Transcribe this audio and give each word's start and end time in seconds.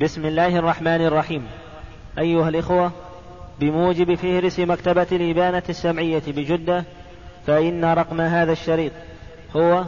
بسم 0.00 0.26
الله 0.26 0.58
الرحمن 0.58 1.06
الرحيم. 1.06 1.46
أيها 2.18 2.48
الإخوة 2.48 2.92
بموجب 3.60 4.14
فهرس 4.14 4.60
مكتبة 4.60 5.06
الإبانة 5.12 5.62
السمعية 5.68 6.22
بجدة 6.26 6.84
فإن 7.46 7.84
رقم 7.84 8.20
هذا 8.20 8.52
الشريط 8.52 8.92
هو 9.56 9.84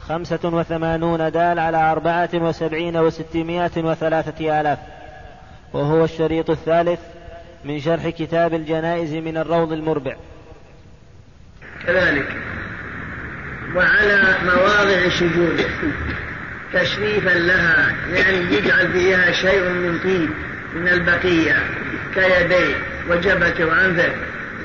خمسة 0.00 0.38
وثمانون 0.44 1.30
دال 1.30 1.58
على 1.58 1.92
أربعة 1.92 2.28
وسبعين 2.34 2.96
وستمائة 2.96 3.70
وثلاثة 3.76 4.60
آلاف 4.60 4.78
وهو 5.72 6.04
الشريط 6.04 6.50
الثالث 6.50 7.00
من 7.64 7.80
شرح 7.80 8.08
كتاب 8.08 8.54
الجنائز 8.54 9.14
من 9.14 9.36
الروض 9.36 9.72
المربع. 9.72 10.16
كذلك 11.86 12.36
وعلى 13.76 14.36
مواضع 14.44 15.08
سجوده 15.08 15.68
تشريفا 16.72 17.30
لها 17.30 17.94
يعني 18.12 18.54
يجعل 18.54 18.92
فيها 18.92 19.32
شيء 19.32 19.62
من 19.62 19.98
طيب 20.04 20.30
من 20.74 20.88
البقية 20.88 21.56
كيديه 22.14 22.74
وجبهته 23.08 23.64
وأنفه 23.64 24.12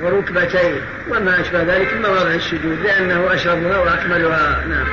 وركبتيه 0.01 0.81
وما 1.09 1.41
أشبه 1.41 1.63
ذلك 1.63 1.93
من 1.93 2.01
مواضع 2.01 2.31
السجود 2.31 2.79
لأنه 2.83 3.33
أشرفها 3.33 3.77
وأكملها. 3.77 4.65
نعم. 4.69 4.87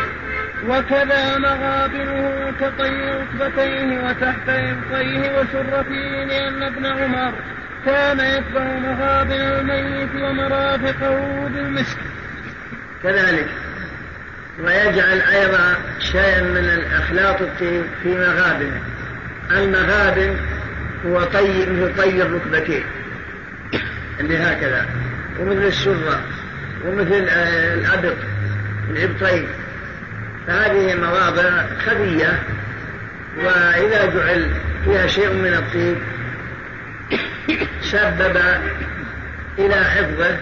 وكذا 0.68 1.38
مغابره 1.38 2.52
كطي 2.60 2.90
ركبتيه 2.90 4.00
وتحت 4.04 4.48
إبطيه 4.48 5.38
وسرته 5.38 6.24
لأن 6.28 6.62
ابن 6.62 6.86
عمر 6.86 7.32
كان 7.86 8.20
يتبع 8.20 8.64
مغابر 8.64 9.60
الميت 9.60 10.14
ومرافقه 10.14 11.48
بالمسك. 11.48 11.98
كذلك. 13.02 13.48
ويجعل 14.64 15.20
أيضا 15.20 15.76
شيئا 16.00 16.42
من 16.42 16.64
الأخلاط 16.64 17.42
الطيب 17.42 17.84
في 18.02 18.08
مغابنه. 18.08 18.80
المغابن 19.50 20.36
هو 21.06 21.24
طي 21.24 21.66
مثل 21.66 21.96
طي 21.96 22.22
الركبتين. 22.22 22.84
اللي 24.20 24.38
هكذا. 24.38 24.86
ومثل 25.40 25.66
السرة 25.66 26.20
ومثل 26.86 27.28
آه، 27.28 27.74
الأبط 27.74 28.16
الإبطين. 28.90 29.46
فهذه 30.46 30.94
مواضع 30.94 31.50
خبية 31.86 32.42
وإذا 33.44 34.06
جعل 34.06 34.46
فيها 34.84 35.06
شيء 35.06 35.32
من 35.32 35.54
الطيب 35.54 35.96
سبب 37.82 38.36
إلى 39.58 39.74
حفظه. 39.74 40.36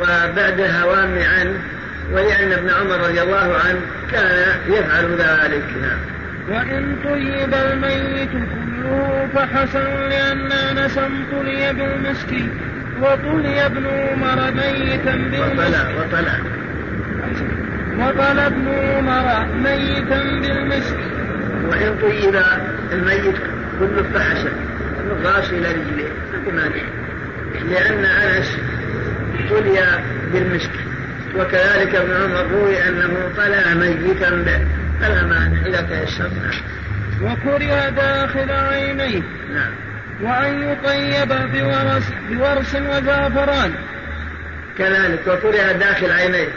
وبعد 0.00 0.60
الهوام 0.60 1.18
عنه 1.18 1.73
ولأن 2.12 2.52
ابن 2.52 2.70
عمر 2.70 2.96
رضي 2.96 3.22
الله 3.22 3.56
عنه 3.66 3.80
كان 4.12 4.60
يفعل 4.68 5.12
ذلك. 5.12 5.64
نعم. 5.82 5.98
وإن 6.48 6.96
طيب 7.04 7.54
الميت 7.54 8.30
كله 8.30 9.28
فحسن 9.34 10.08
لأن 10.08 10.52
أنسا 10.52 11.10
طلي 11.32 11.72
بالمسك 11.72 12.32
وطلي 13.02 13.66
ابن 13.66 13.86
عمر 13.86 14.50
ميتا 14.50 15.12
بالمسك. 15.12 15.86
وطلع 15.98 16.38
وطلى 17.98 18.46
ابن 18.46 18.68
عمر 18.68 19.46
ميتا 19.54 20.22
بالمسك. 20.22 20.96
وإن 21.68 21.98
طيب 22.02 22.42
الميت 22.92 23.36
كله 23.78 24.02
فحسن 24.14 24.52
من 24.98 25.26
إلى 25.52 25.68
رجليه. 25.68 26.14
لأن 27.70 28.04
أنس 28.04 28.58
طلي 29.50 29.80
بالمسك. 30.32 30.70
وكذلك 31.36 31.94
ابن 31.94 32.12
عمر 32.22 32.46
روي 32.52 32.88
أنه 32.88 33.32
طلع 33.36 33.74
ميتا 33.74 34.30
به 34.30 34.66
فلا 35.00 35.22
مانع. 35.22 35.66
إذا 35.66 35.80
تيسر 35.80 36.30
وكره 37.22 37.88
داخل 37.88 38.50
عينيه. 38.50 39.22
نعم. 39.54 39.72
وأن 40.22 40.62
يطيب 40.62 41.28
بورس 41.28 42.04
بورس 42.30 42.74
وزعفران. 42.74 43.74
كذلك. 44.78 45.20
وكره 45.26 45.72
داخل 45.72 46.10
عينيه. 46.10 46.48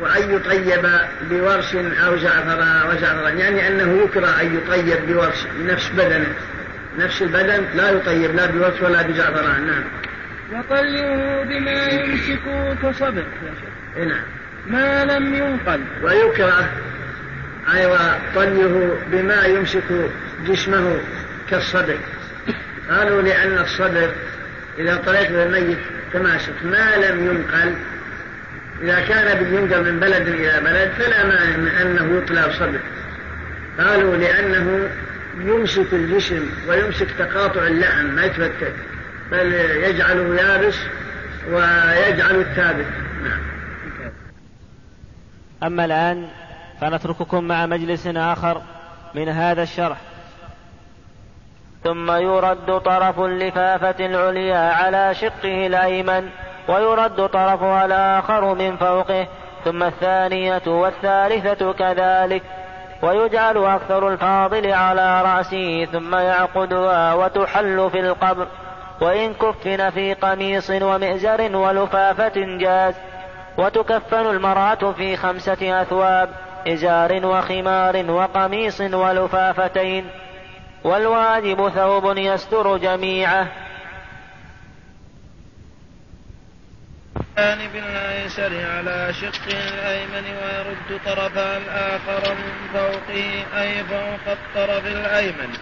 وأن 0.00 0.34
يطيب 0.34 0.88
بورس 1.30 1.74
أو 1.74 2.16
زعفران 2.16 2.88
وزعفران 2.88 3.38
يعني 3.38 3.68
أنه 3.68 4.02
يكره 4.04 4.40
أن 4.40 4.56
يطيب 4.56 5.06
بورس. 5.06 5.46
بنفس 5.58 5.90
بدنه. 5.90 6.34
نفس 6.98 7.22
البدن 7.22 7.64
لا 7.74 7.90
يطيب 7.90 8.34
لا 8.34 8.46
بورس 8.46 8.82
ولا 8.82 9.02
بزعفران. 9.02 9.66
نعم. 9.66 9.84
وطليه 10.52 11.42
بما 11.42 11.86
يمسك 11.88 12.40
كصبر. 12.82 13.24
نعم. 13.96 14.24
ما 14.66 15.04
لم 15.04 15.34
ينقل. 15.34 15.80
ويكره 16.02 16.70
أيوة 17.74 18.18
طليه 18.34 18.90
بما 19.12 19.44
يمسك 19.44 20.10
جسمه 20.46 20.98
كالصدر 21.50 21.98
قالوا 22.90 23.22
لأن 23.22 23.58
الصدر 23.58 24.10
إذا 24.78 24.96
طلعت 24.96 25.30
الميت 25.30 25.78
تماسك 26.12 26.54
ما 26.64 26.96
لم 26.96 27.26
ينقل. 27.26 27.74
إذا 28.82 29.00
كان 29.00 29.38
بالينقل 29.38 29.92
من 29.92 30.00
بلد 30.00 30.28
إلى 30.28 30.60
بلد 30.60 30.90
فلا 30.98 31.26
مانع 31.26 31.56
من 31.56 31.68
أنه 31.68 32.18
يطلع 32.18 32.50
صدر 32.52 32.80
قالوا 33.78 34.16
لأنه 34.16 34.88
يمسك 35.40 35.92
الجسم 35.92 36.50
ويمسك 36.68 37.06
تقاطع 37.18 37.66
اللحم 37.66 38.04
ما 38.06 38.24
يتفتت 38.24 38.72
بل 39.30 39.52
يجعله 39.84 40.42
يابس 40.42 40.76
ويجعل 41.48 42.36
الثابت 42.40 42.86
نعم. 43.24 43.40
أما 45.62 45.84
الآن 45.84 46.28
فنترككم 46.80 47.44
مع 47.44 47.66
مجلس 47.66 48.06
آخر 48.06 48.62
من 49.14 49.28
هذا 49.28 49.62
الشرح. 49.62 49.98
ثم 51.84 52.10
يرد 52.10 52.80
طرف 52.80 53.20
اللفافة 53.20 54.06
العليا 54.06 54.72
على 54.72 55.14
شقه 55.14 55.66
الأيمن 55.66 56.28
ويرد 56.68 57.28
طرفها 57.28 57.84
الآخر 57.86 58.54
من 58.54 58.76
فوقه 58.76 59.26
ثم 59.64 59.82
الثانية 59.82 60.62
والثالثة 60.66 61.72
كذلك 61.72 62.42
ويجعل 63.02 63.56
أكثر 63.64 64.08
الفاضل 64.12 64.72
على 64.72 65.22
رأسه 65.22 65.84
ثم 65.84 66.14
يعقدها 66.14 67.14
وتحل 67.14 67.90
في 67.90 68.00
القبر. 68.00 68.46
وإن 69.00 69.34
كفن 69.34 69.90
في 69.90 70.14
قميص 70.14 70.70
ومئزر 70.70 71.56
ولفافة 71.56 72.58
جاز 72.58 72.94
وتكفن 73.58 74.26
المرأة 74.26 74.92
في 74.92 75.16
خمسة 75.16 75.82
أثواب 75.82 76.30
إزار 76.68 77.26
وخمار 77.26 78.10
وقميص 78.10 78.80
ولفافتين. 78.80 80.10
والواجب 80.84 81.68
ثوب 81.68 82.16
يستر 82.16 82.76
جميعه. 82.76 83.48
جانب 87.36 87.74
الأيسر 87.74 88.66
على 88.76 89.12
شقه 89.12 89.68
الأيمن 89.68 90.24
ويرد 90.24 91.00
طرفها 91.04 91.56
الآخر 91.56 92.34
من 92.34 92.68
فوقه 92.72 93.44
أي 93.62 93.84
فوق 93.84 94.32
الطرف 94.32 94.86
الأيمن. 94.86 95.52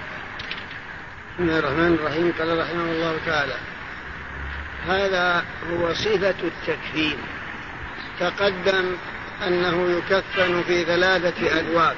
بسم 1.34 1.42
الله 1.42 1.58
الرحمن 1.58 1.94
الرحيم. 1.94 2.32
قال 2.38 2.58
رحمه 2.58 2.92
الله 2.92 3.16
تعالى 3.26 3.54
هذا 4.86 5.44
هو 5.70 5.94
صفة 5.94 6.34
التكفين. 6.44 7.16
تقدم 8.20 8.96
أنه 9.46 9.98
يكفن 9.98 10.62
في 10.62 10.84
ثلاثة 10.84 11.58
أدواب 11.58 11.96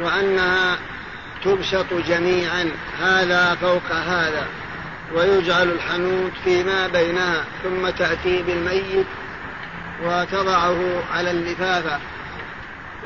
وأنها 0.00 0.78
تبسط 1.44 1.94
جميعا 2.08 2.70
هذا 3.00 3.54
فوق 3.54 3.92
هذا 3.92 4.46
ويجعل 5.14 5.70
الحنوت 5.70 6.32
فيما 6.44 6.86
بينها 6.86 7.44
ثم 7.62 7.90
تأتي 7.90 8.42
بالميت 8.42 9.06
وتضعه 10.02 11.02
على 11.12 11.30
اللفافة 11.30 12.00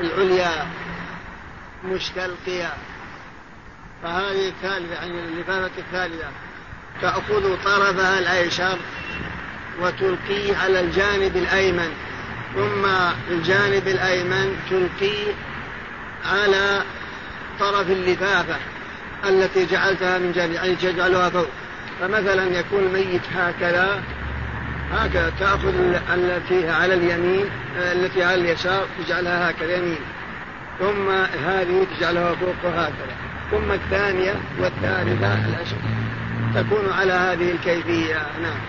العليا 0.01 0.67
مستلقيا. 1.83 2.73
فهذه 4.03 4.47
الثالثة 4.47 4.93
يعني 4.93 5.19
اللفافة 5.19 5.71
الثالثة. 5.77 6.27
تأخذ 7.01 7.63
طرفها 7.63 8.19
الأيسر 8.19 8.77
وتلقيه 9.81 10.57
على 10.57 10.79
الجانب 10.79 11.35
الأيمن. 11.35 11.91
ثم 12.55 12.85
الجانب 13.33 13.87
الأيمن 13.87 14.57
تلقيه 14.69 15.33
على 16.25 16.81
طرف 17.59 17.91
اللفافة 17.91 18.55
التي 19.29 19.65
جعلتها 19.65 20.17
من 20.17 20.31
جانب 20.31 20.53
يعني 20.53 20.75
تجعلها 20.75 21.29
فوق. 21.29 21.47
فمثلا 21.99 22.59
يكون 22.59 22.79
الميت 22.79 23.21
هكذا 23.35 24.03
هكذا 24.91 25.33
تأخذ 25.39 25.95
التي 26.13 26.69
على 26.69 26.93
اليمين 26.93 27.45
التي 27.77 28.23
على 28.23 28.41
اليسار 28.41 28.85
تجعلها 29.05 29.49
هكذا 29.49 29.77
يمين. 29.77 29.99
ثم 30.79 31.09
هذه 31.45 31.87
تجعلها 31.97 32.35
فوق 32.35 32.71
هكذا 32.71 33.22
ثم 33.53 33.71
الثانية 33.71 34.35
والثالثة 34.59 35.33
الأشهر 35.33 35.79
تكون 36.55 36.93
على 36.93 37.13
هذه 37.13 37.51
الكيفية. 37.51 38.21
نعم. 38.41 38.59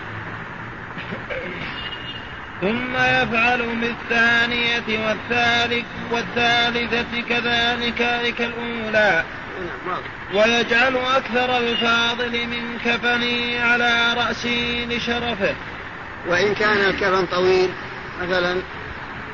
ثم 2.60 2.94
يفعل 2.96 3.76
بالثانية 3.81 5.06
والثالث 5.06 5.84
والثالثة 6.12 7.20
كذلك 7.28 8.34
كالأولى 8.38 9.25
نعم 9.86 10.02
ويجعل 10.34 10.96
أكثر 10.96 11.58
الفاضل 11.58 12.46
من 12.46 12.78
كفني 12.84 13.58
على 13.58 14.14
رأسي 14.16 14.86
لشرفه. 14.86 15.54
وإن 16.26 16.54
كان 16.54 16.76
الكفن 16.90 17.26
طويل 17.26 17.70
مثلا 18.22 18.62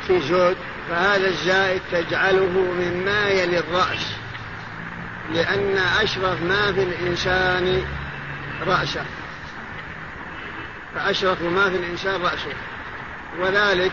في 0.06 0.18
جود 0.18 0.56
فهذا 0.90 1.28
الزائد 1.28 1.80
تجعله 1.92 2.74
مما 2.80 3.28
يلي 3.28 3.58
الرأس. 3.58 4.19
لأن 5.34 5.78
أشرف 6.02 6.42
ما 6.42 6.72
في 6.72 6.82
الإنسان 6.82 7.84
رأسه. 8.66 9.04
فأشرف 10.94 11.42
ما 11.42 11.70
في 11.70 11.76
الإنسان 11.76 12.22
رأسه. 12.22 12.54
وذلك 13.38 13.92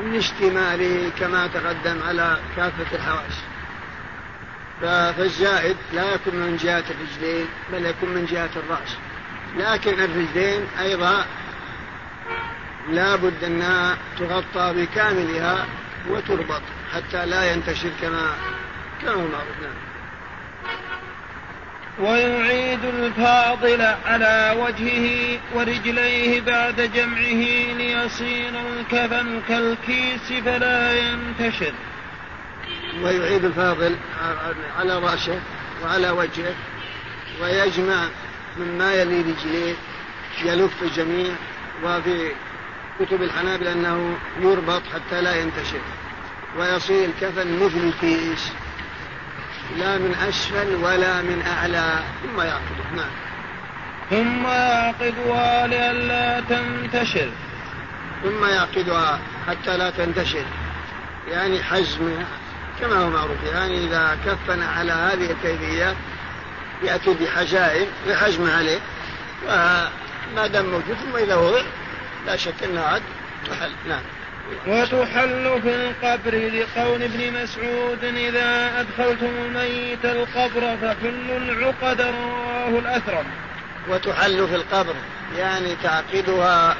من 0.00 0.16
اشتماله 0.16 1.10
كما 1.18 1.46
تقدم 1.46 2.02
على 2.08 2.38
كافة 2.56 2.96
الحواس. 2.96 3.40
فالزائد 4.80 5.76
لا 5.92 6.14
يكون 6.14 6.34
من 6.34 6.56
جهة 6.56 6.84
الرجلين 6.90 7.46
بل 7.72 7.86
يكون 7.86 8.08
من 8.08 8.26
جهة 8.26 8.50
الرأس. 8.56 8.96
لكن 9.56 10.00
الرجلين 10.00 10.66
أيضا 10.80 11.24
لا 12.90 13.16
بد 13.16 13.44
أنها 13.44 13.96
تغطى 14.18 14.72
بكاملها 14.76 15.66
وتربط 16.08 16.62
حتى 16.94 17.26
لا 17.26 17.52
ينتشر 17.52 17.90
كما 18.00 18.34
كما 19.02 19.12
هو 19.12 19.18
معروف 19.18 19.60
نعم 19.62 19.91
ويعيد 22.00 22.84
الفاضل 22.84 23.82
على 24.06 24.56
وجهه 24.58 25.38
ورجليه 25.54 26.40
بعد 26.40 26.90
جمعه 26.94 27.74
ليصير 27.78 28.52
الكفن 28.78 29.40
كالكيس 29.48 30.32
فلا 30.44 30.92
ينتشر. 30.92 31.72
ويعيد 33.02 33.44
الفاضل 33.44 33.96
على 34.78 34.98
رأسه 34.98 35.40
وعلى 35.84 36.10
وجهه 36.10 36.54
ويجمع 37.42 38.08
مما 38.58 38.94
يلي 38.94 39.20
رجليه 39.20 39.74
يلف 40.44 40.82
الجميع 40.82 41.32
وفي 41.84 42.32
كتب 43.00 43.22
الحنابل 43.22 43.66
أنه 43.66 44.16
يربط 44.40 44.82
حتى 44.94 45.20
لا 45.20 45.36
ينتشر. 45.36 45.80
ويصير 46.58 47.04
الكفن 47.04 47.64
مثل 47.64 47.78
الكيس. 47.78 48.52
لا 49.78 49.98
من 49.98 50.14
أسفل 50.28 50.74
ولا 50.74 51.22
من 51.22 51.42
أعلى. 51.46 51.98
ثم 52.22 52.40
يعقده 52.40 52.90
نعم. 52.96 53.10
ثم 54.10 54.46
يعقدها 54.46 55.66
لئلا 55.66 56.40
تنتشر. 56.40 57.30
ثم 58.22 58.44
يعقدها 58.44 59.20
حتى 59.48 59.76
لا 59.76 59.90
تنتشر. 59.90 60.44
يعني 61.28 61.62
حزمها 61.62 62.26
كما 62.80 62.96
هو 62.96 63.10
معروف. 63.10 63.36
يعني 63.52 63.84
إذا 63.86 64.18
كفن 64.26 64.62
على 64.62 64.92
هذه 64.92 65.30
الكيفية 65.30 65.94
يأتي 66.82 67.14
بحجائم 67.14 67.86
بحجم 68.08 68.50
عليه. 68.50 68.78
وما 69.48 70.46
دام 70.46 70.64
موجود 70.64 70.96
ثم 70.96 71.16
إذا 71.16 71.34
وضع 71.34 71.62
لا 72.26 72.36
شك 72.36 72.62
أنها 72.64 72.84
عد 72.84 73.02
تحل 73.50 73.70
نعم. 73.88 74.02
وتحل 74.66 75.60
في 75.62 75.74
القبر 75.74 76.34
لقول 76.34 77.02
ابن 77.02 77.42
مسعود 77.42 78.04
إذا 78.04 78.80
أدخلتم 78.80 79.26
الميت 79.26 80.04
القبر 80.04 80.76
فحلوا 80.76 81.38
العقد 81.38 82.00
رواه 82.00 82.78
الأثرم. 82.78 83.26
وتحل 83.88 84.48
في 84.48 84.54
القبر 84.54 84.94
يعني 85.38 85.76
تعقدها 85.82 86.76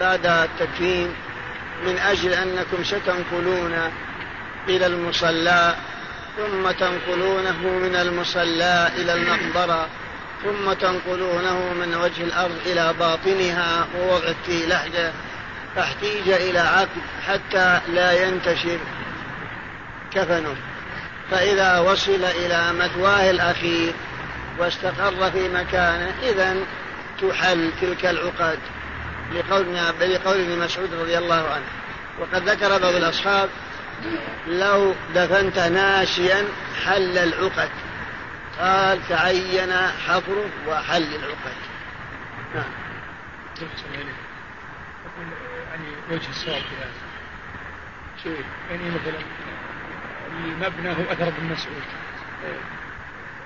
بعد 0.00 0.26
التكفين 0.26 1.14
من 1.86 1.98
أجل 1.98 2.32
أنكم 2.32 2.84
ستنقلون 2.84 3.74
إلى 4.68 4.86
المصلى 4.86 5.74
ثم 6.36 6.70
تنقلونه 6.70 7.62
من 7.62 7.96
المصلى 7.96 8.90
إلى 8.96 9.12
المقبرة 9.12 9.86
ثم 10.44 10.72
تنقلونه 10.72 11.72
من 11.72 11.94
وجه 11.94 12.24
الأرض 12.24 12.56
إلى 12.66 12.94
باطنها 12.98 13.86
ووضع 13.98 14.32
فيه 14.46 14.66
لحده 15.76 15.82
فاحتيج 15.82 16.28
إلى 16.28 16.58
عقد 16.58 17.02
حتى 17.26 17.80
لا 17.88 18.26
ينتشر 18.26 18.78
كفنه. 20.12 20.56
فإذا 21.30 21.78
وصل 21.78 22.24
إلى 22.24 22.72
مثواه 22.72 23.30
الأخير 23.30 23.92
واستقر 24.58 25.30
في 25.30 25.48
مكانه 25.48 26.14
إذا 26.22 26.56
تحل 27.20 27.72
تلك 27.80 28.06
العقد 28.06 28.58
لقول 29.34 29.74
لقول 30.00 30.40
ابن 30.40 30.58
مسعود 30.58 30.94
رضي 30.94 31.18
الله 31.18 31.48
عنه. 31.48 31.66
وقد 32.20 32.48
ذكر 32.48 32.68
بعض 32.68 32.94
الأصحاب 32.94 33.48
لو 34.46 34.94
دفنت 35.14 35.58
ناشيا 35.58 36.44
حل 36.86 37.18
العقد. 37.18 37.68
قال 38.60 39.08
تعين 39.08 39.72
حفره 40.08 40.50
وحل 40.68 41.14
العقد. 41.14 41.56
نعم. 42.54 44.25
وجه 46.10 46.28
الصواب 46.30 46.62
في 46.62 46.76
هذا. 46.76 46.90
شيء. 48.22 48.44
يعني 48.70 48.82
مثلا 48.90 49.20
المبنى 50.44 50.88
هو 50.88 51.12
أثر 51.12 51.28
ابن 51.28 51.44
مسعود. 51.52 51.82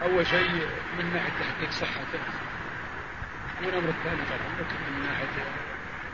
أول 0.03 0.27
شيء 0.27 0.51
من 0.99 1.13
ناحية 1.15 1.31
تحقيق 1.41 1.71
صحته. 1.71 2.19
والامر 3.65 3.89
الثاني 3.89 4.21
طبعا 4.23 4.61
لكن 4.61 4.77
من 4.93 5.07
ناحية 5.07 5.45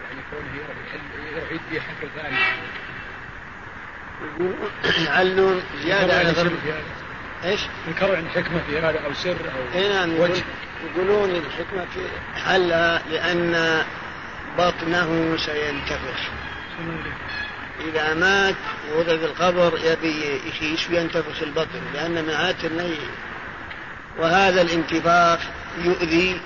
يعني 0.04 0.20
كونه 0.30 0.56
يروح 0.56 0.76
يحل 0.86 1.36
يروح 1.36 1.50
يدي 1.52 1.80
حفر 1.80 2.08
ثاني 2.16 2.36
يعلون 5.06 5.62
زيادة 5.82 6.18
على 6.18 6.30
ضرب 6.30 6.52
إيش؟ 7.44 7.60
ذكروا 7.88 8.14
يعني 8.14 8.28
حكمة 8.28 8.60
في 8.66 8.78
هذا 8.78 9.06
أو 9.06 9.12
سر 9.12 9.30
أو 9.30 9.78
اي 9.78 9.88
نعم 9.88 10.20
وجه. 10.20 10.42
يقولون 10.84 11.30
الحكمة 11.30 11.84
في 11.94 12.00
حلها 12.44 13.02
لأن 13.10 13.82
بطنه 14.58 15.36
سينتفخ. 15.36 16.20
إذا 17.88 18.14
مات 18.14 18.54
ووضع 18.92 19.16
في 19.16 19.24
القبر 19.24 19.78
يبي 19.84 20.40
يخيش 20.48 20.90
وينتفخ 20.90 21.42
البطن 21.42 21.80
لأن 21.94 22.24
معات 22.24 22.64
النيل 22.64 23.08
وهذا 24.18 24.62
الانتفاخ 24.62 25.38
يؤذي 25.78 26.40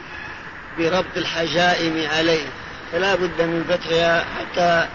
بربط 0.79 1.17
الحجائم 1.17 2.09
عليه. 2.11 2.47
فلا 2.93 3.15
بد 3.15 3.43
من 3.43 3.65
فتحها 3.69 4.25
حتى 4.39 4.89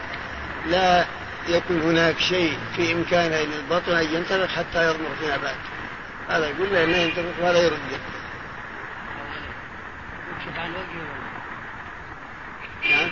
لا 0.67 1.05
يكون 1.47 1.81
هناك 1.81 2.19
شيء 2.19 2.57
في 2.75 2.93
إمكانه 2.93 3.37
للبطن 3.37 3.91
أن 3.91 4.15
ينتفخ 4.15 4.55
حتى 4.55 4.89
يضمر 4.89 5.15
في 5.19 5.25
نبات. 5.25 5.55
هذا 6.29 6.47
يقول 6.47 6.73
له 6.73 6.83
أنه 6.83 6.97
ينتفخ 6.97 7.41
وهذا 7.41 7.59
يرده 7.63 7.97
نعم. 12.89 13.09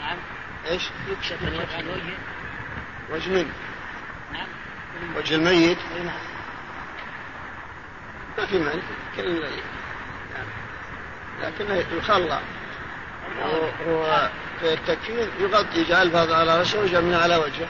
نعم. 0.00 0.18
إيش؟ 0.70 0.82
يكشف 1.10 1.42
عن 1.42 1.88
وجهه 1.88 2.18
وجه 3.10 3.28
من؟ 3.28 3.50
نعم. 4.32 4.46
وجه 5.16 5.34
الميت؟ 5.34 5.78
نعم. 6.04 6.14
ما 8.38 8.46
في 8.46 8.58
مانع 8.58 8.82
كل 9.16 9.40
نعم. 9.40 10.46
لكنه 11.42 11.84
يخلى 11.98 12.40
هو 13.86 14.30
في 14.60 14.72
التكفير 14.72 15.28
يغطي 15.40 15.80
يجعل 15.80 16.06
الفاظ 16.06 16.32
على 16.32 16.58
رأسه 16.58 16.80
ويجمع 16.80 17.16
على 17.16 17.36
وجهه. 17.36 17.68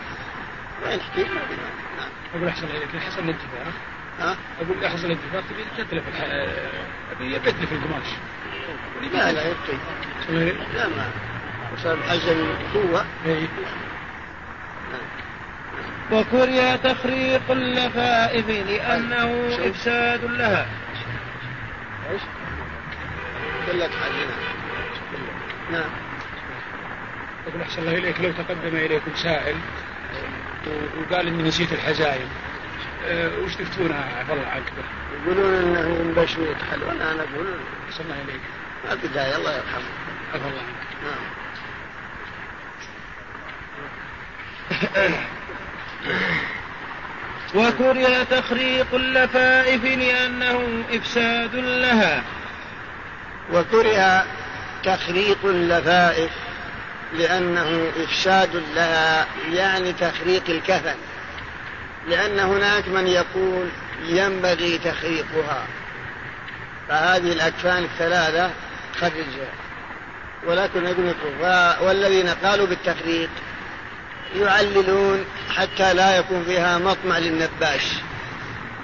وين 0.83 1.01
حكيم 1.01 1.35
ما 1.35 1.41
في 1.47 1.55
نعم. 1.99 2.09
أقول 2.35 2.49
أحسن 2.49 2.69
عليك 2.69 3.03
حصل 3.03 3.23
الانتفاخ 3.23 3.75
ها؟ 4.21 4.37
أقول 4.61 4.85
أحسن 4.85 5.07
الانتفاخ 5.07 5.45
تبي 5.49 5.85
تتلف 5.85 6.05
ابي 7.13 7.35
يتلف 7.35 7.73
القماش. 7.73 8.07
لا 9.13 9.33
لا 9.33 9.55
لا 10.29 10.89
ما 10.89 11.11
حجم 12.09 12.55
قوة 12.75 13.05
وكره 16.13 16.77
تخريق 16.77 17.51
اللفائف 17.51 18.49
لأنه 18.49 19.57
إفساد 19.69 20.25
لها. 20.25 20.67
إيش؟ 22.11 22.23
حاجنا 23.67 24.37
نعم. 25.73 25.91
يقول 27.47 27.63
أحسن 27.63 27.83
الله 27.83 27.99
إليك 27.99 28.21
لو 28.21 28.33
تقدم 28.33 28.77
إليكم 28.77 29.15
سائل 29.15 29.57
وقال 30.99 31.27
إني 31.27 31.43
نسيت 31.43 31.73
الحزايم. 31.73 32.29
أه 33.07 33.31
وش 33.45 33.55
تفتونها 33.55 34.19
عفى 34.19 34.33
الله 34.33 34.47
عنك. 34.47 34.73
يقولون 35.23 35.55
انه 35.55 35.97
ينبش 36.01 36.37
ويتحل 36.37 36.85
وأنا 36.85 37.13
أنا 37.13 37.23
أقول 37.23 37.47
أحسن 37.89 38.05
الله 38.05 38.17
إليك. 38.25 38.41
ما 38.89 38.95
بدايه 38.95 39.37
الله 39.37 39.57
يرحمه. 39.57 40.08
عفى 40.35 40.45
الله. 40.45 40.63
عنك 40.63 40.89
نعم. 45.11 45.25
وكره 47.55 48.23
تخريق 48.23 48.95
اللفائف 48.95 49.85
لأنه 49.85 50.85
إفساد 50.93 51.55
لها. 51.55 52.23
وكره 53.53 54.27
تخريق 54.85 55.39
اللفائف 55.45 56.31
لأنه 57.13 57.93
إفساد 58.05 58.63
لها 58.75 59.27
يعني 59.53 59.93
تخريق 59.93 60.43
الكفن. 60.49 60.97
لأن 62.09 62.41
هناك 62.41 62.89
من 62.89 63.07
يقول 63.07 63.69
ينبغي 64.07 64.79
تخريقها. 64.79 65.67
فهذه 66.89 67.33
الأكفان 67.33 67.85
الثلاثة 67.85 68.51
خرجها. 69.01 69.53
ولكن 70.49 70.85
يقول 70.85 71.15
والذين 71.83 72.29
قالوا 72.29 72.67
بالتخريق 72.67 73.31
يعللون 74.37 75.25
حتى 75.57 75.95
لا 75.95 76.17
يكون 76.17 76.45
فيها 76.45 76.79
مطمع 76.79 77.19
للنباش. 77.19 77.83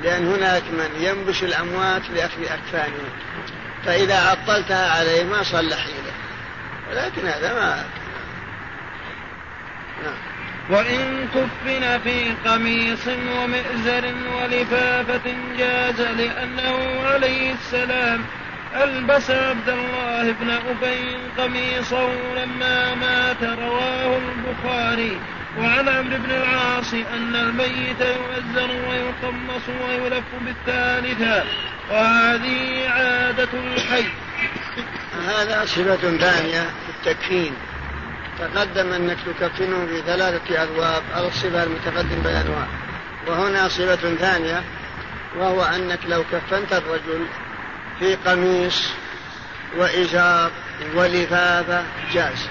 لأن 0.02 0.26
هناك 0.26 0.62
من 0.62 0.90
ينبش 1.00 1.42
الأموات 1.42 2.02
لأخذ 2.14 2.42
أكفانهم 2.42 3.08
فإذا 3.84 4.18
عطلتها 4.18 4.90
عليه 4.90 5.24
ما 5.24 5.42
صلح 5.42 5.78
حيلة. 5.78 6.12
ولكن 6.90 7.26
هذا 7.26 7.54
ما 7.54 7.84
نعم. 10.04 10.14
وإن 10.70 11.28
كفن 11.28 11.98
في 11.98 12.34
قميص 12.46 13.06
ومئزر 13.06 14.14
ولفافة 14.36 15.34
جاز 15.58 16.00
لأنه 16.00 17.00
عليه 17.06 17.52
السلام 17.52 18.24
ألبس 18.74 19.30
عبد 19.30 19.68
الله 19.68 20.32
بن 20.32 20.50
أبي 20.50 21.16
قميصه 21.38 22.08
لما 22.36 22.94
مات 22.94 23.42
رواه 23.58 24.18
البخاري. 24.18 25.18
وعن 25.58 25.88
عمرو 25.88 26.18
بن 26.18 26.30
العاص 26.30 26.94
أن 26.94 27.36
الميت 27.36 28.00
يؤذن 28.00 28.70
ويقمص 28.70 29.68
ويلف 29.68 30.24
بالثالثة. 30.40 31.44
وهذه 31.90 32.88
عادة 32.88 33.48
الحي. 33.54 34.04
هذا 35.26 35.64
صفة 35.64 36.16
ثانية 36.16 36.60
في 36.62 37.10
التكفين. 37.10 37.52
تقدم 38.38 38.92
أنك 38.92 39.16
تكفنه 39.26 39.86
في 39.86 40.02
ثلاثة 40.06 40.62
أبواب 40.62 41.02
على 41.14 41.28
الصفة 41.28 41.62
المتقدم 41.62 42.22
بيانها. 42.22 42.68
وهنا 43.26 43.68
صفة 43.68 44.14
ثانية 44.14 44.62
وهو 45.38 45.62
أنك 45.62 45.98
لو 46.08 46.24
كفنت 46.32 46.72
الرجل 46.72 47.26
في 47.98 48.14
قميص 48.14 48.90
وإزار 49.76 50.50
ولفافة 50.94 51.84
جاز. 52.12 52.48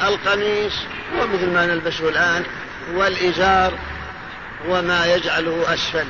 القميص 0.00 0.74
هو 1.16 1.26
مثل 1.26 1.50
ما 1.50 1.66
نلبسه 1.66 2.08
الآن 2.08 2.44
والإزار 2.92 3.78
وما 4.68 5.06
يجعله 5.06 5.74
أسفل. 5.74 6.06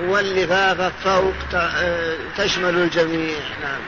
واللفافة 0.00 0.88
فوق 0.88 1.34
تشمل 2.38 2.74
الجميع. 2.74 3.38
نعم. 3.62 3.80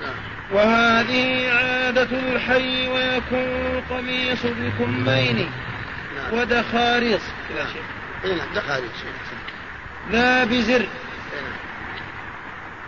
نعم. 0.00 0.14
وهذه 0.52 1.50
عادة 1.50 2.08
الحي 2.12 2.88
ويكون 2.88 3.76
القميص 3.76 4.38
بكمين 4.44 5.50
نعم. 6.16 6.40
ودخاريص. 6.40 7.22
نعم. 7.56 8.36
نعم 8.36 8.48
دخاريص. 8.54 8.90
لا 10.10 10.44
بزر. 10.44 10.86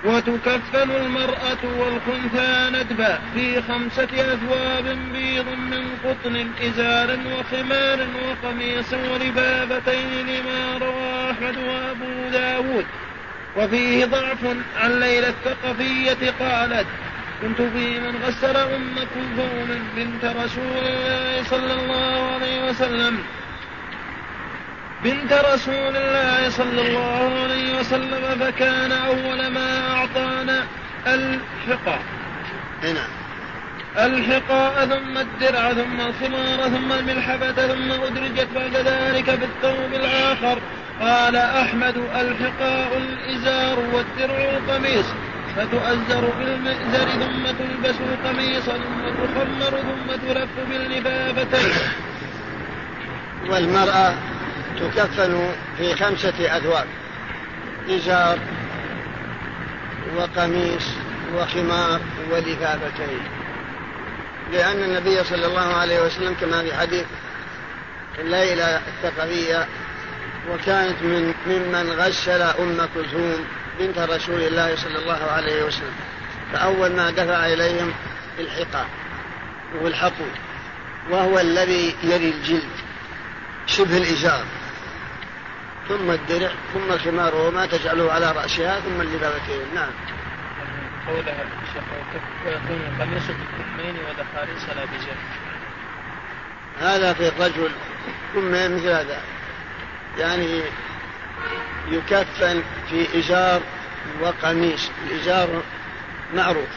وتكفن 0.05 0.91
المرأة 0.91 1.63
والخنثى 1.79 2.71
ندبا 2.71 3.19
في 3.35 3.63
خمسة 3.63 4.09
أثواب 4.35 4.99
بيض 5.13 5.47
من 5.49 5.85
قطن 6.05 6.51
إزار 6.69 7.19
وخمار 7.27 8.07
وقميص 8.25 8.93
ولبابتين 8.93 10.27
لما 10.27 10.79
روى 10.79 11.31
أحمد 11.31 11.57
وأبو 11.57 12.29
داود. 12.33 12.87
وفيه 13.57 14.05
ضعف 14.05 14.45
عن 14.77 15.01
ليلى 15.01 15.29
الثقفية 15.29 16.31
قالت 16.41 16.87
كنت 17.43 17.63
في 17.63 18.01
من 18.01 18.17
غسل 18.25 18.57
أم 18.57 18.95
كلثوم 18.95 19.69
بنت 19.97 20.25
رسول 20.25 20.85
الله 20.87 21.43
صلى 21.51 21.75
الله 21.75 22.33
عليه 22.35 22.71
وسلم 22.71 23.19
بنت 25.05 25.33
رسول 25.33 25.97
الله 25.97 26.51
صلى 26.51 26.81
الله 26.89 27.43
عليه 27.43 27.79
وسلم 27.79 28.39
فكان 28.41 28.93
أول 28.93 29.47
ما 29.47 29.91
أعطانا 29.95 30.67
الحقاء 31.07 32.03
نعم 32.83 33.23
الحقاء 33.99 34.87
ثم 34.87 35.19
الدرع 35.19 35.73
ثم 35.73 36.01
الخمار 36.01 36.69
ثم 36.69 36.93
الملحفة 36.93 37.67
ثم 37.67 37.91
أدرجت 37.91 38.49
بعد 38.55 38.77
ذلك 38.77 39.31
بالثوب 39.31 39.93
الآخر. 39.95 40.59
قال 41.01 41.37
أحمد 41.37 41.97
الحقاء 41.97 42.99
الإزار 42.99 43.79
والدرع 43.79 44.51
القميص. 44.51 45.07
فتؤزر 45.57 46.33
بالمئزر 46.39 47.09
ثم 47.09 47.45
تلبس 47.59 47.97
القميص 48.01 48.65
ثم 48.65 49.03
تخمر 49.19 49.79
ثم 49.81 50.29
تلف 50.29 50.49
باللبابتين 50.71 51.73
والمرأة 53.51 54.15
تكفن 54.81 55.55
في 55.79 55.95
خمسة 55.95 56.57
أثواب 56.57 56.87
إزار 57.91 58.39
وقميص 60.17 60.85
وخمار 61.35 62.01
ولفافتين 62.31 63.23
لأن 64.53 64.83
النبي 64.83 65.25
صلى 65.25 65.47
الله 65.47 65.75
عليه 65.75 66.01
وسلم 66.01 66.35
كما 66.41 66.63
في 66.63 66.75
حديث 66.75 67.05
الليلة 68.19 68.81
الثقفية 68.89 69.67
وكانت 70.51 71.03
من 71.03 71.35
ممن 71.47 71.93
غسل 71.93 72.43
أم 72.43 72.89
كلثوم 72.95 73.45
بنت 73.79 73.99
رسول 73.99 74.41
الله 74.41 74.77
صلى 74.77 74.99
الله 74.99 75.31
عليه 75.31 75.65
وسلم. 75.65 75.95
فأول 76.53 76.93
ما 76.93 77.11
دفع 77.11 77.47
إليهم 77.47 77.93
الحقا 78.39 78.87
والحقو 79.83 80.25
وهو 81.11 81.39
الذي 81.39 81.95
يلي 82.03 82.31
الجلد 82.31 82.71
شبه 83.67 83.97
الإزار. 83.97 84.45
ثم 85.89 86.11
الدرع 86.11 86.51
ثم 86.75 86.93
الخمار 86.93 87.35
وما 87.35 87.67
تجعله 87.67 88.13
على 88.13 88.33
رأسها 88.33 88.81
ثم 88.81 89.01
اللبابتين. 89.01 89.75
نعم. 89.75 89.91
قولها 91.07 91.45
ويكون 92.47 92.81
القميص 92.93 93.23
بالكمين 93.27 93.97
ودخاريس 93.97 94.69
لا 94.77 94.85
بجر 94.85 95.17
هذا 96.81 97.13
في 97.13 97.29
الرجل 97.29 97.71
كمين 98.35 98.77
مثل 98.77 98.89
هذا. 98.89 99.21
يعني 100.19 100.63
يكفن 101.91 102.63
في 102.91 103.19
إزار 103.19 103.61
وقميص. 104.21 104.91
الإزار 105.07 105.63
معروف. 106.35 106.69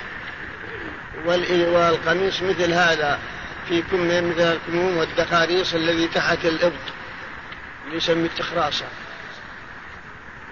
والقميص 1.25 2.41
مثل 2.41 2.74
هذا 2.74 3.19
في 3.67 3.81
كم 3.81 4.07
مثل 4.07 4.41
الكموم 4.41 4.97
والدخاريص 4.97 5.74
الذي 5.74 6.07
تحت 6.07 6.45
الإبط. 6.45 6.95
يسمي 7.91 8.25
التخراصة. 8.25 8.85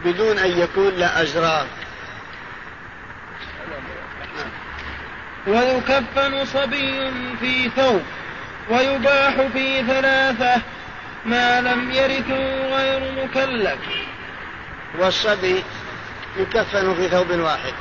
بدون 0.06 0.38
أن 0.38 0.60
يكون 0.60 0.90
له 0.90 1.22
أزرار 1.22 1.68
ويكفن 5.48 6.46
صبي 6.46 7.12
في 7.40 7.70
ثوب 7.70 8.02
ويباح 8.70 9.36
في 9.54 9.84
ثلاثة 9.84 10.62
ما 11.26 11.62
لم 11.62 11.92
يرثه 11.92 12.68
غير 12.76 13.24
مكلف. 13.24 13.80
والصبي 15.00 15.64
يكفن 16.38 16.96
في 16.96 17.10
ثوب 17.10 17.30
واحد. 17.32 17.74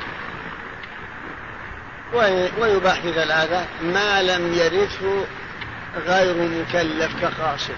ويباح 2.59 2.99
في 2.99 3.13
ثلاثة 3.13 3.65
ما 3.81 4.21
لم 4.21 4.53
يرثه 4.53 5.25
غير 6.05 6.35
مكلف 6.35 7.11
كخاصر 7.21 7.73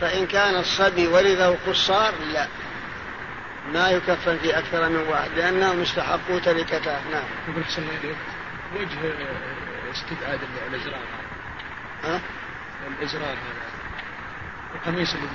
فإن 0.00 0.26
كان 0.26 0.56
الصبي 0.56 1.06
ولده 1.06 1.56
قصار 1.66 2.14
لا. 2.32 2.46
ما 3.72 3.90
يكفن 3.90 4.38
في 4.38 4.58
أكثر 4.58 4.88
من 4.88 4.96
واحد 5.08 5.30
لأنهم 5.36 5.80
استحقوا 5.80 6.38
تركته 6.38 7.10
نعم. 7.10 7.24
يقول 7.48 7.62
أحسن 7.62 7.82
وجه 8.76 9.14
استبعاد 9.90 10.40
الإزرار 10.68 11.00
ها؟ 12.04 12.20
الإزرار 12.98 13.22
هذا. 13.24 13.68
القميص 14.74 15.14
اللي 15.14 15.28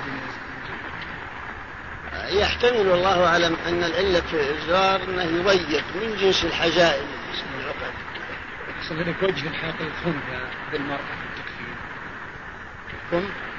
يحتمل 2.41 2.88
والله 2.88 3.27
أعلم 3.27 3.58
أن 3.67 3.84
العلة 3.84 4.22
في 4.22 4.34
الإزرار 4.34 5.03
أنه 5.03 5.24
يضيق 5.24 5.84
من 5.96 6.15
جنس 6.22 6.46
الحجائم 6.46 7.05
العقد 7.60 7.93
أقصد 8.77 9.24
وجه 9.24 9.48
الحاق 9.48 9.75
الخنثى 9.82 10.48
بالمرأة 10.72 10.98
في 10.98 11.41
التكفير. 11.41 11.74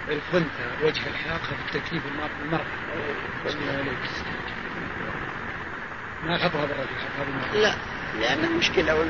كم؟ 0.09 0.13
الخنثى 0.13 0.85
وجه 0.85 1.03
الحاقة 1.07 1.57
في 1.71 1.77
التكليف 1.77 2.03
المرأة. 2.45 2.61
ما 6.27 6.39
حطها 6.39 6.67
بالرجل؟ 6.67 7.63
لا 7.63 7.75
لأن 8.21 8.45
المشكلة 8.45 9.05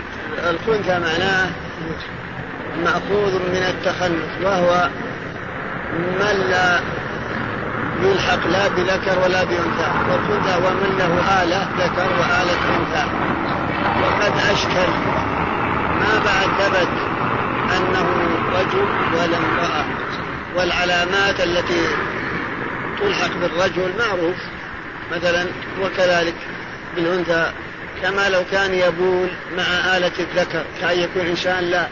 الخنثى 0.50 0.98
معناه 0.98 1.50
مأخوذ 2.84 3.38
من 3.38 3.62
التخلف 3.68 4.42
وهو 4.42 4.90
من 5.92 6.50
لا 6.50 6.80
يلحق 8.02 8.46
لا 8.46 8.68
بذكر 8.68 9.18
ولا 9.18 9.44
بأنثى. 9.44 9.90
والخنثى 10.10 10.54
هو 10.54 10.70
من 10.70 10.96
له 10.98 11.42
آلة 11.42 11.68
ذكر 11.78 12.08
وآلة 12.20 12.76
أنثى. 12.76 13.04
وقد 14.02 14.32
أشكل 14.52 14.90
ما 16.00 16.18
بعد 16.24 16.48
ثبت 16.58 16.88
أنه 17.76 18.06
رجل 18.52 18.86
ولا 19.14 19.36
امرأة. 19.36 19.84
والعلامات 20.54 21.40
التي 21.40 21.86
تلحق 23.00 23.34
بالرجل 23.36 23.92
معروف 23.98 24.36
مثلا 25.12 25.46
وكذلك 25.82 26.34
بالأنثى 26.96 27.52
كما 28.02 28.28
لو 28.28 28.44
كان 28.50 28.74
يبول 28.74 29.28
مع 29.56 29.96
آلة 29.96 30.12
الذكر 30.18 30.64
كأن 30.80 30.98
يكون 30.98 31.26
إنسان 31.26 31.64
لا 31.64 31.88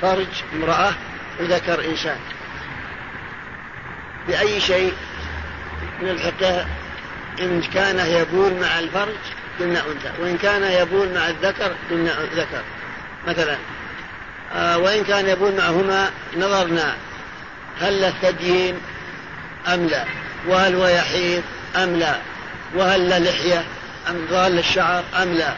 فرج 0.00 0.26
امرأة 0.54 0.92
وذكر 1.40 1.84
إنسان. 1.84 2.16
بأي 4.28 4.60
شيء 4.60 4.92
نلحقه؟ 6.02 6.66
إن 7.40 7.62
كان 7.74 7.98
يبول 7.98 8.52
مع 8.52 8.78
الفرج 8.78 9.16
قلنا 9.60 9.80
أنثى 9.80 10.22
وإن 10.22 10.38
كان 10.38 10.62
يبول 10.62 11.14
مع 11.14 11.28
الذكر 11.28 11.72
قلنا 11.90 12.12
ذكر. 12.34 12.62
مثلا 13.28 13.56
آه 14.54 14.78
وإن 14.78 15.04
كان 15.04 15.28
يبول 15.28 15.56
معهما 15.56 16.10
نظرنا 16.36 16.94
هل 17.80 18.00
له 18.00 18.12
ثديين 18.22 18.78
أم 19.74 19.86
لا؟ 19.86 20.04
وهل 20.48 20.74
هو 20.74 20.86
يحيض 20.86 21.42
أم 21.76 21.96
لا؟ 21.96 22.14
وهل 22.74 23.10
له 23.10 23.18
لحية 23.18 23.64
أم 24.10 24.26
ضال 24.30 24.58
الشعر 24.58 25.04
أم 25.22 25.32
لا؟ 25.32 25.54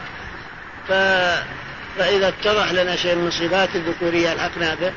ف... 0.87 0.91
فإذا 1.97 2.27
اتضح 2.27 2.71
لنا 2.71 2.95
شيء 2.95 3.15
من 3.15 3.31
صفات 3.31 3.69
الذكورية 3.75 4.33
الحقنا 4.33 4.75
به 4.75 4.91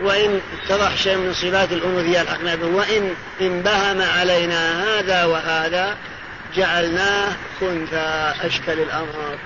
وإن 0.00 0.40
اتضح 0.62 0.96
شيء 0.96 1.16
من 1.16 1.32
صفات 1.32 1.72
الأنوثية 1.72 2.20
الحقنا 2.20 2.54
به 2.54 2.66
وإن 2.66 3.14
انبهم 3.40 4.02
علينا 4.02 4.84
هذا 4.84 5.24
وهذا 5.24 5.96
جعلناه 6.56 7.32
خنثى 7.60 8.34
أشكل 8.44 8.72
الأمر 8.72 9.38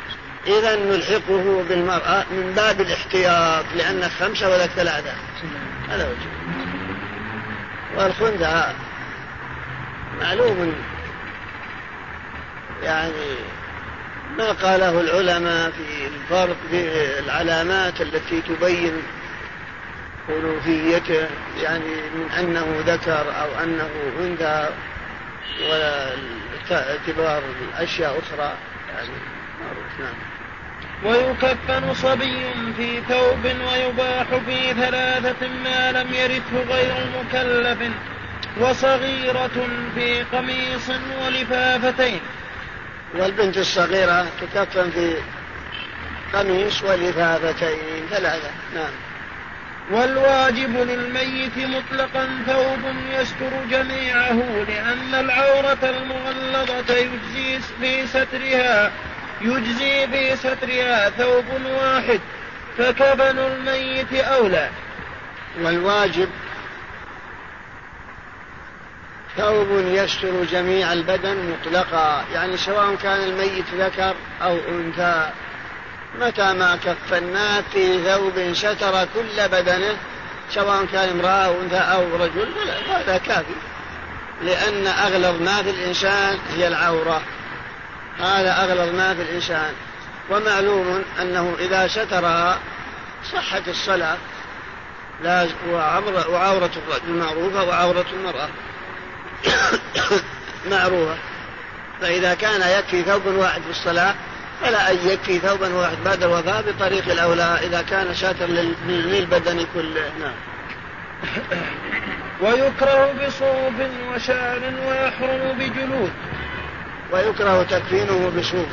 إذا 0.46 0.76
نلحقه 0.76 1.64
بالمرأة 1.68 2.24
من 2.30 2.52
باب 2.56 2.80
الاحتياط 2.80 3.64
لأن 3.76 4.10
خمسة 4.20 4.50
ولا 4.50 4.66
ثلاثة. 4.66 5.12
هذا 5.88 6.08
وجه. 6.08 6.35
والخنثى 7.96 8.74
معلوم 10.20 10.74
يعني 12.82 13.36
ما 14.38 14.52
قاله 14.52 15.00
العلماء 15.00 15.70
في 15.70 16.06
الفرق 16.06 16.56
العلامات 17.18 18.00
التي 18.00 18.40
تبين 18.40 19.02
ألوهيته 20.28 21.28
يعني 21.62 21.94
من 22.14 22.30
أنه 22.38 22.82
ذكر 22.86 23.40
أو 23.40 23.64
أنه 23.64 23.90
أنثى 24.20 24.70
ولا 25.70 26.16
اعتبار 26.70 27.42
الأشياء 27.68 28.18
أخرى 28.18 28.54
يعني 28.94 29.10
معروف 29.60 30.00
نعم. 30.00 30.25
ويكفن 31.04 31.94
صبي 31.94 32.36
في 32.76 33.00
ثوب 33.08 33.44
ويباح 33.44 34.26
في 34.46 34.74
ثلاثة 34.74 35.48
ما 35.64 35.92
لم 35.92 36.14
يرثه 36.14 36.74
غير 36.74 36.94
مكلف 37.18 37.90
وصغيرة 38.60 39.68
في 39.94 40.22
قميص 40.22 40.90
ولفافتين. 41.24 42.20
والبنت 43.14 43.56
الصغيرة 43.56 44.26
تكفن 44.40 44.90
في 44.90 45.16
قميص 46.32 46.82
ولفافتين. 46.82 48.06
ثلاثة 48.10 48.50
نعم. 48.74 48.92
والواجب 49.90 50.76
للميت 50.76 51.58
مطلقا 51.58 52.28
ثوب 52.46 52.94
يستر 53.20 53.50
جميعه 53.70 54.64
لأن 54.68 55.14
العورة 55.14 55.78
المغلظة 55.82 56.94
يجزي 56.94 57.60
في 57.80 58.06
سترها. 58.06 58.92
يجزي 59.40 60.06
في 60.06 60.36
سترها 60.36 61.10
ثوب 61.10 61.44
واحد 61.82 62.20
فكفن 62.78 63.38
الميت 63.38 64.14
أولى. 64.14 64.70
والواجب 65.60 66.28
ثوب 69.36 69.68
يستر 69.70 70.44
جميع 70.44 70.92
البدن 70.92 71.36
مطلقا 71.50 72.24
يعني 72.32 72.56
سواء 72.56 72.94
كان 72.94 73.22
الميت 73.22 73.64
ذكر 73.78 74.14
أو 74.42 74.58
أنثى. 74.68 75.30
متى 76.20 76.52
ما 76.52 76.76
كفناه 76.76 77.62
في 77.72 78.04
ثوب 78.04 78.52
ستر 78.52 79.04
كل 79.14 79.48
بدنه 79.48 79.96
سواء 80.50 80.84
كان 80.84 81.08
امرأة 81.08 81.46
أو 81.46 81.60
أنثى 81.60 81.76
أو 81.76 82.16
رجل 82.16 82.48
هذا 82.88 83.18
كافي 83.18 83.54
لأن 84.42 84.86
أغلظ 84.86 85.42
ما 85.42 85.62
في 85.62 85.70
الإنسان 85.70 86.38
هي 86.56 86.68
العورة. 86.68 87.22
هذا 88.20 88.52
أغلظ 88.52 88.94
ما 88.94 89.14
في 89.14 89.22
الإنسان. 89.22 89.72
ومعلوم 90.30 91.04
أنه 91.20 91.56
إذا 91.58 91.88
سترها 91.88 92.58
صحت 93.32 93.68
الصلاة 93.68 94.16
وعورة 96.28 96.70
الرجل 96.76 97.18
معروفة 97.18 97.64
وعورة 97.64 98.06
المرأة. 98.12 98.48
معروفة. 100.70 101.16
فإذا 102.00 102.34
كان 102.34 102.78
يكفي 102.78 103.02
ثوب 103.02 103.26
واحد 103.26 103.62
في 103.62 103.70
الصلاة 103.70 104.14
فلا 104.62 104.90
أن 104.90 104.98
يكفي 105.08 105.38
ثوبا 105.38 105.74
واحد. 105.74 105.96
بعد 106.04 106.22
الوفاة 106.22 106.60
بطريق 106.60 107.10
الأولى 107.10 107.58
إذا 107.62 107.82
كان 107.82 108.14
شاتر 108.14 108.46
للبدن 108.86 109.66
كله. 109.74 110.12
نعم. 110.20 110.34
ويكره 112.42 113.12
بصوف 113.12 113.74
وشعر 114.14 114.60
ويحرم 114.88 115.58
بجلود. 115.58 116.12
ويكره 117.12 117.62
تكفينه 117.62 118.32
بصوف 118.38 118.68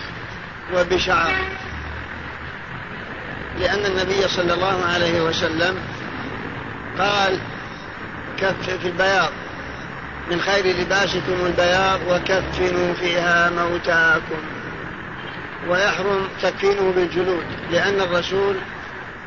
وبشعر. 0.74 1.34
لأن 3.60 3.86
النبي 3.86 4.28
صلى 4.28 4.54
الله 4.54 4.86
عليه 4.86 5.22
وسلم 5.22 5.78
قال 7.00 7.40
كف 8.38 8.70
في 8.70 8.88
البياض. 8.88 9.32
من 10.32 10.42
خير 10.42 10.66
لباسكم 10.66 11.46
البياض 11.46 12.00
وكفنوا 12.10 12.94
فيها 12.94 13.50
موتاكم. 13.50 14.42
ويحرم 15.70 16.28
تكفينه 16.42 16.92
بالجلود 16.96 17.46
لأن 17.72 18.02
الرسول 18.02 18.56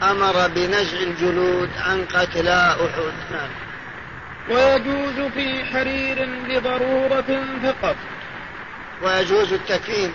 أمر 0.02 0.48
بنزع 0.48 0.98
الجلود 1.00 1.70
عن 1.86 2.04
قتلى 2.04 2.76
أحد. 2.80 3.12
نعم. 3.32 3.48
ويجوز 4.50 5.32
في 5.34 5.64
حرير 5.64 6.28
لضرورة 6.48 7.44
فقط. 7.62 7.96
ويجوز 9.02 9.52
التكفين 9.52 10.12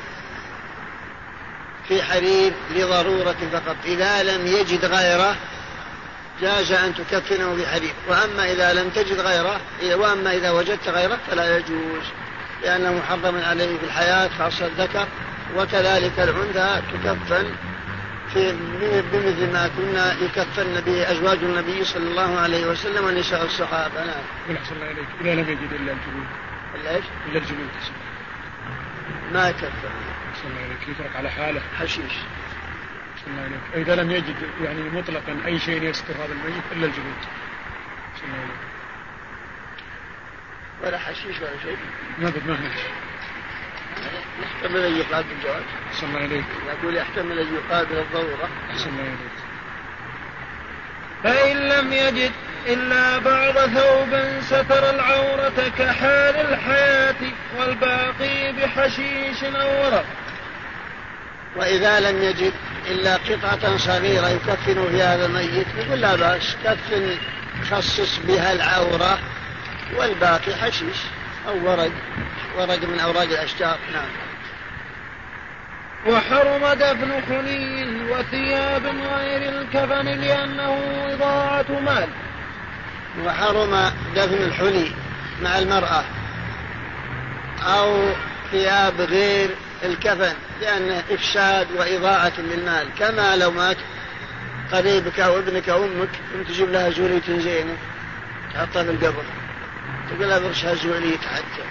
في 1.87 2.03
حرير 2.03 2.53
لضرورة 2.75 3.35
فقط 3.53 3.75
إذا 3.85 4.23
لم 4.23 4.47
يجد 4.47 4.85
غيره 4.85 5.35
جاز 6.41 6.71
أن 6.71 6.93
تكفنه 6.95 7.55
بحرير 7.55 7.93
وأما 8.07 8.51
إذا 8.51 8.73
لم 8.73 8.89
تجد 8.89 9.19
غيره 9.19 9.59
وأما 9.83 10.31
إذا 10.33 10.51
وجدت 10.51 10.89
غيره 10.89 11.17
فلا 11.27 11.57
يجوز 11.57 12.03
لأنه 12.63 12.93
محرم 12.93 13.41
عليه 13.43 13.77
في 13.77 13.83
الحياة 13.83 14.29
خاصة 14.39 14.65
الذكر 14.65 15.07
وكذلك 15.57 16.19
الأنثى 16.19 16.81
تكفن 16.93 17.45
في 18.33 18.55
بمثل 19.13 19.53
ما 19.53 19.69
كنا 19.77 20.13
يكفن 20.13 20.81
به 20.85 21.11
أزواج 21.11 21.37
النبي 21.37 21.83
صلى 21.83 22.09
الله 22.09 22.39
عليه 22.39 22.65
وسلم 22.65 23.05
ونساء 23.05 23.45
الصحابة 23.45 24.05
نعم. 24.05 24.57
أحسن 24.57 24.75
الله 24.75 24.91
إليك 24.91 25.07
إذا 25.21 25.33
لم 25.33 25.49
يجد 25.49 25.73
إلا 25.73 25.91
الجلود. 25.91 26.25
إلا 26.75 26.95
إيش؟ 26.95 27.05
إلا 27.29 27.37
الجلود. 27.37 27.69
ما. 29.33 29.49
أحسن 29.49 30.47
الله 30.47 30.65
إليك 30.65 30.87
يترك 30.87 31.15
على 31.15 31.31
حاله. 31.31 31.61
حشيش. 31.79 32.13
الله 33.27 33.47
إليك 33.47 33.87
إذا 33.87 33.95
لم 33.95 34.11
يجد 34.11 34.35
يعني 34.61 34.81
مطلقا 34.81 35.41
أي 35.45 35.59
شيء 35.59 35.83
يستر 35.83 36.13
هذا 36.13 36.33
الميت 36.33 36.63
إلا 36.71 36.85
الجلود. 36.85 37.21
الله 38.23 38.37
إليك. 38.43 38.57
ولا 40.83 40.97
حشيش 40.97 41.39
ولا 41.41 41.57
شيء. 41.63 41.77
ما 42.19 42.29
بد 42.29 42.47
ما 42.47 42.59
هناك. 42.59 42.77
يحتمل 44.41 44.85
أن 44.85 44.95
يقال 44.95 45.23
بالجواز 45.23 45.63
أحسن 45.87 46.07
الله 46.07 46.25
إليك 46.25 46.45
يقول 46.67 46.97
يحتمل 46.97 47.39
أن 47.39 47.55
يقال 47.55 47.85
بالضرورة 47.85 48.49
أحسن 48.71 48.89
الله 48.89 49.03
إليك 49.03 49.40
فإن 51.23 51.57
لم 51.57 51.93
يجد 51.93 52.31
إلا 52.67 53.17
بعض 53.17 53.53
ثوب 53.53 54.41
ستر 54.41 54.89
العورة 54.89 55.71
كحال 55.77 56.35
الحياة 56.35 57.15
والباقي 57.59 58.51
بحشيش 58.51 59.43
أو 59.43 59.85
ورق. 59.85 60.05
وإذا 61.55 61.99
لم 61.99 62.23
يجد 62.23 62.53
إلا 62.87 63.15
قطعة 63.15 63.77
صغيرة 63.77 64.29
يكفن 64.29 64.87
في 64.91 65.01
هذا 65.01 65.25
الميت 65.25 65.67
يقول 65.77 66.01
لا 66.01 66.15
بأس 66.15 66.55
كفن 66.63 67.17
خصص 67.71 68.19
بها 68.19 68.53
العورة 68.53 69.19
والباقي 69.97 70.55
حشيش 70.55 70.97
أو 71.47 71.69
ورق 71.69 71.91
ورق 72.57 72.83
من 72.83 72.99
أوراق 72.99 73.23
الأشجار. 73.23 73.77
نعم. 73.93 74.30
وحرم 76.07 76.73
دفن 76.73 77.21
حلي 77.29 77.85
وثياب 78.11 78.85
غير 78.85 79.49
الكفن 79.49 80.05
لأنه 80.05 80.77
إضاعة 81.13 81.65
مال. 81.69 82.09
وحرم 83.25 83.91
دفن 84.15 84.43
الحلي 84.43 84.91
مع 85.41 85.59
المرأة 85.59 86.03
أو 87.63 88.13
ثياب 88.51 89.01
غير 89.01 89.49
الكفن 89.83 90.33
لأنه 90.61 91.03
إفساد 91.11 91.67
وإضاعة 91.77 92.33
للمال. 92.37 92.87
كما 92.99 93.35
لو 93.35 93.51
مات 93.51 93.77
قريبك 94.71 95.19
أو 95.19 95.39
ابنك 95.39 95.69
أو 95.69 95.85
أمك 95.85 96.09
ثم 96.33 96.43
تجيب 96.43 96.71
لها 96.71 96.89
جولية 96.89 97.39
زينة 97.39 97.77
تحطها 98.53 98.83
في 98.83 98.91
القبر. 98.91 99.23
تقول 100.09 100.29
لا 100.29 100.39
برشها 100.39 100.73
زولي 100.73 101.17
حتى 101.17 101.63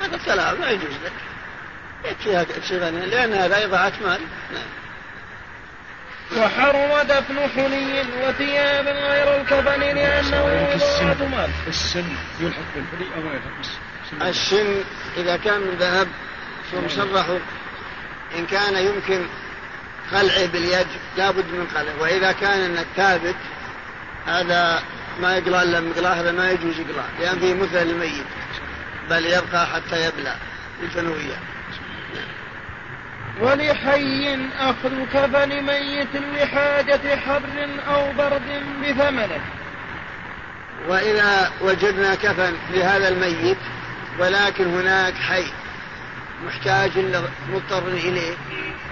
هذا 0.00 0.18
كلام 0.24 0.56
لا 0.60 0.70
يجوز 0.70 0.94
لك. 1.04 1.27
يكفيها 2.04 2.44
تشغلها 2.44 2.90
لأن 2.90 3.32
هذا 3.32 3.64
إضاعة 3.64 3.92
مال. 4.04 4.20
نعم. 4.52 4.68
وحرم 6.36 7.02
دفن 7.08 7.48
حلي 7.56 8.04
وثياب 8.22 8.86
غير 8.86 9.40
الكفن 9.40 9.80
لأنه 9.80 10.74
إضاعة 10.74 11.28
مال. 11.28 11.50
السن 11.68 12.04
يلحق 12.40 12.60
بالحلي 12.74 13.14
أو 13.16 13.22
ما 13.22 13.32
يلحق 13.32 13.56
بالسن؟ 13.56 14.28
السن 14.28 14.84
إذا 15.16 15.36
كان 15.36 15.60
من 15.60 15.76
ذهب 15.78 16.08
فمشرح 16.72 17.26
إن 18.38 18.46
كان 18.46 18.76
يمكن 18.76 19.26
خلعه 20.10 20.46
باليد 20.46 20.86
لابد 21.16 21.44
من 21.52 21.68
خلعه. 21.74 22.00
وإذا 22.00 22.32
كان 22.32 22.60
أنك 22.60 22.86
ثابت 22.96 23.36
هذا 24.26 24.82
ما 25.20 25.36
يقرأ 25.36 25.62
إلا 25.62 25.80
مقرأة 25.80 26.14
هذا 26.14 26.32
ما 26.32 26.50
يجوز 26.50 26.80
يقرأ 26.80 27.04
لأن 27.20 27.38
فيه 27.38 27.54
مثل 27.54 27.82
الميت 27.82 28.26
بل 29.10 29.26
يبقى 29.26 29.66
حتى 29.66 30.06
يبلى. 30.08 30.36
الفنوية 30.82 31.36
ولحي 33.40 34.38
أخذ 34.60 35.04
كفن 35.12 35.62
ميت 35.62 36.16
لحاجة 36.36 37.16
حر 37.16 37.68
أو 37.88 38.12
برد 38.12 38.62
بثمنه 38.82 39.40
وإذا 40.88 41.52
وجدنا 41.60 42.14
كفن 42.14 42.54
لهذا 42.70 43.08
الميت 43.08 43.58
ولكن 44.18 44.66
هناك 44.66 45.14
حي 45.14 45.44
محتاج 46.46 46.90
مضطر 47.52 47.88
إليه 47.88 48.34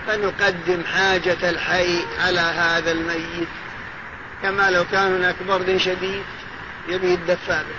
فنقدم 0.06 0.84
حاجة 0.84 1.50
الحي 1.50 1.98
على 2.26 2.40
هذا 2.40 2.92
الميت. 2.92 3.48
كما 4.42 4.70
لو 4.70 4.84
كان 4.92 5.14
هناك 5.14 5.34
برد 5.48 5.76
شديد 5.76 6.22
يبي 6.88 7.14
الدفابة 7.14 7.74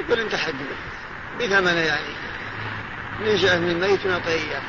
يقول 0.00 0.20
انت 0.20 0.34
حق 0.34 0.52
بثمنه 1.40 1.80
يعني. 1.80 2.14
ننشأ 3.20 3.58
من 3.58 3.70
الميت 3.70 4.06
ونعطيه 4.06 4.60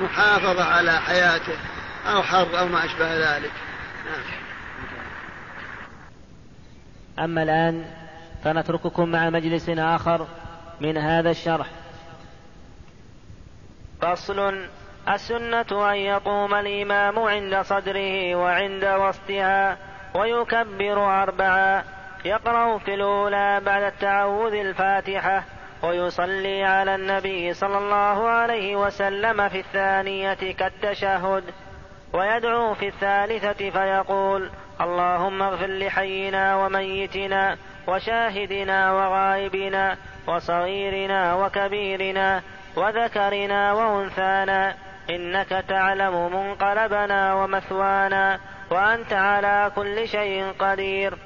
محافظة 0.00 0.64
على 0.64 1.00
حياته 1.00 1.58
أو 2.06 2.22
حر 2.22 2.58
أو 2.58 2.66
ما 2.68 2.84
أشبه 2.84 3.36
ذلك 3.36 3.52
نعم. 4.06 4.24
أما 7.18 7.42
الآن 7.42 7.84
فنترككم 8.44 9.08
مع 9.08 9.30
مجلس 9.30 9.68
آخر 9.68 10.26
من 10.80 10.96
هذا 10.96 11.30
الشرح 11.30 11.66
فصل 14.00 14.68
السنة 15.08 15.90
أن 15.92 15.96
يقوم 15.96 16.54
الإمام 16.54 17.18
عند 17.18 17.60
صدره 17.62 18.34
وعند 18.34 18.84
وسطها 18.84 19.76
ويكبر 20.14 21.22
أربعا 21.22 21.84
يقرأ 22.24 22.78
في 22.78 22.94
الأولى 22.94 23.60
بعد 23.60 23.82
التعوذ 23.82 24.54
الفاتحة 24.54 25.44
ويصلي 25.82 26.64
على 26.64 26.94
النبي 26.94 27.54
صلى 27.54 27.78
الله 27.78 28.28
عليه 28.28 28.76
وسلم 28.76 29.48
في 29.48 29.60
الثانية 29.60 30.52
كالتشهد 30.52 31.44
ويدعو 32.12 32.74
في 32.74 32.88
الثالثة 32.88 33.70
فيقول 33.70 34.50
اللهم 34.80 35.42
اغفر 35.42 35.66
لحينا 35.66 36.56
وميتنا 36.56 37.56
وشاهدنا 37.88 38.92
وغائبنا 38.92 39.96
وصغيرنا 40.26 41.34
وكبيرنا 41.34 42.42
وذكرنا 42.76 43.72
وأنثانا 43.72 44.74
إنك 45.10 45.48
تعلم 45.68 46.32
منقلبنا 46.34 47.34
ومثوانا 47.34 48.40
وأنت 48.70 49.12
على 49.12 49.72
كل 49.76 50.08
شيء 50.08 50.52
قدير. 50.58 51.18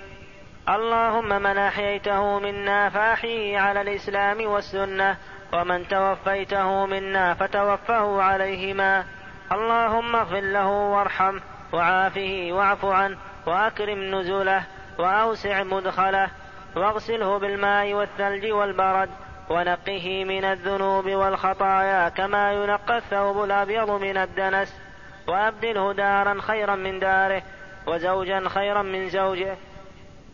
اللهم 0.69 1.29
من 1.29 1.59
أحييته 1.59 2.39
منا 2.39 2.89
فاحيه 2.89 3.59
على 3.59 3.81
الإسلام 3.81 4.47
والسنة 4.47 5.17
ومن 5.53 5.89
توفيته 5.89 6.87
منا 6.87 7.35
فتوفه 7.35 8.23
عليهما. 8.23 9.05
اللهم 9.53 10.17
اغفر 10.17 10.41
له 10.41 10.67
وارحمه 10.67 11.41
وعافه 11.73 12.49
واعف 12.53 12.85
عنه 12.85 13.19
وأكرم 13.47 14.15
نزله 14.15 14.63
وأوسع 14.99 15.63
مدخله 15.63 16.31
واغسله 16.77 17.39
بالماء 17.39 17.95
والثلج 17.95 18.53
والبرد 18.53 19.11
ونقه 19.51 20.25
من 20.25 20.45
الذنوب 20.45 21.07
والخطايا 21.07 22.09
كما 22.09 22.53
ينقى 22.53 22.97
الثوب 22.97 23.45
الأبيض 23.45 23.91
من 23.91 24.17
الدنس 24.17 24.81
وأبدله 25.29 25.93
دارا 25.93 26.41
خيرا 26.41 26.75
من 26.75 26.99
داره 26.99 27.43
وزوجا 27.87 28.49
خيرا 28.49 28.83
من 28.83 29.09
زوجه. 29.09 29.57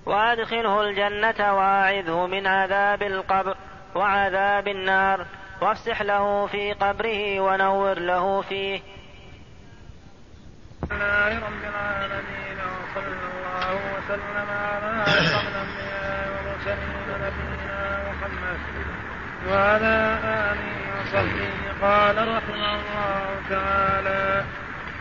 وادخله 0.09 0.81
الجنة 0.81 1.55
واعذه 1.55 2.27
من 2.27 2.47
عذاب 2.47 3.03
القبر 3.03 3.57
وعذاب 3.95 4.69
النار. 4.69 5.27
وافسح 5.61 6.03
له 6.03 6.47
في 6.47 6.73
قبره 6.73 7.41
ونور 7.41 7.99
له 7.99 8.43
فيه. 8.43 8.81
رب 11.49 11.63
العالمين 11.73 12.59
وصلى 12.79 13.17
الله 13.29 13.75
وسلم 13.95 14.49
على 14.49 15.03
اشرف 15.03 15.49
الانبياء 15.49 16.25
والمرسلين 16.33 17.07
نبينا 17.25 17.81
محمد 18.09 18.61
وعلى 19.49 19.97
آله 20.49 20.73
وصحبه 21.01 21.51
قال 21.83 22.17
رحمه 22.37 22.75
الله 22.79 23.25
تعالى 23.51 24.45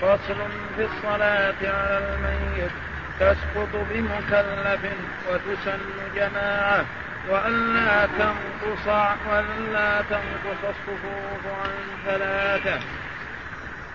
فصل 0.01 0.39
في 0.75 0.83
الصلاة 0.85 1.61
على 1.61 1.97
الميت. 1.97 2.71
تسقط 3.19 3.69
بمكلف 3.89 4.91
وتسن 5.29 5.79
جماعة 6.15 6.85
وألا 7.29 8.05
تنقص 8.05 8.87
وألا 9.29 10.01
تنقص 10.09 10.61
الصفوف 10.63 11.43
عن 11.63 11.71
ثلاثة. 12.05 12.79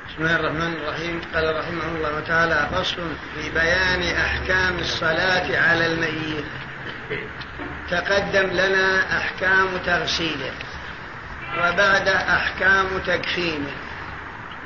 بسم 0.09 0.19
الله 0.19 0.37
الرحمن 0.37 0.73
الرحيم. 0.73 1.21
قال 1.35 1.57
رحمه 1.57 1.97
الله 1.97 2.21
تعالى 2.21 2.69
فصل 2.73 3.03
في 3.35 3.51
بيان 3.51 4.17
أحكام 4.17 4.79
الصلاة 4.79 5.69
على 5.69 5.87
الميت. 5.87 6.45
تقدم 7.91 8.51
لنا 8.51 9.19
أحكام 9.19 9.69
تغسيله 9.87 10.53
وبعد 11.59 12.09
أحكام 12.09 12.87
تكفينه. 13.07 13.73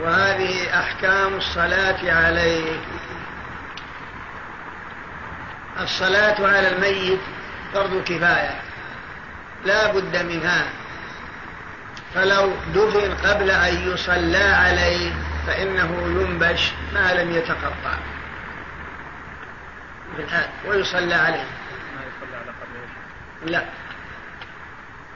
وهذه 0.01 0.81
أحكام 0.81 1.35
الصلاة 1.35 2.13
عليه 2.13 2.79
الصلاة 5.81 6.47
على 6.47 6.69
الميت 6.69 7.21
فرض 7.73 8.03
كفاية. 8.05 8.61
لا 9.65 9.93
بد 9.93 10.17
منها. 10.17 10.67
فلو 12.15 12.53
دفن 12.75 13.15
قبل 13.29 13.51
أن 13.51 13.93
يصلى 13.93 14.45
عليه 14.45 15.13
فإنه 15.47 16.03
ينبش 16.21 16.73
ما 16.95 17.15
لم 17.15 17.31
يتقطع. 17.31 17.99
ويصلى 20.69 21.15
عليه. 21.15 21.45
لا. 23.47 23.65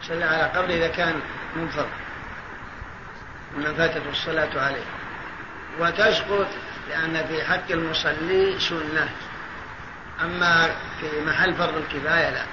يصلى 0.03 0.25
على 0.25 0.43
قبره 0.43 0.75
إذا 0.75 0.89
كان 0.89 1.21
منفرد. 1.57 1.89
من 3.57 3.75
فاتته 3.75 4.11
الصلاة 4.11 4.61
عليه. 4.61 4.85
وتسقط 5.81 6.49
لأن 6.89 7.27
في 7.29 7.45
حق 7.45 7.71
المصلي 7.71 8.59
سنة. 8.59 9.09
أما 10.25 10.71
في 11.01 11.07
محل 11.27 11.55
فرض 11.55 11.77
الكفاية 11.77 12.31
لا. 12.31 12.45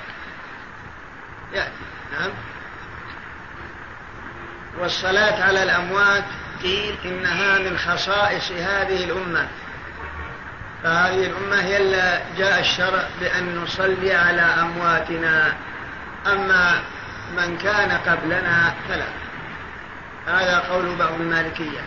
يأتي. 1.54 1.72
نعم. 2.20 2.32
والصلاة 4.80 5.44
على 5.44 5.64
الأموات 5.64 6.24
قيل 6.64 6.96
إنها 7.06 7.60
من 7.60 7.78
خصائص 7.78 8.52
هذه 8.52 9.04
الأمة. 9.04 9.48
فهذه 10.84 11.26
الأمة 11.26 11.62
هي 11.62 11.78
اللي 11.78 12.22
جاء 12.38 12.60
الشرع 12.60 13.08
بأن 13.20 13.56
نصلي 13.56 14.14
على 14.14 14.42
أمواتنا. 14.42 15.54
أما 16.28 16.82
من 17.38 17.58
كان 17.58 17.92
قبلنا 17.92 18.74
فلا. 18.90 19.08
هذا 20.28 20.60
قول 20.60 20.96
بعض 20.96 21.14
المالكية. 21.14 21.82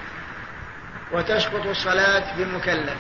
وتسقط 1.13 1.67
الصلاة 1.67 2.37
بمكلف. 2.37 2.97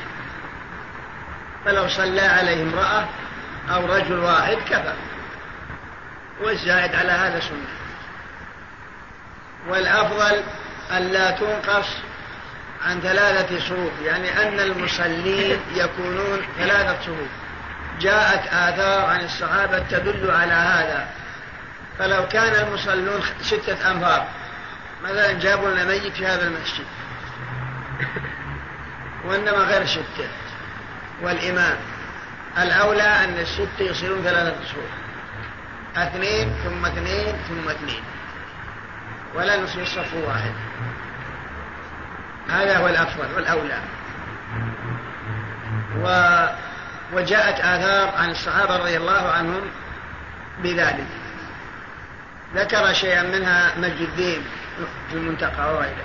فلو 1.64 1.88
صلى 1.88 2.20
عليه 2.20 2.62
امرأة 2.62 3.08
أو 3.70 3.86
رجل 3.86 4.18
واحد 4.18 4.56
كفى. 4.56 4.94
والزائد 6.40 6.94
على 6.94 7.12
هذا 7.12 7.40
سنة. 7.40 7.68
والأفضل 9.68 10.42
ألا 10.96 11.30
تنقص 11.30 11.86
عن 12.86 13.00
ثلاثة 13.00 13.58
صفوف 13.58 13.92
يعني 14.04 14.42
أن 14.42 14.60
المصلين 14.60 15.60
يكونون 15.74 16.40
ثلاثة 16.58 17.02
صفوف 17.02 17.28
جاءت 18.00 18.46
آثار 18.46 19.04
عن 19.10 19.20
الصحابة 19.20 19.78
تدل 19.78 20.30
على 20.30 20.52
هذا. 20.52 21.08
فلو 21.98 22.28
كان 22.28 22.66
المصلون 22.66 23.22
ستة 23.42 23.90
أنفار 23.90 24.26
مثلا 25.04 25.32
جابوا 25.32 25.70
لنا 25.70 25.84
ميت 25.84 26.12
في 26.12 26.26
هذا 26.26 26.46
المسجد. 26.46 26.86
وإنما 29.24 29.58
غير 29.58 29.86
ستة. 29.86 30.28
والإمام. 31.22 31.76
الأولى 32.58 33.02
أن 33.02 33.38
الستة 33.38 33.80
يصيرون 33.80 34.22
ثلاثة 34.22 34.64
صفوف 34.64 34.90
اثنين 35.96 36.52
ثم 36.64 36.86
اثنين 36.86 37.36
ثم 37.48 37.68
اثنين. 37.68 38.02
ولا 39.34 39.60
نصلي 39.60 39.82
الصف 39.82 40.14
واحد. 40.14 40.52
هذا 42.48 42.78
هو 42.78 42.88
الأفضل 42.88 43.34
والأولى. 43.34 43.78
و 45.96 46.46
وجاءت 47.12 47.60
آثار 47.60 48.14
عن 48.16 48.30
الصحابة 48.30 48.76
رضي 48.76 48.96
الله 48.96 49.28
عنهم 49.28 49.62
بذلك. 50.62 51.06
ذكر 52.54 52.92
شيئا 52.92 53.22
منها 53.22 53.78
مجد 53.78 54.00
الدين 54.00 54.42
في 55.10 55.16
المنتقى 55.16 55.74
وغيره. 55.74 56.04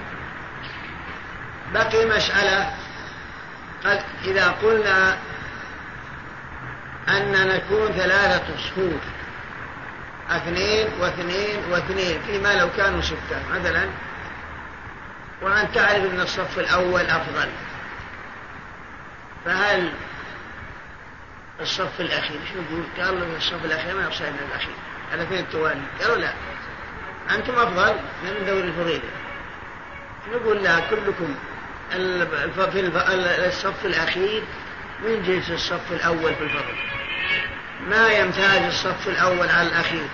بقي 1.73 2.05
مسألة 2.05 2.73
قد 3.85 4.01
إذا 4.25 4.51
قلنا 4.51 5.17
أن 7.09 7.47
نكون 7.47 7.91
ثلاثة 7.91 8.57
صفوف 8.57 9.01
اثنين 10.29 10.87
واثنين 10.99 11.59
واثنين 11.71 12.21
فيما 12.21 12.53
لو 12.53 12.69
كانوا 12.77 13.01
ستة 13.01 13.49
مثلا. 13.53 13.89
وأن 15.41 15.71
تعرف 15.71 16.13
أن 16.13 16.19
الصف 16.19 16.59
الأول 16.59 17.01
أفضل. 17.01 17.49
فهل 19.45 19.93
الصف 21.61 22.01
الأخير 22.01 22.39
شو 22.53 22.61
نقول؟ 22.61 22.83
قالوا 22.97 23.37
الصف 23.37 23.65
الأخير 23.65 23.95
ما 23.95 24.07
يصير 24.07 24.29
من 24.29 24.47
الأخير. 24.49 24.75
فين 25.29 25.39
التوالي. 25.39 25.81
قالوا 26.01 26.17
لا. 26.17 26.33
أنتم 27.35 27.53
أفضل 27.53 27.95
من 28.23 28.45
دوري 28.45 28.67
الفضيلة 28.67 29.09
نقول 30.31 30.63
لا 30.63 30.79
كلكم 30.79 31.35
في 32.71 32.79
الصف 33.47 33.85
الأخير 33.85 34.43
من 35.03 35.23
جنس 35.23 35.51
الصف 35.51 35.91
الأول 35.91 36.35
في 36.35 36.43
الفضل 36.43 36.75
ما 37.89 38.07
يمتاز 38.09 38.63
الصف 38.67 39.07
الأول 39.07 39.49
على 39.49 39.67
الأخير 39.67 40.07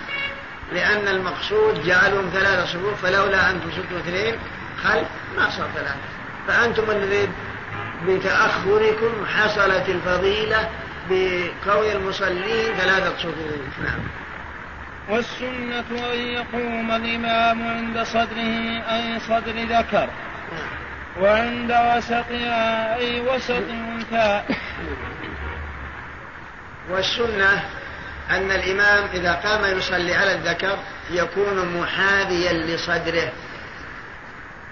لأن 0.72 1.08
المقصود 1.08 1.84
جعلهم 1.86 2.30
ثلاثة 2.32 2.66
صفوف 2.66 3.06
فلولا 3.06 3.50
أنتم 3.50 3.70
ستوا 3.70 3.98
اثنين 3.98 4.34
خلف 4.84 5.08
ما 5.36 5.50
صار 5.50 5.70
ثلاثة. 5.74 5.96
فأنتم 6.48 6.90
الذين 6.90 7.32
بتأخركم 8.06 9.26
حصلت 9.26 9.88
الفضيلة 9.88 10.68
بكون 11.10 11.90
المصلين 11.92 12.74
ثلاثة 12.74 13.18
صفوف. 13.18 13.78
نعم. 13.84 14.00
والسنة 15.08 16.12
أن 16.12 16.18
يقوم 16.18 16.90
الإمام 16.90 17.68
عند 17.68 18.02
صدره 18.02 18.82
أي 18.90 19.20
صدر 19.20 19.78
ذكر. 19.78 20.08
نعم. 20.52 20.81
وعند 21.20 21.70
وسطها 21.70 22.96
أي 22.96 23.20
وسط 23.20 23.62
أنثى 23.70 24.42
والسنة 26.90 27.64
أن 28.30 28.50
الإمام 28.50 29.04
إذا 29.14 29.32
قام 29.32 29.76
يصلي 29.76 30.14
على 30.14 30.34
الذكر 30.34 30.78
يكون 31.10 31.80
محاذيا 31.80 32.52
لصدره. 32.52 33.32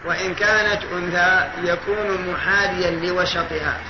وإن 0.05 0.35
كانت 0.35 0.81
أنثى 0.93 1.49
يكون 1.63 2.33
محاذيا 2.33 2.91
لوسطها. 2.91 3.81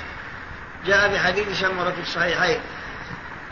جاء 0.86 1.08
في 1.08 1.18
حديث 1.18 1.60
شمرة 1.60 1.90
في 1.90 2.00
الصحيحين 2.00 2.60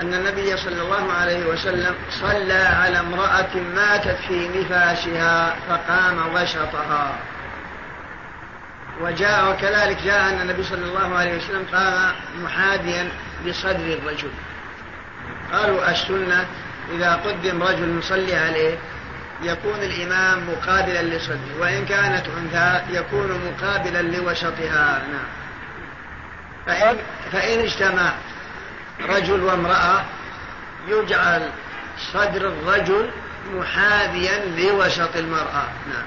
أن 0.00 0.14
النبي 0.14 0.56
صلى 0.56 0.82
الله 0.82 1.12
عليه 1.12 1.46
وسلم 1.46 1.94
صلى 2.10 2.68
على 2.82 2.98
امرأة 2.98 3.56
ماتت 3.74 4.16
في 4.28 4.48
نفاشها 4.48 5.56
فقام 5.68 6.34
وسطها. 6.34 7.12
وجاء 9.00 9.50
وكذلك 9.50 10.02
جاء 10.04 10.30
أن 10.30 10.40
النبي 10.40 10.62
صلى 10.62 10.84
الله 10.84 11.14
عليه 11.14 11.36
وسلم 11.36 11.66
قام 11.72 12.12
محاذيا 12.44 13.08
لصدر 13.44 13.98
الرجل. 14.02 14.30
قالوا 15.52 15.90
السنة 15.90 16.46
إذا 16.94 17.14
قدم 17.14 17.62
رجل 17.62 17.98
يصلي 17.98 18.36
عليه 18.36 18.78
يكون 19.42 19.78
الإمام 19.82 20.50
مقابلا 20.50 21.02
لصدره 21.02 21.60
وإن 21.60 21.86
كانت 21.86 22.26
أنثى 22.38 22.82
يكون 22.90 23.40
مقابلا 23.46 24.02
لوسطها. 24.02 25.02
نعم. 25.12 25.28
فإن, 26.66 26.96
فإن 27.32 27.58
اجتمع 27.58 28.12
رجل 29.08 29.42
وامرأة 29.42 30.04
يجعل 30.88 31.50
صدر 32.12 32.48
الرجل 32.48 33.10
محاذيا 33.54 34.44
لوسط 34.56 35.16
المرأة. 35.16 35.64
نعم. 35.88 36.06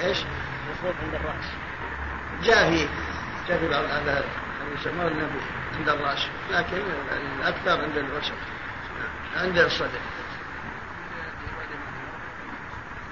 إيش؟ 0.00 0.18
المفروض 0.66 0.94
عند 1.02 1.14
الرأس. 1.14 1.44
جاء 2.42 2.70
في 2.70 2.88
جاء 3.48 3.58
في 3.58 3.68
بعض 3.68 3.84
هذا 3.84 4.24
يسمونه 4.74 5.08
النبي 5.08 5.40
عند 5.78 5.88
الرأس. 5.88 6.26
لكن 6.50 6.82
الأكثر 7.40 7.82
عند 7.82 7.96
الوسط 7.96 8.32
عند 9.36 9.58
الصدر. 9.58 10.00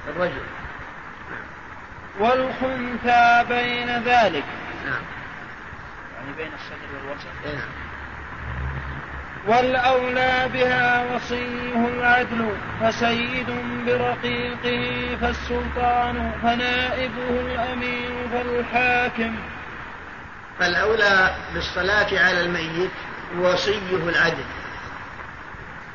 الرجل. 0.09 0.43
والخنثى 2.21 3.45
بين 3.49 4.03
ذلك. 4.03 4.45
نعم. 4.85 5.03
يعني 6.15 6.33
بين 6.37 6.53
الصدر 6.55 7.07
والوسط 7.07 7.27
إيه، 7.45 7.55
نعم. 7.55 7.90
والأولى 9.47 10.49
بها 10.53 11.15
وصيه 11.15 11.89
العدل 11.89 12.53
فسيد 12.81 13.47
برقيقه 13.87 15.17
فالسلطان 15.21 16.33
فنائبه 16.43 17.31
الأمير 17.31 18.29
فالحاكم. 18.33 19.37
فالأولى 20.59 21.35
بالصلاة 21.55 22.09
على 22.13 22.41
الميت 22.41 22.91
وصيه 23.39 24.09
العدل. 24.09 24.45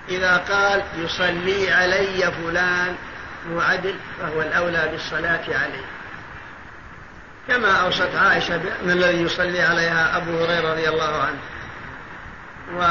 إذا 0.10 0.38
قال 0.38 0.84
يصلي 0.98 1.72
علي 1.72 2.32
فلان 2.32 2.96
وعدل 3.52 3.96
فهو 4.20 4.42
الأولى 4.42 4.90
بالصلاة 4.92 5.44
عليه. 5.48 5.86
كما 7.48 7.72
أوصت 7.72 8.16
عائشة 8.16 8.58
بأن 8.58 8.92
الذي 8.92 9.22
يصلي 9.22 9.62
عليها 9.62 10.18
أبو 10.18 10.44
هريرة 10.44 10.72
رضي 10.72 10.90
الله 10.90 11.22
عنه. 11.22 11.40
و... 12.74 12.84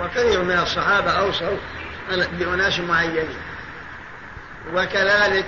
وكثير 0.00 0.42
من 0.42 0.58
الصحابة 0.58 1.10
أوصوا 1.10 1.56
بأناس 2.32 2.80
معينين. 2.80 3.36
وكذلك 4.74 5.46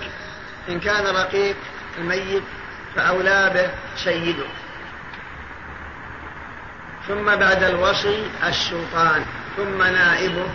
إن 0.68 0.80
كان 0.80 1.06
رقيق 1.06 1.56
الميت 1.98 2.42
فأولى 2.96 3.50
به 3.54 3.70
سيده. 3.96 4.46
ثم 7.08 7.24
بعد 7.24 7.62
الوصي 7.62 8.30
السلطان 8.48 9.24
ثم 9.56 9.82
نائبه 9.82 10.46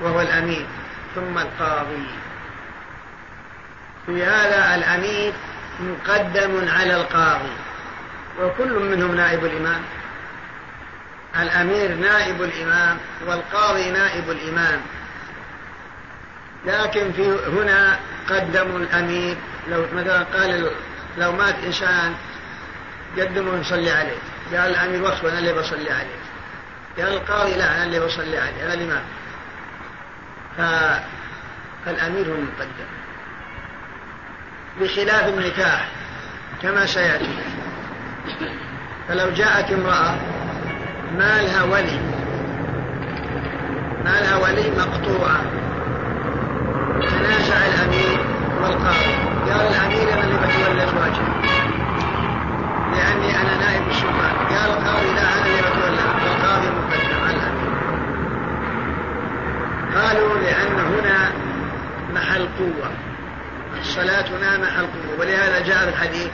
وهو 0.00 0.20
الأمير 0.20 0.66
ثم 1.14 1.38
القاضي. 1.38 2.06
في 4.06 4.24
هذا 4.24 4.74
الأمير 4.74 5.32
مقدم 5.80 6.68
على 6.68 6.96
القاضي 6.96 7.52
وكل 8.40 8.78
منهم 8.78 9.14
نائب 9.14 9.44
الإمام. 9.44 9.82
الأمير 11.42 11.94
نائب 11.94 12.42
الإمام 12.42 12.98
والقاضي 13.26 13.90
نائب 13.90 14.30
الإمام. 14.30 14.80
لكن 16.66 17.12
في 17.12 17.38
هنا 17.48 17.98
قدموا 18.30 18.78
الأمير 18.78 19.36
لو 19.68 19.86
مثلا 19.94 20.22
قال 20.22 20.70
لو 21.18 21.32
مات 21.32 21.54
إنسان 21.66 22.14
قدموا 23.18 23.58
يصلي 23.58 23.90
عليه. 23.90 24.18
قال 24.52 24.70
الأمير 24.70 25.02
وصف 25.02 25.24
أنا 25.24 25.38
اللي 25.38 25.52
بصلي 25.52 25.90
عليه. 25.90 26.18
قال 26.98 27.12
القاضي 27.14 27.54
لا 27.54 27.76
أنا 27.76 27.84
اللي 27.84 28.00
بصلي 28.00 28.38
عليه 28.38 28.64
أنا 28.64 28.74
الإمام 28.74 29.02
فالأمير 31.84 32.28
هو 32.28 32.34
المقدم. 32.34 32.88
بخلاف 34.80 35.28
النكاح 35.28 35.88
كما 36.62 36.86
سيأتي. 36.86 37.38
فلو 39.08 39.30
جاءت 39.30 39.72
امرأة 39.72 40.16
ما 41.18 41.42
لها 41.42 41.62
ولي. 41.62 42.00
ما 44.04 44.20
لها 44.20 44.36
ولي 44.36 44.70
مقطوعة 44.70 45.40
تنازع 47.00 47.66
الأمير 47.66 48.18
والقاضي. 48.62 49.14
قال 49.50 49.66
الأمير 49.66 50.12
أنا 50.12 50.24
اللي 50.24 50.36
بتولى 50.36 50.86
زواجها 50.86 51.34
لأني 52.92 53.40
أنا 53.40 53.56
نائب 53.56 53.82
السلطان 53.90 54.34
قال 54.48 54.70
القاضي 54.70 55.12
لا 55.14 55.22
أنا 55.22 55.46
اللي 55.46 55.62
بتولى. 55.62 56.04
القاضي 56.26 56.66
مقدم 56.66 57.20
على 57.24 57.36
الأمير. 57.36 57.74
قالوا 59.96 60.38
لأن 60.38 60.78
هنا 60.80 61.32
محل 62.14 62.48
قوة. 62.58 62.90
الصلاة 63.80 64.24
هنا 64.38 64.58
محل 64.58 64.86
قوة. 64.86 65.20
ولهذا 65.20 65.60
جاء 65.66 65.88
الحديث 65.88 66.28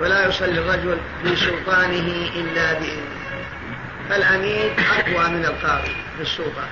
ولا 0.00 0.26
يصلي 0.26 0.58
الرجل 0.58 0.98
في 1.22 1.36
سلطانه 1.36 2.28
إلا 2.36 2.72
بإذنه. 2.72 3.13
فالأمير 4.10 4.72
أقوى 4.98 5.28
من 5.28 5.44
القاضي 5.44 5.96
في 6.16 6.22
السلطة. 6.22 6.68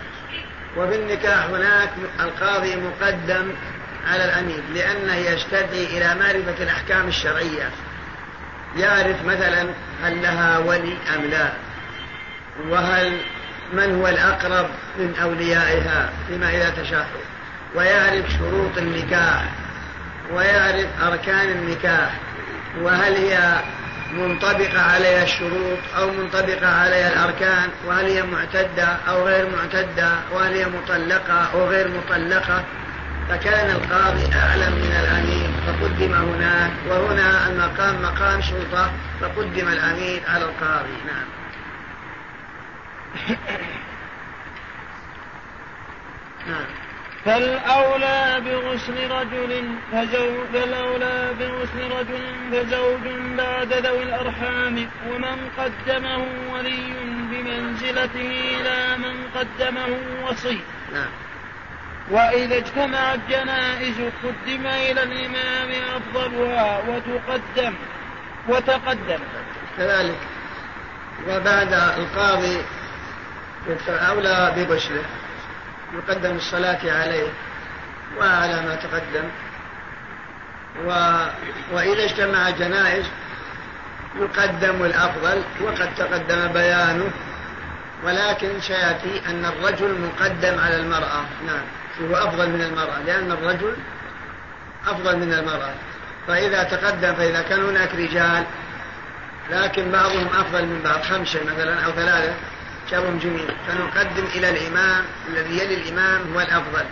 وفي 0.76 0.96
النكاح 0.96 1.44
هناك 1.44 1.90
القاضي 2.20 2.76
مقدم 2.76 3.52
على 4.10 4.24
الأمير 4.24 4.62
لأنه 4.74 5.16
يستدعي 5.16 5.84
إلى 5.84 6.14
معرفة 6.14 6.62
الأحكام 6.62 7.08
الشرعية. 7.08 7.70
يعرف 8.76 9.24
مثلا 9.24 9.66
هل 10.02 10.22
لها 10.22 10.58
ولي 10.58 10.96
أم 11.16 11.24
لا 11.30 11.52
وهل 12.68 13.18
من 13.72 13.94
هو 14.00 14.08
الأقرب 14.08 14.66
من 14.98 15.14
أوليائها 15.22 16.10
فيما 16.28 16.50
إذا 16.50 16.70
تشاحوا 16.70 17.20
ويعرف 17.74 18.30
شروط 18.30 18.78
النكاح 18.78 19.44
ويعرف 20.32 20.86
أركان 21.02 21.48
النكاح 21.48 22.10
وهل 22.80 23.14
هي 23.14 23.60
منطبقة 24.12 24.80
عليها 24.82 25.22
الشروط 25.22 25.78
أو 25.96 26.12
منطبقة 26.12 26.66
عليها 26.68 27.08
الأركان 27.12 27.70
وهل 27.86 28.04
هي 28.04 28.22
معتدة 28.22 28.84
أو 28.84 29.26
غير 29.26 29.50
معتدة 29.50 30.10
وهل 30.30 30.54
هي 30.54 30.66
مطلقة 30.66 31.44
أو 31.54 31.68
غير 31.68 31.88
مطلقة. 31.88 32.64
فكان 33.28 33.70
القاضي 33.70 34.34
أعلم 34.34 34.72
من 34.72 34.92
الأمير 35.00 35.50
فقدم 35.66 36.14
هناك 36.14 36.72
وهنا 36.86 37.48
المقام 37.48 38.02
مقام 38.02 38.40
شرطة 38.42 38.92
فقدم 39.20 39.68
الأمير 39.68 40.22
على 40.28 40.44
القاضي. 40.44 40.96
نعم. 41.06 41.26
نعم. 46.46 46.66
فالأولى 47.24 48.40
بغسل 48.44 49.10
رجل 49.10 49.76
فزوج 49.92 50.46
فالأولى 50.52 51.30
بغسل 51.40 51.90
رجل 51.98 52.22
فزوج 52.52 53.12
بعد 53.38 53.72
ذوي 53.72 54.02
الأرحام 54.02 54.88
ومن 55.10 55.50
قدمه 55.58 56.26
ولي 56.52 56.94
بمنزلته 57.30 58.30
إلى 58.60 58.96
من 58.98 59.28
قدمه 59.36 59.98
وصي. 60.28 60.60
نعم. 60.92 61.10
وإذا 62.10 62.56
اجتمعت 62.56 63.18
جنائز 63.30 63.96
قدم 64.24 64.66
إلى 64.66 65.02
الإمام 65.02 65.70
أفضلها 65.96 66.82
وتقدم 66.88 67.74
وتقدم. 68.48 69.20
كذلك. 69.78 70.18
وبعد 71.28 71.72
القاضي 71.72 72.64
أولى 73.88 74.52
ببشره 74.56 75.04
يقدم 75.94 76.36
الصلاة 76.36 76.80
عليه 76.84 77.28
وعلى 78.18 78.62
ما 78.62 78.74
تقدم. 78.74 79.28
و... 80.86 80.90
وإذا 81.72 82.04
اجتمع 82.04 82.50
جنائز 82.50 83.06
يقدم 84.20 84.84
الأفضل 84.84 85.42
وقد 85.60 85.94
تقدم 85.94 86.52
بيانه 86.52 87.10
ولكن 88.04 88.60
سيأتي 88.60 89.22
أن 89.26 89.44
الرجل 89.44 90.00
مقدم 90.00 90.60
على 90.60 90.76
المرأة. 90.76 91.24
نعم 91.46 91.64
هو 92.00 92.16
أفضل 92.16 92.50
من 92.50 92.62
المرأة 92.62 93.02
لأن 93.06 93.32
الرجل 93.32 93.76
أفضل 94.86 95.16
من 95.16 95.32
المرأة. 95.32 95.74
فإذا 96.26 96.62
تقدم 96.62 97.14
فإذا 97.14 97.42
كان 97.42 97.64
هناك 97.64 97.94
رجال 97.94 98.44
لكن 99.50 99.90
بعضهم 99.90 100.26
أفضل 100.26 100.66
من 100.66 100.80
بعض 100.84 101.02
خمسة 101.02 101.40
مثلا 101.44 101.84
أو 101.84 101.92
ثلاثة 101.92 102.34
شر 102.92 103.18
جميل. 103.18 103.54
فنقدم 103.68 104.24
إلى 104.24 104.50
الإمام 104.50 105.04
الذي 105.28 105.58
يلي 105.58 105.74
الإمام 105.74 106.32
هو 106.34 106.40
الأفضل. 106.40 106.84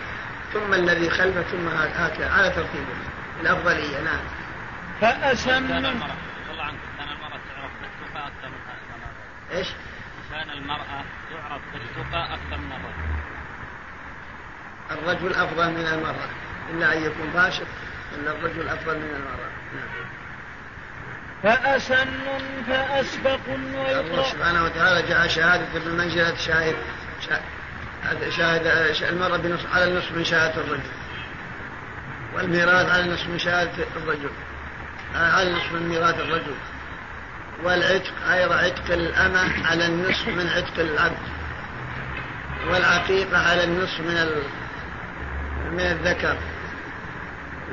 ثم 0.53 0.75
الذي 0.75 1.11
خلفه 1.11 1.43
ثم 1.43 1.69
هكذا 1.69 2.31
على 2.31 2.51
ترتيبه. 2.51 2.95
الأفضلية 3.41 4.01
نعم. 4.01 4.21
فأسن 5.01 5.69
كان 5.69 5.85
المرأة. 5.85 6.17
الله 6.53 6.65
عنك. 6.65 6.79
كان 6.99 7.09
المرأة 7.09 7.41
تعرف 7.49 7.73
بالتقى 7.81 8.27
أكثر 8.27 8.49
من 8.49 8.55
الرجل 8.55 9.59
إيش؟ 9.59 9.69
كان 10.31 10.51
المرأة 10.51 11.05
تعرف 11.31 11.63
بالتقى 11.73 12.35
أكثر 12.35 12.59
من 12.59 12.73
الرجل. 12.73 13.11
الرجل 14.91 15.35
أفضل 15.35 15.71
من 15.71 15.87
المرأة. 15.87 16.29
إلا 16.71 16.93
أن 16.97 17.03
يكون 17.03 17.31
فاشق 17.35 17.67
إن 18.15 18.29
الرجل 18.29 18.69
أفضل 18.69 18.97
من 18.97 19.15
المرأة. 19.17 19.51
نعم. 19.75 20.20
فأسن 21.43 22.09
فأسبق 22.67 23.41
ويقرأ 23.49 24.01
الله 24.01 24.31
سبحانه 24.31 24.65
وتعالى 24.65 25.09
جعل 25.09 25.31
شهادة 25.31 25.67
بمنزلة 25.75 26.35
شاهد 26.37 26.77
شاهد 28.31 28.67
المرأة 29.03 29.37
بنص 29.37 29.61
على 29.75 29.85
النصف 29.85 30.13
من 30.13 30.25
شهادة 30.25 30.61
الرجل. 30.61 30.91
والميراث 32.35 32.91
على 32.91 33.05
النصف 33.05 33.27
من 33.29 33.39
شهادة 33.39 33.85
الرجل. 33.97 34.31
على 35.15 35.51
النصف 35.51 35.73
من 35.73 35.89
ميراث 35.89 36.21
الرجل. 36.21 36.55
والعتق 37.65 38.13
أيضا 38.33 38.57
عتق 38.57 38.91
الأمة 38.91 39.67
على 39.67 39.87
النصف 39.87 40.29
من 40.29 40.49
عتق 40.49 40.79
العبد. 40.79 41.17
والعقيقة 42.71 43.39
على 43.39 43.65
النصف 43.65 44.01
من 44.01 44.27
من 45.73 45.81
الذكر. 45.81 46.37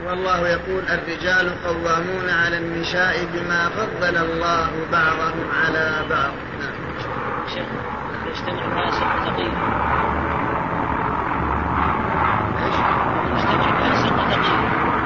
والله 0.06 0.48
يقول 0.48 0.84
الرجال 0.90 1.64
قوامون 1.66 2.30
على 2.30 2.58
النساء 2.58 3.26
بما 3.34 3.70
فضل 3.70 4.18
الله 4.18 4.70
بعضهم 4.92 5.48
على 5.66 6.06
بعض. 6.10 6.32
نعم. 6.60 6.88
شيخ 7.48 7.66
يجتمع 8.28 8.86
إيش؟ 8.88 8.96
يجتمع 13.38 13.78
فاسق 13.80 14.16
وتقي 14.18 14.98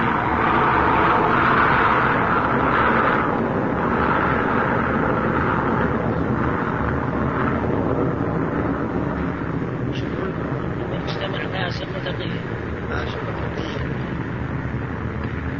يجتمع 11.07 11.47
فاسق 11.51 11.87
وتقي 11.95 12.29
فاشل 12.89 13.17
وتقي 13.27 14.01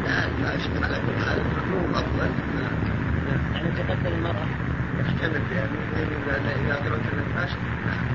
لا 0.06 0.26
الفاشل 0.26 0.84
على 0.84 0.96
كل 0.96 1.26
حال 1.26 1.42
المحموم 1.42 1.92
افضل 1.94 2.30
نعم 2.56 2.76
يعني 3.54 3.70
تقدم 3.72 4.14
المرأة 4.16 4.48
يحتمل 5.00 5.42
في 5.50 5.56
اذا 5.56 6.42
اذا 6.66 6.80
درت 6.80 7.02
ان 7.14 7.20
الفاشل 7.20 7.60
نعم 7.86 8.12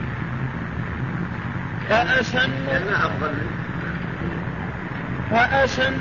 فأسن 1.88 2.50
لأنه 2.66 3.06
افضل 3.06 3.32
منه 3.32 3.66
فأسن 5.66 5.96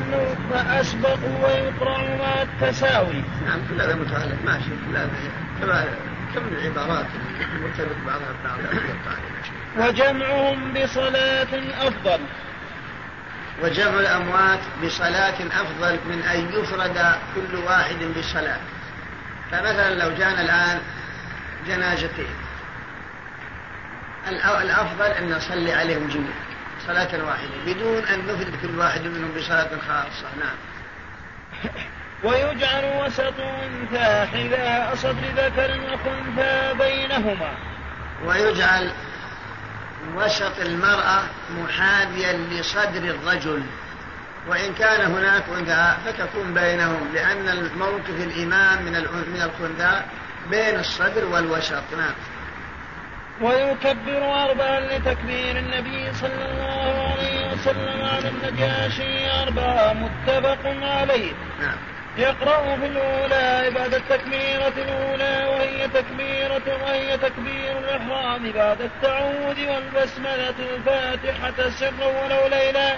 فأسبق 0.50 1.20
ويقرأ 1.42 1.98
مع 1.98 2.42
التساوي. 2.42 3.24
نعم 3.46 3.60
كل 3.70 3.82
هذا 3.82 3.96
متعلق 3.96 4.38
ماشي 4.46 4.70
كل 4.70 4.98
هذا 4.98 5.10
كما 5.62 5.86
كم 6.36 6.48
العبارات 6.48 7.06
مرتبط 7.62 7.96
بعضها 8.08 8.34
ببعض. 8.44 9.90
وجمعهم 9.90 10.74
بصلاة 10.74 11.48
أفضل. 11.88 12.20
وجمع 13.64 14.00
الأموات 14.00 14.60
بصلاة 14.84 15.36
أفضل 15.62 16.00
من 16.10 16.22
أن 16.22 16.50
يفرد 16.54 17.16
كل 17.36 17.56
واحد 17.56 18.00
بصلاة. 18.20 18.60
فمثلا 19.52 19.96
لو 19.96 20.16
جانا 20.18 20.42
الآن 20.42 20.80
جنازتين. 21.68 22.36
الأ- 24.26 24.62
الأفضل 24.62 25.06
أن 25.06 25.30
نصلي 25.30 25.74
عليهم 25.74 26.08
جميعا. 26.08 26.45
صلاة 26.88 27.26
واحدة 27.26 27.50
بدون 27.66 28.04
أن 28.04 28.20
نفرد 28.28 28.56
كل 28.62 28.80
واحد 28.80 29.02
منهم 29.02 29.32
بصلاة 29.38 29.70
خاصة 29.88 30.28
نعم. 30.40 30.56
ويجعل 32.24 33.06
وسط 33.06 33.34
أنثى 33.40 34.28
حذاء 34.34 34.96
صدر 34.96 35.26
ذكر 35.38 35.80
وخنثى 35.94 36.74
بينهما. 36.80 37.54
ويجعل 38.26 38.92
وسط 40.16 40.60
المرأة 40.60 41.24
محاذيا 41.50 42.34
لصدر 42.34 43.04
الرجل. 43.04 43.64
وإن 44.48 44.74
كان 44.74 45.12
هناك 45.12 45.44
أنثى 45.60 45.98
فتكون 46.06 46.54
بينهم 46.54 47.14
لأن 47.14 47.70
موقف 47.78 48.10
الإمام 48.10 48.84
من 48.84 48.92
من 49.34 49.42
الخنثى 49.42 50.02
بين 50.50 50.80
الصدر 50.80 51.26
والوسط 51.26 51.84
نعم. 51.98 52.14
ويكبر 53.42 54.44
أربعا 54.44 54.80
لتكبير 54.80 55.58
النبي 55.58 56.14
صلى 56.14 56.46
الله 56.52 57.14
عليه 57.14 57.52
وسلم 57.52 58.06
على 58.06 58.28
النجاشي 58.30 59.32
أربعة 59.44 59.94
متفق 59.94 60.60
عليه. 60.82 61.32
نعم. 61.60 61.78
يقرأ 62.18 62.78
في 62.78 62.86
الأولى 62.86 63.70
بعد 63.76 63.94
التكبيرة 63.94 64.74
الأولى 64.78 65.46
وهي 65.46 65.88
تكبيرة 65.88 66.84
وهي 66.84 67.18
تكبير 67.18 67.80
الإحرام. 67.80 68.52
بعد 68.52 68.82
التعوذ 68.82 69.70
والبسملة 69.70 70.56
الفاتحة 70.60 71.70
سرا 71.70 72.06
ولو 72.06 72.48
ليلا 72.48 72.96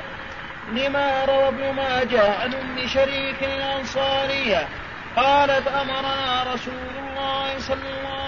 لما 0.72 1.26
روى 1.26 1.48
ابن 1.48 1.74
ماجه 1.74 2.42
عن 2.42 2.54
أم 2.54 2.88
شريك 2.88 3.44
الأنصارية. 3.44 4.68
قالت 5.16 5.68
أمرنا 5.68 6.44
رسول 6.54 6.74
الله 7.00 7.60
صلى 7.60 7.76
الله 7.76 8.10
عليه 8.10 8.27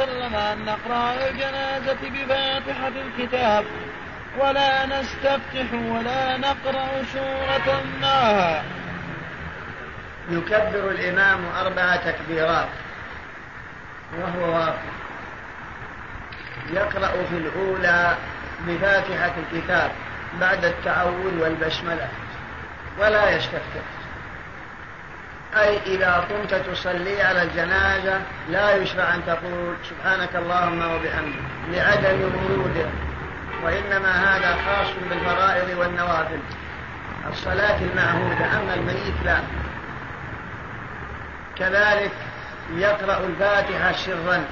وسلم 0.00 0.34
أن 0.34 0.64
نقرأ 0.64 1.28
الجنازة 1.28 1.98
بفاتحة 2.02 2.88
الكتاب 2.88 3.64
ولا 4.38 4.86
نستفتح 4.86 5.72
ولا 5.72 6.36
نقرأ 6.36 6.88
سورة 7.12 7.82
معها. 8.02 8.62
يكبر 10.30 10.90
الإمام 10.90 11.38
أربع 11.60 11.96
تكبيرات 11.96 12.68
وهو 14.18 14.54
واقف 14.54 14.78
يقرأ 16.70 17.12
في 17.30 17.36
الأولى 17.36 18.16
بفاتحة 18.66 19.32
الكتاب 19.52 19.90
بعد 20.40 20.64
التعوذ 20.64 21.40
والبسملة 21.40 22.08
ولا 22.98 23.30
يستفتح. 23.30 23.99
أي 25.56 25.78
إذا 25.86 26.24
قمت 26.30 26.54
تصلي 26.54 27.22
على 27.22 27.42
الجنازة 27.42 28.20
لا 28.48 28.76
يشرع 28.76 29.14
أن 29.14 29.22
تقول 29.26 29.76
سبحانك 29.90 30.36
اللهم 30.36 30.82
وبحمدك 30.82 31.42
لعدم 31.70 32.20
وروده 32.22 32.86
وإنما 33.64 34.36
هذا 34.36 34.56
خاص 34.66 34.88
بالفرائض 35.10 35.78
والنوافل. 35.78 36.38
الصلاة 37.32 37.78
المعهودة 37.82 38.44
أما 38.44 38.74
الميت 38.74 39.14
لا. 39.24 39.38
كذلك 41.58 42.12
يقرأ 42.74 43.26
الفاتحة 43.26 43.92
سرا 43.92 44.44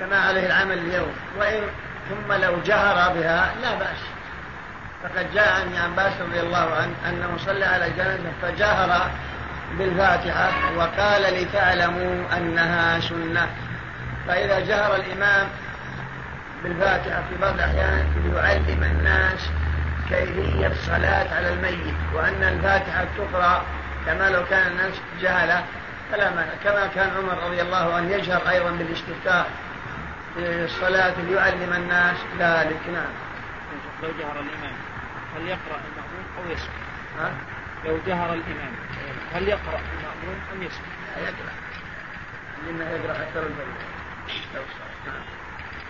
كما 0.00 0.16
عليه 0.16 0.46
العمل 0.46 0.78
اليوم. 0.78 1.12
وإن 1.38 1.62
ثم 2.08 2.32
لو 2.32 2.56
جهر 2.66 3.12
بها 3.14 3.54
لا 3.62 3.74
بأس. 3.74 3.98
فقد 5.02 5.34
جاء 5.34 5.60
عن 5.60 5.76
عباس 5.76 6.12
رضي 6.20 6.40
الله 6.40 6.74
عنه 6.74 6.94
أنه 7.08 7.36
صلى 7.46 7.64
على 7.64 7.86
الجنازة 7.86 8.32
فجهر 8.42 9.10
بالفاتحة 9.78 10.50
وقال 10.76 11.22
لتعلموا 11.22 12.36
أنها 12.36 13.00
سنة. 13.00 13.48
فإذا 14.28 14.60
جهر 14.60 14.96
الإمام 14.96 15.48
بالفاتحة 16.64 17.22
في 17.28 17.36
بعض 17.40 17.54
الأحيان 17.54 18.06
ليعلم 18.24 18.82
الناس 18.82 19.50
كيفية 20.08 20.66
الصلاة 20.66 21.34
على 21.36 21.52
الميت 21.52 21.94
وأن 22.14 22.42
الفاتحة 22.42 23.04
تقرأ 23.18 23.62
كما 24.06 24.30
لو 24.30 24.44
كان 24.50 24.66
الناس 24.66 24.94
جهلة 25.20 25.64
فلا 26.12 26.30
مانع. 26.30 26.52
كما 26.64 26.86
كان 26.94 27.10
عمر 27.16 27.44
رضي 27.46 27.62
الله 27.62 27.94
عنه 27.94 28.10
يجهر 28.10 28.50
أيضا 28.50 28.70
بالاستفتاح 28.70 29.46
في 30.34 30.64
الصلاة 30.64 31.14
ليعلم 31.28 31.72
الناس 31.72 32.16
ذلك. 32.38 32.80
نعم. 32.92 33.12
لو 34.02 34.08
جهر 34.08 34.40
الإمام 34.40 34.76
هل 35.36 35.48
يقرأ 35.48 35.80
المأموم 35.84 36.26
أو 36.38 36.52
يسكت؟ 36.52 36.70
ها؟ 37.20 37.30
لو 37.84 37.98
جهر 38.06 38.34
الإمام. 38.34 38.72
هل 39.34 39.48
يقرأ؟ 39.48 39.80
المأموم 39.98 40.40
أم 40.52 40.62
يسكت؟ 40.62 40.80
لا 41.16 41.22
يقرأ. 41.22 41.52
لأنه 42.66 42.90
يقرأ 42.90 43.22
أكثر 43.22 43.42
البيت 43.42 43.94
لو 44.54 44.62
نعم. 45.06 45.22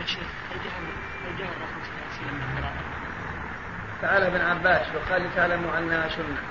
الشيخ 0.01 0.29
هل 0.51 0.59
جهر 0.65 0.83
هل 1.25 1.39
جهر 1.39 1.53
الرسول 1.57 1.85
صلى 1.85 1.93
الله 1.93 2.07
عليه 2.07 2.17
وسلم 2.17 2.39
بالقراءة؟ 2.39 3.05
فعل 4.03 4.23
ابن 4.23 4.41
عباس 4.41 4.87
وقال 4.95 5.23
لتعلموا 5.23 5.79
أنها 5.79 6.09
سنة. 6.09 6.43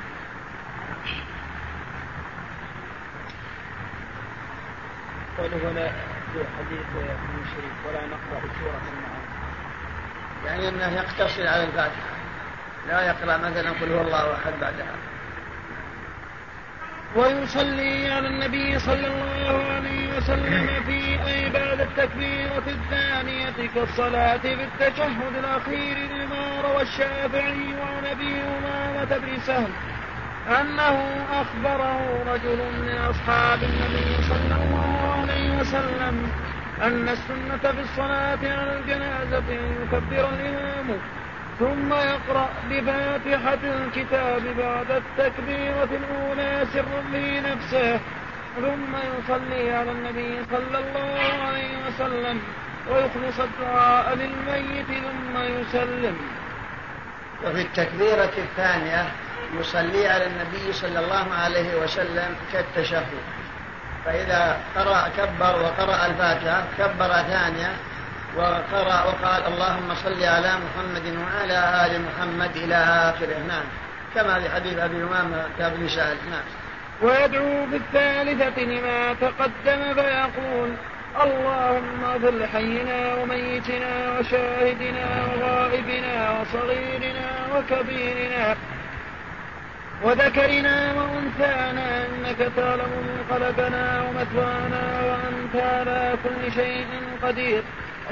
قوله 5.38 5.68
ولا 5.68 5.90
في 6.34 6.44
حديث 6.58 6.88
ابن 6.96 7.46
شريف 7.56 7.86
ولا 7.88 8.06
نقرأ 8.08 8.54
سورة 8.60 8.82
المعارف 8.94 9.34
يعني 10.46 10.70
أنه 10.70 10.96
يقتصر 10.96 11.48
على 11.48 11.64
الفاتحة. 11.64 12.14
لا 12.88 13.02
يقرأ 13.02 13.38
مثلا 13.38 13.70
قل 13.70 13.92
هو 13.92 14.02
الله 14.02 14.34
أحد 14.34 14.54
بعدها. 14.62 15.13
ويصلي 17.16 18.10
على 18.12 18.28
النبي 18.28 18.80
صلى 18.80 19.08
الله 19.08 19.64
عليه 19.64 20.18
وسلم 20.18 20.68
في 20.86 21.28
أي 21.28 21.50
بعد 21.50 21.82
التكبيرة 21.82 22.64
الثانية 22.68 23.68
كالصلاة 23.76 24.42
بالتشهد 24.44 25.36
الأخير 25.40 25.98
لما 25.98 26.62
روى 26.62 26.82
الشافعي 26.82 27.74
وعن 27.82 28.06
أبي 28.06 28.42
أمامة 28.42 29.18
بن 29.18 29.40
سهل. 29.46 29.70
أنه 30.48 31.26
أخبره 31.42 32.24
رجل 32.34 32.58
من 32.58 32.98
أصحاب 33.10 33.60
النبي 33.64 34.24
صلى 34.24 34.56
الله 34.64 35.16
عليه 35.22 35.60
وسلم 35.60 36.32
أن 36.82 37.10
السنة 37.10 37.72
في 37.72 37.82
الصلاة 37.82 38.40
على 38.44 38.80
الجنازة 38.80 39.38
أن 39.38 39.84
يكبر 39.84 40.30
الإمام. 40.30 41.00
ثم 41.60 41.94
يقرأ 41.94 42.50
بفاتحة 42.70 43.60
الكتاب 43.64 44.42
بعد 44.58 44.92
التكبيرة 44.92 45.90
الأولى 45.92 46.68
سرا 46.74 47.04
في 47.12 47.40
نفسه. 47.42 48.00
ثم 48.56 48.96
يصلي 48.96 49.76
على 49.76 49.92
النبي 49.92 50.46
صلى 50.52 50.78
الله 50.80 51.44
عليه 51.48 51.88
وسلم 51.88 52.42
ويخلص 52.90 53.40
الدعاء 53.40 54.16
للميت 54.16 54.88
ثم 54.88 55.38
يسلم. 55.38 56.18
وفي 57.46 57.62
التكبيرة 57.62 58.34
الثانية 58.38 59.06
يصلي 59.60 60.08
على 60.08 60.26
النبي 60.26 60.74
صلى 60.74 61.00
الله 61.00 61.34
عليه 61.34 61.76
وسلم 61.76 62.36
كالتشهد. 62.54 63.08
فإذا 64.06 64.58
قرأ 64.76 65.10
كبر 65.18 65.62
وقرأ 65.64 66.06
الفاتحة 66.06 66.64
كبر 66.78 67.08
ثانية 67.08 67.72
وقرأ 68.38 69.04
وقال 69.04 69.46
اللهم 69.48 69.96
صل 70.04 70.24
على 70.24 70.52
محمد 70.66 71.18
وعلى 71.18 71.86
آل 71.86 72.02
محمد 72.02 72.56
إلى 72.56 72.76
آخره 72.76 73.38
نعم. 73.48 73.66
كما 74.16 74.40
في 74.40 74.50
حديث 74.50 74.78
أبي 74.78 75.04
أمامة 75.04 75.46
بن 75.60 75.88
سهل 75.88 76.18
نعم. 76.32 76.44
ويدعو 77.02 77.68
في 77.70 77.76
الثالثة 77.76 78.64
لما 78.64 79.14
تقدم 79.14 79.94
فيقول 79.94 80.70
اللهم 81.24 82.04
اغفر 82.04 82.30
لحينا 82.30 83.16
وميتنا 83.16 84.20
وشاهدنا 84.20 85.06
وغائبنا 85.28 86.42
وصغيرنا 86.42 87.28
وكبيرنا 87.56 88.56
وذكرنا 90.04 90.94
وأنثانا 90.94 92.06
إنك 92.06 92.38
تعلم 92.56 92.92
من 93.08 93.26
خلقنا 93.30 94.04
ومثوانا 94.04 95.02
وأنت 95.08 95.56
على 95.56 96.16
كل 96.24 96.54
شيء 96.54 96.88
قدير. 97.24 97.64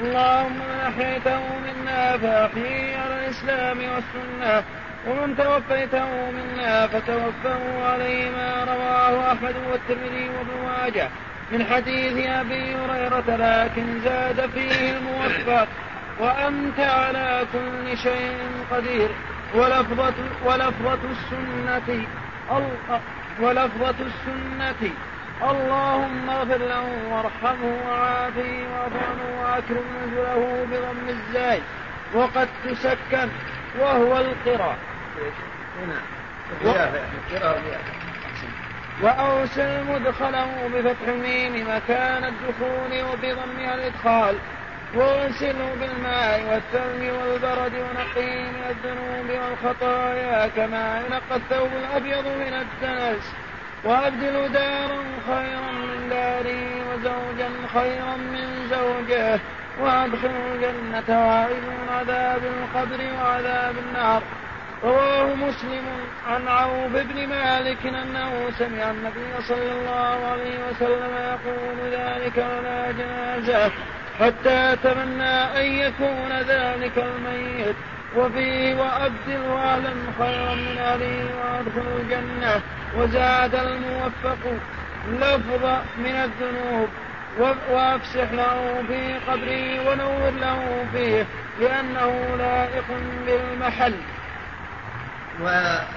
اللهم 0.02 0.52
من 0.52 0.80
أحييته 0.88 1.40
منا 1.66 2.18
فأحيي 2.18 2.96
على 2.96 3.14
الإسلام 3.24 3.78
والسنة 3.78 4.64
ومن 5.06 5.36
توفيته 5.36 6.30
منا 6.30 6.86
فتوفه 6.86 7.92
عليه 7.92 8.30
ما 8.30 8.64
رواه 8.64 9.32
أحمد 9.32 9.54
والترمذي 9.70 10.28
وابن 10.28 10.56
ماجه 10.66 11.08
من 11.52 11.64
حديث 11.64 12.26
أبي 12.26 12.74
هريرة 12.74 13.36
لكن 13.36 14.00
زاد 14.04 14.50
فيه 14.54 14.96
الموفق. 14.96 15.68
وأنت 16.20 16.80
على 16.80 17.42
كل 17.52 17.98
شيء 17.98 18.36
قدير. 18.70 19.08
ولفظة 19.54 20.14
ولفظة 20.44 20.98
السنة 21.10 22.06
ولفظة 23.40 23.94
السنة 24.00 24.90
اللهم 25.50 26.30
اغفر 26.30 26.56
له 26.56 26.86
وارحمه 27.10 27.76
وعافه 27.86 28.52
واعف 28.72 28.92
عنه 29.08 29.42
وأكرم 29.42 29.84
نزله 30.02 30.66
بضم 30.70 31.08
الزاي 31.08 31.60
وقد 32.14 32.48
تسكن 32.64 33.28
وهو 33.80 34.16
القرى. 34.16 34.76
وأوسل 39.02 39.84
مدخله 39.84 40.68
بفتح 40.74 41.08
الميم 41.08 41.66
مكان 41.76 42.24
الدخول 42.24 43.02
وبضمها 43.02 43.74
الإدخال. 43.74 44.36
واغسله 44.94 45.74
بالماء 45.80 46.42
والثلج 46.50 47.10
والبرد 47.10 47.72
ونقيه 47.74 48.42
من 48.42 48.64
الذنوب 48.70 49.40
والخطايا 49.42 50.48
كما 50.48 51.00
ينقى 51.06 51.36
الثوب 51.36 51.70
الأبيض 51.72 52.26
من 52.26 52.54
الدنس. 52.64 53.34
وأبدل 53.84 54.52
دارا 54.52 55.02
خيرا 55.26 55.72
من 55.72 56.08
داري 56.10 56.82
وزوجا 56.88 57.50
خيرا 57.74 58.16
من 58.16 58.68
زوجه 58.70 59.40
وأدخل 59.80 60.30
الجنة 60.52 61.08
وأعذ 61.08 61.50
من 61.50 61.88
عذاب 61.90 62.42
القبر 62.44 63.00
وعذاب 63.18 63.74
النار. 63.78 64.22
رواه 64.84 65.34
مسلم 65.34 65.84
عن 66.28 66.48
عوف 66.48 66.92
بن 66.92 67.26
مالك 67.28 67.86
أنه 67.86 68.50
سمع 68.58 68.90
النبي 68.90 69.42
صلى 69.48 69.72
الله 69.72 70.26
عليه 70.32 70.58
وسلم 70.70 71.14
يقول 71.14 71.90
ذلك 71.92 72.36
ولا 72.36 72.92
جنازة 72.92 73.70
حتى 74.20 74.76
تمنى 74.82 75.60
أن 75.60 75.64
يكون 75.64 76.32
ذلك 76.32 76.98
الميت. 76.98 77.76
وفيه 78.16 78.74
وأبدل 78.74 79.44
أهلا 79.56 79.92
خيرا 80.18 80.54
من 80.54 80.78
أهله 80.78 81.26
وأدخل 81.38 82.00
الجنة. 82.00 82.60
وزاد 82.96 83.54
الموفق 83.54 84.52
لفظ 85.08 85.64
من 85.98 86.14
الذنوب. 86.24 86.88
وأفسح 87.70 88.32
له 88.32 88.84
في 88.88 89.14
قبره 89.30 89.90
ونور 89.90 90.30
له 90.30 90.86
فيه 90.92 91.26
لأنه 91.60 92.36
لائق 92.36 92.84
بالمحل. 93.26 93.94
و... 95.40 95.44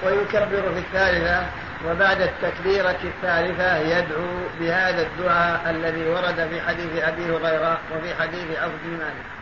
ويكبر 0.06 0.72
في 0.74 0.78
الثالثة 0.78 1.46
وبعد 1.86 2.20
التكبيرة 2.20 2.98
الثالثة 3.04 3.76
يدعو 3.78 4.26
بهذا 4.60 5.02
الدعاء 5.02 5.70
الذي 5.70 6.08
ورد 6.08 6.48
في 6.50 6.60
حديث 6.60 7.02
أبي 7.02 7.24
هريرة 7.24 7.78
وفي 7.96 8.14
حديث 8.22 8.58
عبد 8.58 8.72
بن 8.84 8.98
مالك 8.98 9.35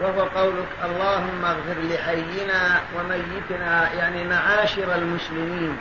وهو 0.00 0.22
قولك 0.22 0.68
اللهم 0.84 1.44
اغفر 1.44 1.80
لحينا 1.90 2.80
وميتنا 2.96 3.92
يعني 3.92 4.24
معاشر 4.24 4.94
المسلمين. 4.94 5.76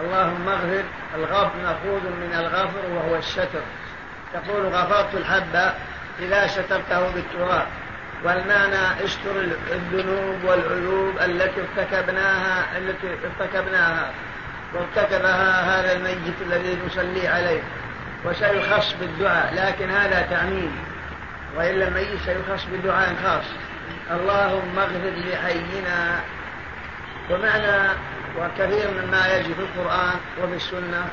اللهم 0.00 0.48
اغفر 0.48 0.84
الغفر 1.14 1.50
مأخوذ 1.62 2.02
من 2.02 2.36
الغفر 2.38 2.90
وهو 2.94 3.16
الستر. 3.16 3.62
تقول 4.32 4.66
غفرت 4.66 5.14
الحب 5.14 5.72
إذا 6.18 6.46
سترته 6.46 7.10
بالتراب. 7.10 7.66
والمعنى 8.24 9.04
استر 9.04 9.48
الذنوب 9.72 10.44
والعيوب 10.44 11.14
التي 11.24 11.60
ارتكبناها 11.60 12.78
التي 12.78 13.06
ارتكبناها. 13.40 14.10
وارتكبها 14.74 15.80
هذا 15.80 15.92
الميت 15.92 16.42
الذي 16.46 16.78
نصلي 16.86 17.28
عليه. 17.28 17.60
وسيخص 18.24 18.94
بالدعاء 19.00 19.54
لكن 19.54 19.90
هذا 19.90 20.26
تعميم 20.30 20.87
وإلا 21.56 21.88
الميت 21.88 22.18
سيخص 22.24 22.64
بدعاء 22.72 23.16
خاص. 23.24 23.44
اللهم 24.10 24.78
اغفر 24.78 25.12
لحينا 25.16 26.20
ومعنى 27.30 27.88
وكثير 28.38 28.90
مما 28.90 29.36
يجي 29.36 29.54
في 29.54 29.60
القرآن 29.60 30.14
وبالسنة 30.42 31.08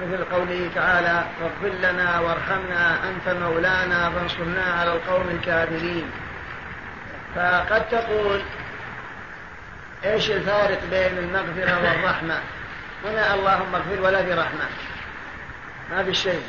مثل 0.00 0.24
قوله 0.24 0.70
تعالى 0.74 1.24
اغفر 1.42 1.76
لنا 1.82 2.20
وارحمنا 2.20 2.98
أنت 3.08 3.36
مولانا 3.42 4.10
فانصرنا 4.10 4.64
على 4.64 4.92
القوم 4.92 5.28
الكافرين. 5.30 6.10
فقد 7.34 7.88
تقول 7.88 8.42
إيش 10.04 10.30
الفارق 10.30 10.80
بين 10.90 11.18
المغفرة 11.18 11.76
والرحمة؟ 11.82 12.38
هنا 13.04 13.34
اللهم 13.34 13.74
اغفر 13.74 14.02
ولا 14.02 14.24
في 14.24 14.32
رحمة 14.32 14.66
ما 15.90 16.04
في 16.04 16.14
شيء. 16.14 16.42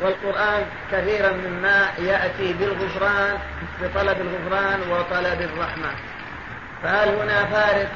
والقرآن 0.00 0.66
كثيرا 0.92 1.32
مما 1.32 1.88
يأتي 1.98 2.52
بالغفران 2.52 3.38
بطلب 3.82 4.16
الغفران 4.20 4.80
وطلب 4.90 5.40
الرحمة. 5.40 5.90
فهل 6.82 7.08
هنا 7.08 7.46
فارق؟ 7.46 7.88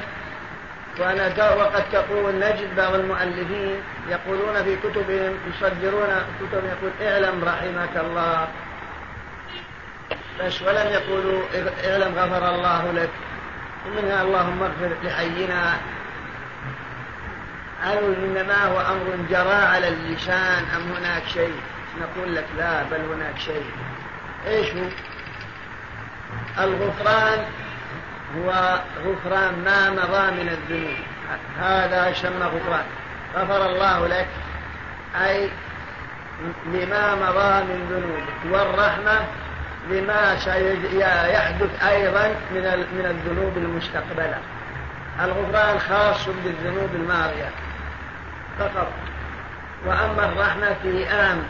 وأنا 0.99 1.55
وقد 1.55 1.83
تقول 1.91 2.35
نجد 2.35 2.75
بعض 2.77 2.93
المؤلفين 2.93 3.75
يقولون 4.09 4.63
في 4.63 4.75
كتبهم 4.75 5.37
يصدرون 5.49 6.09
كتب 6.39 6.63
يقول 6.65 6.91
اعلم 7.01 7.43
رحمك 7.43 8.05
الله. 8.05 8.47
بس 10.39 10.61
ولم 10.61 10.87
يقولوا 10.87 11.41
اعلم 11.85 12.15
غفر 12.15 12.55
الله 12.55 12.91
لك. 12.91 13.09
ومنها 13.87 14.21
اللهم 14.21 14.63
اغفر 14.63 14.91
لحينا. 15.03 15.73
قالوا 17.85 18.15
إنما 18.15 18.65
هو 18.65 18.79
أمر 18.79 19.25
جرى 19.29 19.53
على 19.53 19.87
اللسان 19.87 20.63
أم 20.75 20.95
هناك 20.97 21.23
شيء؟ 21.27 21.61
نقول 21.99 22.35
لك 22.35 22.45
لا 22.57 22.83
بل 22.83 23.01
هناك 23.13 23.37
شيء. 23.37 23.65
إيش 24.47 24.67
هو؟ 24.73 24.83
الغفران 26.59 27.45
هو 28.37 28.79
غفران 29.05 29.63
ما 29.65 29.89
مضى 29.89 30.43
من 30.43 30.49
الذنوب. 30.49 30.97
هذا 31.59 32.09
يسمى 32.09 32.45
غفران. 32.45 32.85
غفر 33.35 33.65
الله 33.65 34.07
لك 34.07 34.27
أي 35.21 35.49
لما 36.65 37.15
مضى 37.15 37.63
من 37.63 37.87
ذنوبك 37.91 38.53
والرحمة 38.53 39.19
لما 39.89 40.39
سيحدث 40.39 41.83
أيضا 41.83 42.27
من 42.27 42.63
من 42.93 43.05
الذنوب 43.05 43.57
المستقبلة. 43.57 44.37
الغفران 45.23 45.79
خاص 45.79 46.25
بالذنوب 46.27 46.89
الماضية. 46.95 47.49
فقط. 48.59 49.10
وأما 49.85 50.25
الرحمة 50.25 50.75
في 50.83 51.07
آم 51.07 51.43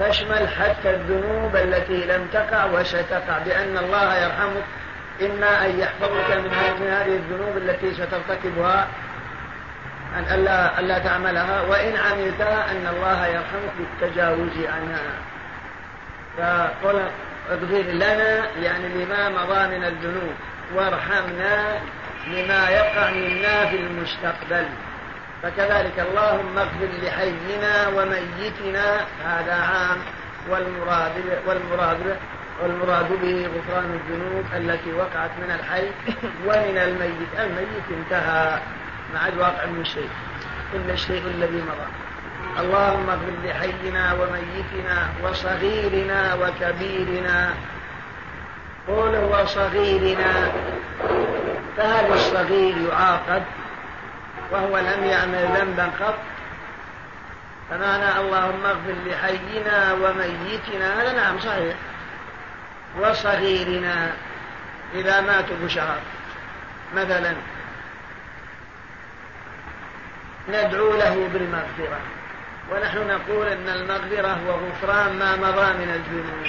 تشمل 0.00 0.48
حتى 0.48 0.90
الذنوب 0.90 1.56
التي 1.56 2.04
لم 2.04 2.26
تقع 2.32 2.64
وستقع 2.64 3.38
بأن 3.38 3.78
الله 3.78 4.14
يرحمك 4.14 4.64
إما 5.22 5.66
أن 5.66 5.80
يحفظك 5.80 6.30
من 6.30 6.88
هذه 6.90 7.16
الذنوب 7.16 7.56
التي 7.56 7.94
سترتكبها 7.94 8.88
أن 10.16 10.24
ألا, 10.34 10.80
ألا 10.80 10.98
تعملها 10.98 11.62
وإن 11.62 11.96
عملتها 11.96 12.70
أن 12.70 12.86
الله 12.96 13.26
يرحمك 13.26 13.72
بالتجاوز 13.78 14.66
عنها. 14.66 15.12
فقل 16.38 17.00
اغفر 17.50 17.90
لنا 17.92 18.46
يعني 18.62 18.88
لما 18.88 19.28
مضى 19.28 19.76
من 19.78 19.84
الذنوب 19.84 20.34
وارحمنا 20.74 21.80
لما 22.26 22.70
يقع 22.70 23.10
منا 23.10 23.66
في 23.66 23.76
المستقبل. 23.76 24.66
فكذلك 25.42 25.98
اللهم 25.98 26.58
اغفر 26.58 26.88
لحينا 27.02 27.88
وميتنا 27.88 29.00
هذا 29.24 29.54
عام 29.54 29.98
والمراد 30.50 31.12
والمراد 31.46 32.16
والمراد 32.62 33.08
به 33.22 33.48
غفران 33.56 34.00
الذنوب 34.00 34.44
التي 34.56 34.92
وقعت 34.92 35.30
من 35.38 35.50
الحي 35.60 35.86
ومن 36.46 36.78
الميت. 36.78 37.32
الميت 37.38 37.86
انتهى 37.90 38.60
ما 39.14 39.20
عاد 39.20 39.38
واقع 39.38 39.66
من 39.66 39.84
شيء. 39.84 40.10
إلا 40.74 40.92
الشيء 40.92 41.22
الذي 41.26 41.62
مضى. 41.62 41.88
اللهم 42.60 43.10
اغفر 43.10 43.32
لحينا 43.44 44.12
وميتنا 44.12 45.08
وصغيرنا 45.24 46.34
وكبيرنا. 46.34 47.54
قول 48.88 49.16
وصغيرنا 49.16 50.52
فهل 51.76 52.12
الصغير 52.12 52.76
يعاقب؟ 52.88 53.42
وهو 54.50 54.78
لم 54.78 55.04
يعمل 55.04 55.48
ذنبا 55.56 55.90
قط. 56.00 56.18
فمعنى 57.70 58.18
اللهم 58.20 58.66
اغفر 58.66 58.94
لحينا 59.06 59.92
وميتنا. 59.92 61.02
هذا 61.02 61.12
نعم 61.12 61.38
صحيح. 61.38 61.76
وصغيرنا 63.00 64.12
إذا 64.94 65.20
ماتوا 65.20 65.56
بشراب 65.64 66.00
مثلا. 66.94 67.34
ندعو 70.48 70.96
له 70.96 71.28
بالمغفرة. 71.32 72.00
ونحن 72.72 72.98
نقول 72.98 73.48
أن 73.48 73.68
المغفرة 73.68 74.28
هو 74.28 74.50
غفران 74.50 75.18
ما 75.18 75.36
مضى 75.36 75.72
من 75.72 75.90
الذنوب 75.94 76.46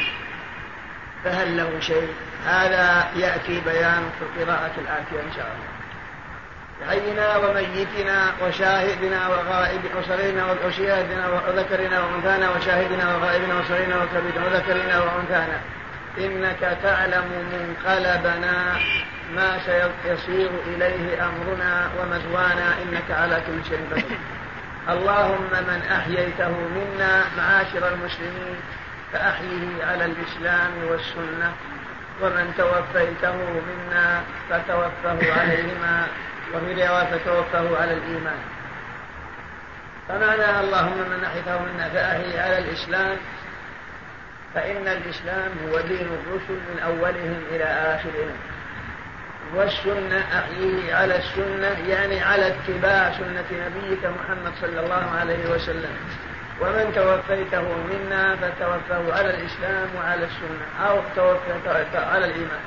فهل 1.24 1.58
له 1.58 1.80
شيء؟ 1.80 2.14
هذا 2.46 3.12
يأتي 3.16 3.62
بيان 3.62 4.10
في 4.20 4.26
القراءة 4.26 4.72
الآتية 4.78 5.20
إن 5.28 5.32
شاء 5.36 5.46
الله. 5.46 5.69
حينا 6.88 7.38
وميتنا 7.38 8.32
وشاهدنا 8.42 9.28
وغائب 9.28 9.82
وصغيرنا 9.98 10.44
وشهادنا 10.66 11.28
وذكرنا 11.30 12.04
وأنثانا 12.04 12.50
وشاهدنا 12.50 13.16
وغائبنا 13.16 13.60
وصغيرنا 13.60 13.96
وكبيرنا 14.04 14.46
وذكرنا 14.46 15.00
وأنثانا. 15.00 15.60
إنك 16.18 16.78
تعلم 16.84 17.28
منقلبنا 17.54 18.76
ما 19.36 19.60
سيصير 19.66 20.50
إليه 20.68 21.26
أمرنا 21.26 21.90
ومزوانا 22.00 22.68
إنك 22.84 23.12
على 23.12 23.42
كل 23.48 23.70
شيء 23.70 23.88
قدير. 23.92 24.20
اللهم 24.90 25.52
من 25.52 25.82
أحييته 25.92 26.50
منا 26.50 27.24
معاشر 27.38 27.94
المسلمين 27.94 28.56
فأحيه 29.14 29.86
على 29.86 30.06
الإسلام 30.06 30.72
والسنة. 30.90 31.52
ومن 32.22 32.54
توفيته 32.58 33.36
منا 33.68 34.22
فتوفه 34.50 35.40
عليهما. 35.42 36.08
وفي 36.54 36.74
رواية 36.74 37.06
فتوفه 37.06 37.82
على 37.82 37.94
الإيمان. 37.94 38.40
فمعنى 40.08 40.60
اللهم 40.60 41.10
من 41.10 41.24
أحيته 41.24 41.60
منا 41.60 41.90
فأحيه 41.90 42.42
على 42.42 42.58
الإسلام 42.58 43.18
فإن 44.56 44.88
الإسلام 44.88 45.52
هو 45.70 45.80
دين 45.80 46.08
الرسل 46.08 46.60
من 46.74 46.80
أولهم 46.86 47.44
إلى 47.52 47.64
آخرهم. 47.64 48.36
والسنة 49.56 50.24
أحييه 50.40 50.96
على 50.96 51.16
السنة 51.16 51.90
يعني 51.90 52.24
على 52.24 52.48
اتباع 52.48 53.12
سنة 53.12 53.46
نبيك 53.52 54.06
محمد 54.06 54.54
صلى 54.62 54.80
الله 54.80 55.12
عليه 55.20 55.50
وسلم. 55.50 55.96
ومن 56.62 56.92
توفيته 56.96 57.62
منا 57.62 58.36
فتوفاه 58.36 59.14
على 59.18 59.30
الإسلام 59.30 59.88
وعلى 59.98 60.26
السنة 60.26 60.88
أو 60.90 61.02
توفيته 61.16 62.06
على 62.06 62.26
الإيمان. 62.26 62.62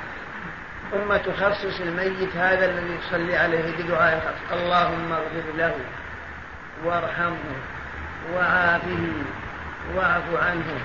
ثم 0.93 1.17
تخصص 1.17 1.81
الميت 1.81 2.37
هذا 2.37 2.65
الذي 2.65 2.99
تصلي 2.99 3.37
عليه 3.37 3.77
بدعاء 3.79 4.21
خاص 4.21 4.61
اللهم 4.61 5.13
اغفر 5.13 5.57
له 5.57 5.75
وارحمه 6.85 7.57
وعافه 8.35 9.13
واعف 9.97 10.23
عنه 10.43 10.81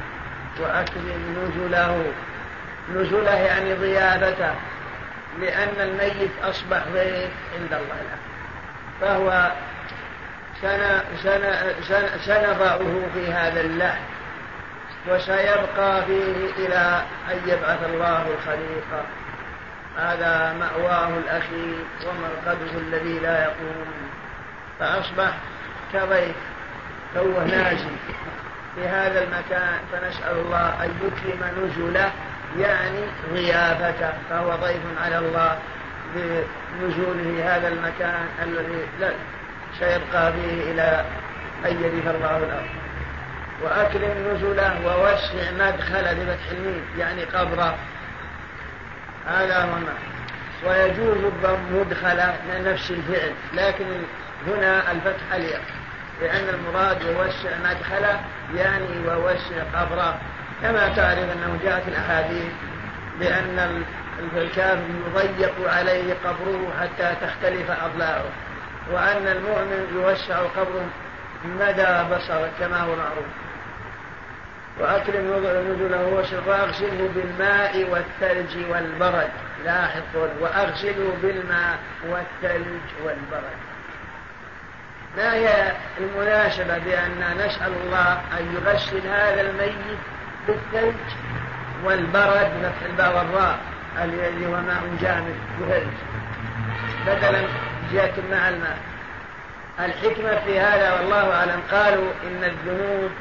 وأكرم 0.60 1.36
نزله. 1.38 2.14
نزله 2.96 3.36
يعني 3.36 3.74
ضيافته 3.74 4.54
لأن 5.40 5.74
الميت 5.80 6.32
أصبح 6.44 6.84
ضيف 6.94 7.32
عند 7.60 7.74
الله 7.74 8.02
له 8.02 8.18
فهو 9.02 9.52
سنضعه 12.26 12.80
في 13.14 13.32
هذا 13.32 13.62
اللحم 13.62 14.02
وسيبقى 15.10 16.06
فيه 16.06 16.50
إلى 16.58 17.02
أن 17.32 17.38
يبعث 17.48 17.84
الله 17.94 18.26
الخليقة 18.28 19.06
هذا 19.98 20.54
مأواه 20.54 21.08
الأخير 21.08 21.76
ومرقده 22.06 22.80
الذي 22.80 23.20
لا 23.20 23.44
يقوم. 23.44 23.86
فأصبح 24.80 25.34
كضيف 25.94 26.36
توه 27.14 27.44
نازل 27.44 27.96
في 28.76 28.88
هذا 28.88 29.24
المكان. 29.24 29.80
فنسأل 29.92 30.38
الله 30.38 30.84
أن 30.84 30.90
يكرم 31.04 31.66
نزله 31.66 32.12
يعني 32.60 33.00
ضيافته 33.34 34.14
فهو 34.30 34.56
ضيف 34.56 34.82
على 35.04 35.18
الله 35.18 35.58
بنزوله 36.16 37.56
هذا 37.56 37.68
المكان 37.68 38.28
الذي 38.44 38.88
سيبقى 39.80 40.34
فيه 40.34 40.72
إلى 40.72 41.06
أن 41.66 41.84
يرث 41.84 42.16
الله 42.16 42.38
الأرض 42.38 42.68
وأكرم 43.64 44.36
نزله 44.36 44.74
ووسع 44.86 45.52
مدخل 45.52 46.16
بفتح 46.16 46.52
الميم 46.52 46.82
يعني 46.98 47.24
قبره 47.24 47.76
هذا 49.28 49.64
هو 49.64 49.78
ويجوز 50.70 51.24
الضم 51.24 51.80
مدخل 51.80 52.22
نفس 52.66 52.92
الفعل 52.92 53.32
لكن 53.54 53.86
هنا 54.48 54.92
الفتح 54.92 55.34
اليق 55.34 55.62
لأن 56.22 56.50
المراد 56.50 57.02
يوسع 57.02 57.50
مدخله 57.64 58.20
يعني 58.56 59.08
ووسع 59.08 59.64
قبره 59.76 60.18
كما 60.62 60.94
تعرف 60.96 61.20
أنه 61.20 61.60
جاء 61.64 61.80
في 61.80 61.88
الأحاديث 61.88 62.52
بأن 63.20 63.84
الكافر 64.38 64.82
يضيق 65.08 65.72
عليه 65.72 66.14
قبره 66.26 66.74
حتى 66.82 67.16
تختلف 67.22 67.72
أضلاعه 67.72 68.26
وأن 68.92 69.28
المؤمن 69.28 69.88
يوسع 69.94 70.40
قبره 70.40 70.86
مدى 71.46 72.16
بصره 72.16 72.50
كما 72.60 72.80
هو 72.80 72.96
معروف. 72.96 73.26
وأكرم 74.80 75.26
نزله 75.72 76.08
وشرب 76.08 76.48
وأغسله 76.48 77.10
بالماء 77.16 77.88
والثلج 77.90 78.58
والبرد. 78.70 79.30
لاحظ 79.66 80.02
وأغسله 80.42 81.14
بالماء 81.22 81.80
والثلج 82.10 82.88
والبرد. 83.06 83.58
ما 85.18 85.34
هي 85.34 85.72
المناسبة 85.98 86.78
بأن 86.78 87.38
نسأل 87.38 87.72
الله 87.84 88.14
أن 88.40 88.56
يغسل 88.56 89.08
هذا 89.08 89.42
الميت 89.42 89.98
بالثلج 90.48 90.96
والبرد 91.84 92.52
بفتح 92.62 92.86
الباء 92.90 93.18
والراء؟ 93.18 93.60
الذي 94.04 94.46
هو 94.46 94.52
ماء 94.52 94.82
جامد 95.02 95.36
وثلج 95.62 95.98
بدلا 97.08 97.42
جهة 97.94 98.14
مع 98.32 98.50
الماء. 98.50 98.78
الحكمة 99.80 100.40
في 100.46 100.60
هذا 100.60 100.94
والله 100.94 101.34
أعلم. 101.34 101.62
قالوا 101.72 102.12
إن 102.24 102.44
الذنوب 102.44 103.12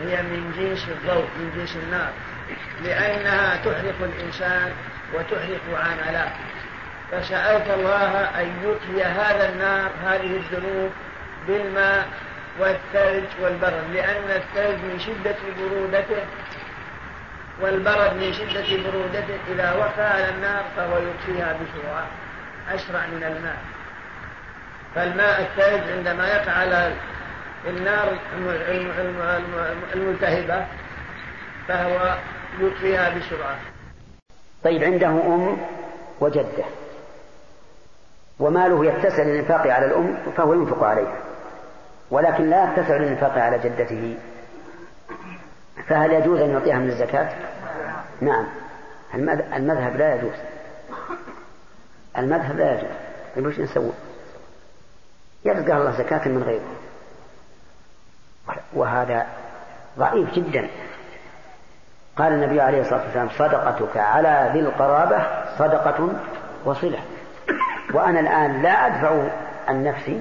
هي 0.00 0.22
من 0.22 0.52
جنس 0.58 0.88
الضوء 0.88 1.28
من 1.38 1.52
جنس 1.56 1.76
النار. 1.76 2.12
لأنها 2.84 3.56
تحرق 3.56 3.94
الإنسان 4.00 4.72
وتحرق 5.14 5.80
عمله 5.84 6.32
فسألت 7.10 7.70
الله 7.70 8.20
أن 8.40 8.52
يطفي 8.64 9.04
هذا 9.04 9.48
النار 9.48 9.90
هذه 10.04 10.36
الذنوب 10.36 10.90
بالماء 11.48 12.06
والثلج 12.58 13.24
والبرد. 13.40 13.84
لأن 13.92 14.30
الثلج 14.30 14.78
من 14.84 14.98
شدة 15.00 15.36
برودته 15.58 16.22
والبرد 17.60 18.12
من 18.14 18.32
شدة 18.32 18.90
برودته 18.90 19.38
إذا 19.54 19.72
وقع 19.72 20.02
على 20.02 20.28
النار 20.28 20.64
فهو 20.76 20.98
يطفيها 20.98 21.52
بسرعة 21.52 22.06
أسرع 22.74 23.06
من 23.06 23.24
الماء. 23.24 23.58
فالماء 24.94 25.40
الثلج 25.40 25.92
عندما 25.92 26.28
يقع 26.28 26.52
على 26.52 26.92
النار 27.66 28.18
الملتهبة 29.94 30.66
فهو 31.68 32.18
يطفيها 32.60 33.18
بسرعة. 33.18 33.56
طيب 34.64 34.82
عنده 34.84 35.08
أم 35.08 35.56
وجدة 36.20 36.64
وماله 38.38 38.86
يتسع 38.86 39.22
للإنفاق 39.22 39.60
على 39.60 39.86
الأم 39.86 40.32
فهو 40.36 40.52
ينفق 40.52 40.84
عليها 40.84 41.16
ولكن 42.10 42.50
لا 42.50 42.72
يتسع 42.72 42.96
للإنفاق 42.96 43.38
على 43.38 43.58
جدته. 43.58 44.18
فهل 45.88 46.12
يجوز 46.12 46.40
أن 46.40 46.50
يعطيها 46.50 46.78
من 46.78 46.88
الزكاة؟ 46.88 47.36
نعم. 48.20 48.46
المذهب 49.54 49.96
لا 49.96 50.14
يجوز. 50.14 50.36
المذهب 52.18 52.56
لا 52.56 52.72
يجوز. 52.72 52.90
طيب 53.36 53.46
وش 53.46 53.60
نسوي؟ 53.60 53.92
يرزقها 55.44 55.78
الله 55.78 55.98
زكاة 55.98 56.28
من 56.28 56.42
غيره. 56.42 56.77
وهذا 58.72 59.26
ضعيف 59.98 60.34
جدا. 60.34 60.68
قال 62.16 62.32
النبي 62.32 62.60
عليه 62.60 62.80
الصلاة 62.80 63.02
والسلام 63.02 63.28
صدقتك 63.28 63.96
على 63.96 64.50
ذي 64.52 64.60
القرابة 64.60 65.22
صدقة 65.58 66.08
وصلة. 66.64 66.98
وأنا 67.94 68.20
الآن 68.20 68.62
لا 68.62 68.86
أدفع 68.86 69.22
عن 69.68 69.84
نفسي 69.84 70.20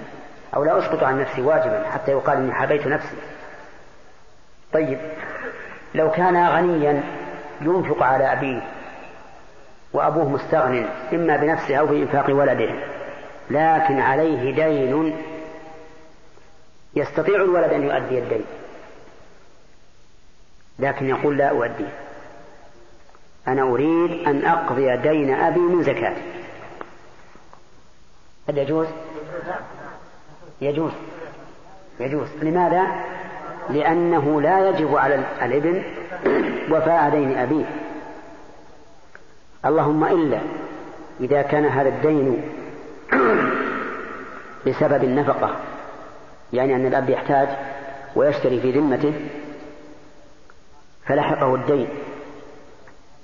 أو 0.56 0.64
لا 0.64 0.78
أسقط 0.78 1.04
عن 1.04 1.22
نفسي 1.22 1.42
واجبا 1.42 1.90
حتى 1.90 2.12
يقال 2.12 2.38
إني 2.38 2.54
حبيت 2.54 2.88
نفسي. 2.88 3.18
طيب 4.74 5.00
لو 5.96 6.12
كان 6.12 6.48
غنيا 6.48 7.04
ينفق 7.62 8.04
على 8.04 8.34
أبيه 8.34 8.62
وأبوه 9.94 10.30
مستغن 10.30 10.86
إما 11.14 11.38
بنفسه 11.38 11.76
أو 11.76 11.86
بإنفاق 11.86 12.26
ولده 12.30 12.70
لكن 13.50 14.00
عليه 14.00 14.56
دين 14.56 15.16
يستطيع 16.98 17.36
الولد 17.36 17.74
أن 17.74 17.84
يؤدي 17.84 18.20
الدين. 18.20 18.46
لكن 20.80 21.10
يقول 21.10 21.38
لا 21.38 21.50
أؤديه 21.50 21.94
أنا 23.48 23.62
أريد 23.62 24.28
أن 24.28 24.46
أقضي 24.46 24.98
دين 24.98 25.34
أبي 25.34 25.60
من 25.60 25.84
زكاتي. 25.84 26.22
هل 28.50 28.58
يجوز؟ 28.58 28.88
يجوز. 30.62 30.92
يجوز. 32.00 32.28
لماذا؟ 32.42 32.88
لأنه 33.70 34.42
لا 34.42 34.70
يجب 34.70 34.96
على 34.96 35.24
الابن 35.42 35.84
وفاء 36.72 37.10
دين 37.10 37.38
أبيه. 37.38 37.66
اللهم 39.66 40.04
إلا 40.04 40.40
إذا 41.20 41.42
كان 41.42 41.66
هذا 41.66 41.90
الدين 41.90 42.42
بسبب 44.68 45.04
النفقة. 45.04 45.56
يعني 46.54 46.76
أن 46.76 46.86
الأب 46.86 47.10
يحتاج 47.10 47.48
ويشتري 48.16 48.60
في 48.60 48.72
ذمته 48.72 49.14
فلحقه 51.06 51.56
الدين 51.56 51.88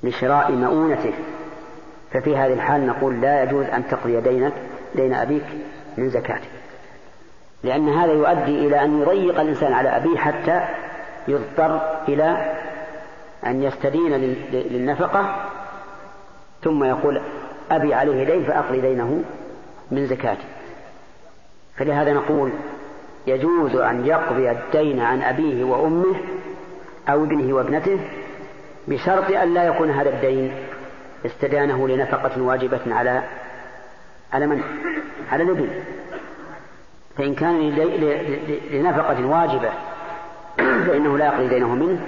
لشراء 0.03 0.51
مؤونته. 0.51 1.13
ففي 2.11 2.38
هذه 2.38 2.53
الحال 2.53 2.88
نقول 2.88 3.21
لا 3.21 3.43
يجوز 3.43 3.65
أن 3.65 3.88
تقضي 3.88 4.21
دينك 4.21 4.53
دين 4.95 5.13
أبيك 5.13 5.45
من 5.97 6.09
زكاته. 6.09 6.47
لأن 7.63 7.89
هذا 7.89 8.11
يؤدي 8.11 8.67
إلى 8.67 8.84
أن 8.84 9.01
يضيق 9.01 9.39
الإنسان 9.39 9.74
على 9.74 9.89
أبيه 9.89 10.17
حتى 10.17 10.65
يضطر 11.28 11.99
إلى 12.07 12.55
أن 13.45 13.63
يستدين 13.63 14.11
للنفقة 14.51 15.36
ثم 16.63 16.84
يقول 16.84 17.21
أبي 17.71 17.93
عليه 17.93 18.24
دين 18.24 18.43
فأقضي 18.43 18.82
دينه 18.82 19.24
من 19.91 20.07
زكاته. 20.07 20.45
فلهذا 21.78 22.13
نقول 22.13 22.51
يجوز 23.28 23.76
أن 23.76 24.05
يقضي 24.05 24.51
الدين 24.51 24.99
عن 24.99 25.21
أبيه 25.21 25.63
وأمه 25.63 26.15
أو 27.09 27.24
ابنه 27.24 27.55
وابنته 27.55 27.99
بشرط 28.88 29.32
أن 29.32 29.53
لا 29.53 29.63
يكون 29.63 29.89
هذا 29.91 30.09
الدين 30.09 30.53
استدانه 31.26 31.88
لنفقة 31.88 32.41
واجبة 32.41 32.82
على 32.88 33.24
على 34.34 34.47
من؟ 34.47 34.61
على 35.32 35.43
الابن 35.43 35.69
فإن 37.17 37.36
كان 37.36 37.69
لنفقة 38.71 39.26
واجبة 39.26 39.69
فإنه 40.57 41.17
لا 41.17 41.26
يقضي 41.26 41.47
دينه 41.47 41.76
منه 41.76 41.99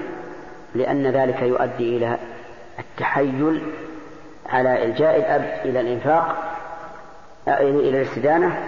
لأن 0.76 1.08
ذلك 1.08 1.42
يؤدي 1.42 1.98
إلى 1.98 2.18
التحيل 2.80 3.62
على 4.50 4.86
إلجاء 4.86 5.18
الأب 5.18 5.62
إلى 5.66 5.82
الإنفاق 5.82 6.54
إلى 7.48 7.90
الاستدانة 7.90 8.64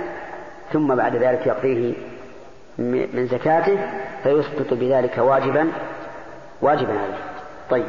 ثم 0.74 0.96
بعد 0.96 1.16
ذلك 1.16 1.48
يقضيه 1.48 1.94
من 2.78 3.28
زكاته 3.32 3.78
فيسقط 4.24 4.74
بذلك 4.74 5.18
واجبا 5.18 5.72
واجبا 6.62 6.92
عليه. 7.00 7.20
طيب. 7.70 7.88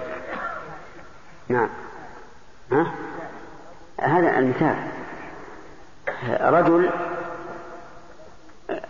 نعم. 1.49 1.68
ها؟ 2.72 2.93
هذا 4.01 4.39
المثال. 4.39 4.76
رجل 6.41 6.91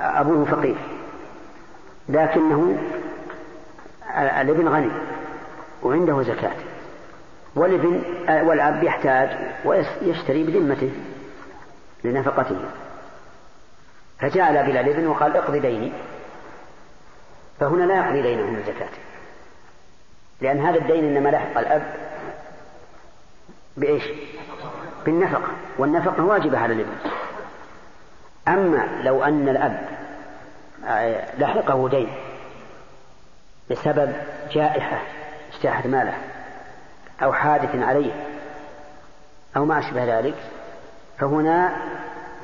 أبوه 0.01 0.45
فقير 0.45 0.77
لكنه 2.09 2.79
الابن 4.19 4.69
غني 4.69 4.91
وعنده 5.83 6.23
زكاة 6.23 6.57
والابن 7.55 8.03
والأب 8.29 8.83
يحتاج 8.85 9.29
ويشتري 9.65 10.45
بذمته 10.45 10.91
لنفقته. 12.05 12.57
فجاء 14.21 14.51
إلى 14.51 14.81
الابن 14.81 15.07
وقال 15.07 15.37
اقضي 15.37 15.59
ديني. 15.59 15.93
فهنا 17.61 17.85
لا 17.85 17.97
يقضي 17.97 18.23
دينه 18.23 18.43
من 18.43 18.63
زكاته 18.67 18.99
لأن 20.41 20.61
هذا 20.61 20.79
الدين 20.79 21.05
إنما 21.05 21.29
لحق 21.29 21.59
الأب 21.59 21.95
بإيش؟ 23.77 24.05
بالنفقة 25.05 25.49
والنفقة 25.79 26.25
واجبة 26.25 26.59
على 26.59 26.75
الابن. 26.75 26.97
أما 28.49 29.03
لو 29.03 29.25
أن 29.25 29.49
الأب 29.49 29.89
لحقه 31.39 31.89
دين 31.89 32.09
بسبب 33.71 34.13
جائحة 34.53 35.03
اجتاحت 35.55 35.87
ماله 35.87 36.15
أو 37.23 37.33
حادث 37.33 37.83
عليه 37.83 38.13
أو 39.57 39.65
ما 39.65 39.79
أشبه 39.79 40.19
ذلك 40.19 40.35
فهنا 41.19 41.77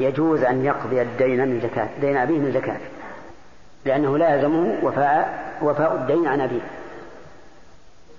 يجوز 0.01 0.43
أن 0.43 0.65
يقضي 0.65 1.03
الدين 1.03 1.49
من 1.49 1.61
زكاة 1.61 1.89
دين 2.01 2.17
أبيه 2.17 2.39
من 2.39 2.53
زكاة 2.53 2.79
لأنه 3.85 4.19
لا 4.19 4.35
يلزمه 4.35 4.79
وفاء 4.83 5.55
وفاء 5.63 5.95
الدين 5.95 6.27
عن 6.27 6.41
أبيه. 6.41 6.61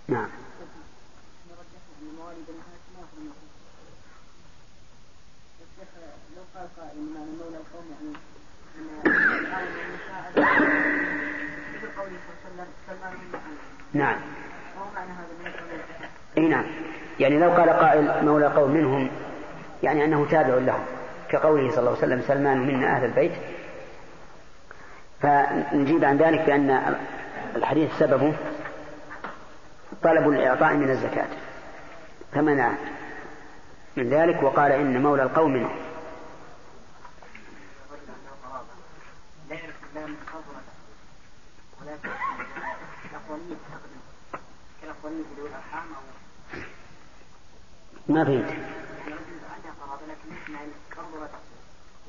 نعم. 0.08 0.28
نعم. 13.94 14.18
إي 16.38 16.48
نعم. 16.48 16.66
يعني 17.20 17.40
لو 17.40 17.52
قال 17.52 17.70
قائل 17.70 18.26
مولى 18.26 18.46
قوم 18.46 18.72
منهم 18.72 19.10
يعني 19.84 20.06
أنه 20.06 20.28
تابع 20.32 20.54
لهم. 20.54 20.95
كقوله 21.30 21.70
صلى 21.70 21.80
الله 21.80 21.90
عليه 21.90 22.00
وسلم 22.00 22.22
سلمان 22.28 22.58
منا 22.58 22.98
أهل 22.98 23.06
البيت. 23.06 23.32
فنجيب 25.22 26.06
عن 26.06 26.18
ذلك 26.18 26.40
بأن 26.40 26.96
الحديث 27.56 27.92
سببه 28.00 28.36
طلب 30.04 30.30
الإعطاء 30.30 30.74
من 30.74 30.90
الزكاة. 30.90 31.28
فمنع 32.34 32.72
من 33.96 34.10
ذلك 34.10 34.44
وقال 34.44 34.72
إن 34.72 35.04
مولى 35.04 35.24
القوم 35.24 35.54
منهم 35.54 35.76
ما 48.08 48.26
فهمت. 48.26 48.85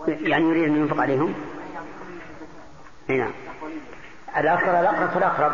يعني 0.08 0.44
يريد 0.44 0.64
أن 0.64 0.76
ينفق 0.76 1.00
عليهم؟ 1.00 1.34
نعم. 3.08 3.32
الأقرب 4.36 4.74
الأقرب 4.74 5.10
فالأقرب 5.10 5.52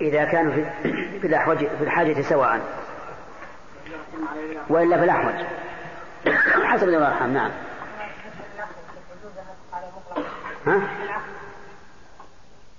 إذا 0.00 0.24
كانوا 0.24 0.52
في 1.20 1.26
الأحوج 1.26 1.58
في 1.58 1.84
الحاجة 1.84 2.22
سواء. 2.22 2.60
وإلا 4.68 4.98
في 4.98 5.04
الأحوج. 5.04 5.46
حسب 6.64 6.88
ذوي 6.88 6.96
الأرحام 6.96 7.34
نعم. 7.34 7.50
ها؟ 10.66 10.80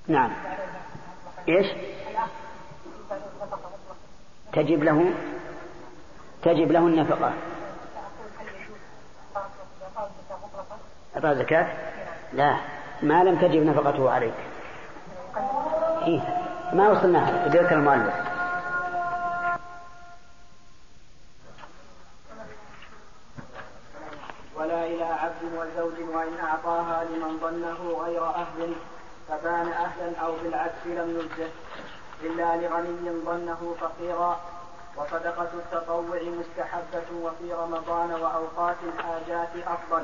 نعم. 0.08 0.32
إيش؟ 1.50 1.68
تجب 4.54 4.84
له 4.84 5.12
تجب 6.44 6.72
له 6.72 6.80
النفقة. 6.80 7.34
أعطى 11.16 11.36
زكاة؟ 11.36 11.68
لا. 12.34 12.55
ما 13.01 13.24
لم 13.24 13.36
تجب 13.36 13.66
نفقته 13.66 14.12
عليك. 14.12 14.34
إيه؟ 16.01 16.22
ما 16.74 16.89
وصلنا 16.89 17.47
ذكر 17.47 17.76
المؤلف. 17.76 18.14
ولا 24.55 24.86
إلى 24.86 25.03
عبد 25.03 25.43
وزوج 25.43 26.16
وإن 26.16 26.38
أعطاها 26.43 27.03
لمن 27.03 27.39
ظنه 27.39 28.03
غير 28.05 28.26
أهل 28.26 28.74
فبان 29.30 29.68
أهلا 29.68 30.18
أو 30.26 30.34
بالعكس 30.43 30.86
لم 30.86 31.20
يجزه 31.20 31.51
إلا 32.24 32.55
لغني 32.55 33.22
ظنه 33.26 33.76
فقيرا. 33.82 34.39
وصدقة 34.98 35.50
التطوع 35.54 36.20
مستحبة 36.22 37.10
وفي 37.22 37.54
رمضان 37.54 38.12
وأوقات 38.12 38.76
الحاجات 38.84 39.50
أفضل. 39.68 40.04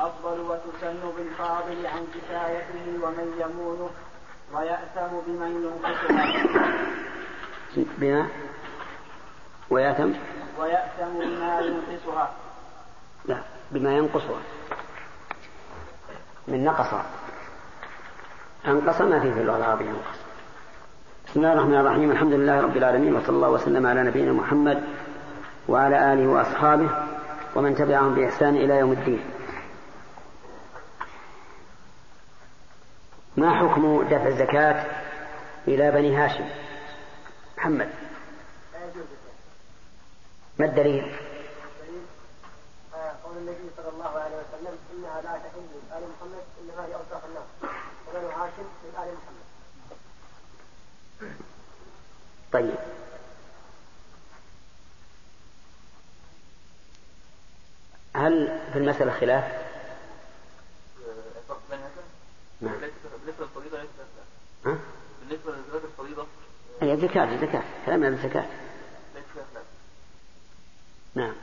أفضل 0.00 0.40
وتسن 0.40 1.00
بالفاضل 1.16 1.86
عن 1.86 2.06
كفايته 2.14 3.04
ومن 3.04 3.34
يمونه 3.40 3.90
ويأثم 4.52 5.20
بمن 5.26 5.64
ينقصها 5.64 6.46
بما؟ 7.76 8.28
ويأثم؟ 9.70 10.12
ويأثم 10.58 11.18
بما 11.18 11.60
ينقصها. 11.60 12.32
لا 13.24 13.42
بما 13.70 13.92
ينقصها. 13.96 14.40
من 16.48 16.64
نقص 16.64 16.94
أنقص 18.66 19.00
ما 19.00 19.20
فيه 19.20 19.32
في 19.32 19.40
اللغة 19.40 19.56
العربية 19.56 19.86
ينقص. 19.86 20.19
بسم 21.30 21.40
الله 21.40 21.52
الرحمن 21.52 21.80
الرحيم. 21.80 22.10
الحمد 22.10 22.32
لله 22.32 22.60
رب 22.60 22.76
العالمين 22.76 23.14
وصلى 23.16 23.28
الله 23.28 23.50
وسلم 23.50 23.86
على 23.86 24.02
نبينا 24.02 24.32
محمد 24.32 24.84
وعلى 25.68 26.12
آله 26.12 26.26
وأصحابه 26.26 26.90
ومن 27.54 27.74
تبعهم 27.74 28.14
بإحسان 28.14 28.56
إلى 28.56 28.78
يوم 28.78 28.92
الدين. 28.92 29.24
ما 33.36 33.54
حكم 33.54 34.02
دفع 34.02 34.26
الزكاة 34.26 34.86
إلى 35.68 35.90
بني 35.90 36.16
هاشم؟ 36.16 36.48
محمد. 37.58 37.88
ما 40.58 40.66
الدليل؟ 40.66 41.16
قول 43.24 43.36
النبي 43.36 43.70
صلى 43.76 43.88
الله 43.88 44.10
عليه 44.18 44.36
وسلم 44.36 44.74
إنها 44.92 45.20
لا 45.22 45.38
تحل 45.38 45.62
ال 45.96 46.02
محمد 46.10 46.44
انما 46.60 46.82
هي 46.86 46.94
الناس 47.28 47.46
وبنو 48.08 48.28
هاشم 48.28 48.66
من 48.84 48.92
آل 48.98 49.14
محمد. 49.14 49.59
طيب. 52.52 52.74
هل 58.16 58.60
في 58.72 58.78
المسألة 58.78 59.12
خلاف؟ 59.12 59.44
نعم. 62.60 62.72
بالنسبة 62.72 63.44
للفريضة 63.44 63.78
ها؟ 64.66 64.78
بالنسبة 65.20 65.52
لزكاة 65.52 65.88
الفريضة؟ 65.88 66.26
هي 66.82 66.96
زكاة 66.96 67.36
زكاة 67.46 67.62
كلامنا 67.86 68.10
بالزكاة 68.10 68.46
نعم. 71.14 71.34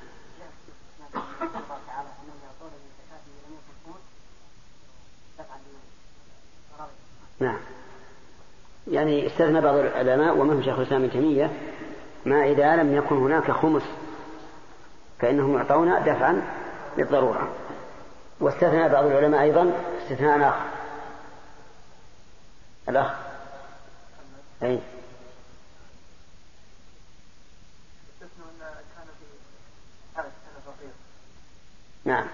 نعم. 7.39 7.59
يعني 8.91 9.27
استثنى 9.27 9.61
بعض 9.61 9.75
العلماء 9.75 10.37
ومنهم 10.37 10.63
شيخ 10.63 10.79
الإسلام 10.79 11.03
ابن 11.03 11.11
تيمية 11.11 11.51
ما 12.25 12.43
إذا 12.45 12.75
لم 12.75 12.95
يكن 12.95 13.17
هناك 13.17 13.51
خمس 13.51 13.83
فإنهم 15.19 15.57
يعطون 15.57 16.03
دفعا 16.03 16.41
للضروره 16.97 17.49
واستثنى 18.39 18.89
بعض 18.89 19.05
العلماء 19.05 19.41
أيضا 19.41 19.71
استثناء 20.03 20.49
آخر. 20.49 20.65
الأخ. 22.89 23.11
أي. 24.63 24.79
نعم. 32.05 32.25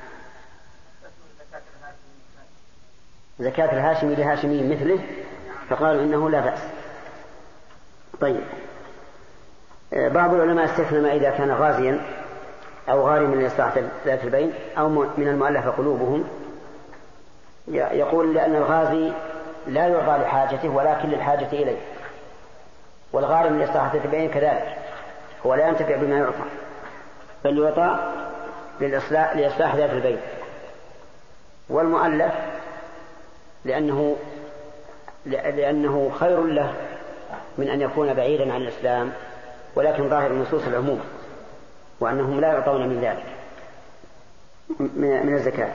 زكاة 3.40 3.66
الهاشمي 3.66 4.16
لهاشمي 4.16 4.76
مثله. 4.76 5.23
فقالوا 5.70 6.04
إنه 6.04 6.30
لا 6.30 6.40
بأس. 6.40 6.60
طيب. 8.22 8.44
آه، 9.94 10.08
بعض 10.08 10.34
العلماء 10.34 10.66
استثنى 10.66 11.00
ما 11.00 11.14
إذا 11.14 11.30
كان 11.30 11.52
غازيا 11.52 12.00
أو 12.90 13.08
غارما 13.08 13.36
لإصلاح 13.36 13.74
ذات 14.06 14.24
البين 14.24 14.54
أو 14.78 14.90
من 14.90 15.28
المؤلفة 15.28 15.70
قلوبهم 15.70 16.24
يقول 17.68 18.34
لأن 18.34 18.56
الغازي 18.56 19.12
لا 19.68 19.88
يعطى 19.88 20.24
لحاجته 20.24 20.70
ولكن 20.70 21.10
للحاجة 21.10 21.48
إليه. 21.52 21.78
والغارم 23.14 23.60
لإصلاح 23.60 23.94
ذات 23.94 24.06
البين 24.06 24.30
كذلك 24.30 24.78
هو 25.46 25.54
لا 25.54 25.68
ينتفع 25.68 25.96
بما 25.96 26.18
يعطى 26.18 26.44
بل 27.44 27.60
يعطى 27.60 28.12
لإصلاح 29.36 29.76
ذات 29.76 29.90
البين. 29.90 30.20
والمؤلف 31.70 32.34
لأنه 33.66 34.16
لأنه 35.26 36.12
خير 36.20 36.44
له 36.44 36.74
من 37.58 37.70
أن 37.70 37.82
يكون 37.82 38.14
بعيدا 38.14 38.54
عن 38.54 38.62
الإسلام 38.62 39.14
ولكن 39.76 40.10
ظاهر 40.10 40.32
النصوص 40.32 40.64
العموم 40.68 41.02
وأنهم 42.00 42.40
لا 42.40 42.48
يعطون 42.48 42.88
من 42.88 43.02
ذلك 43.02 43.26
من 44.80 45.34
الزكاة. 45.34 45.74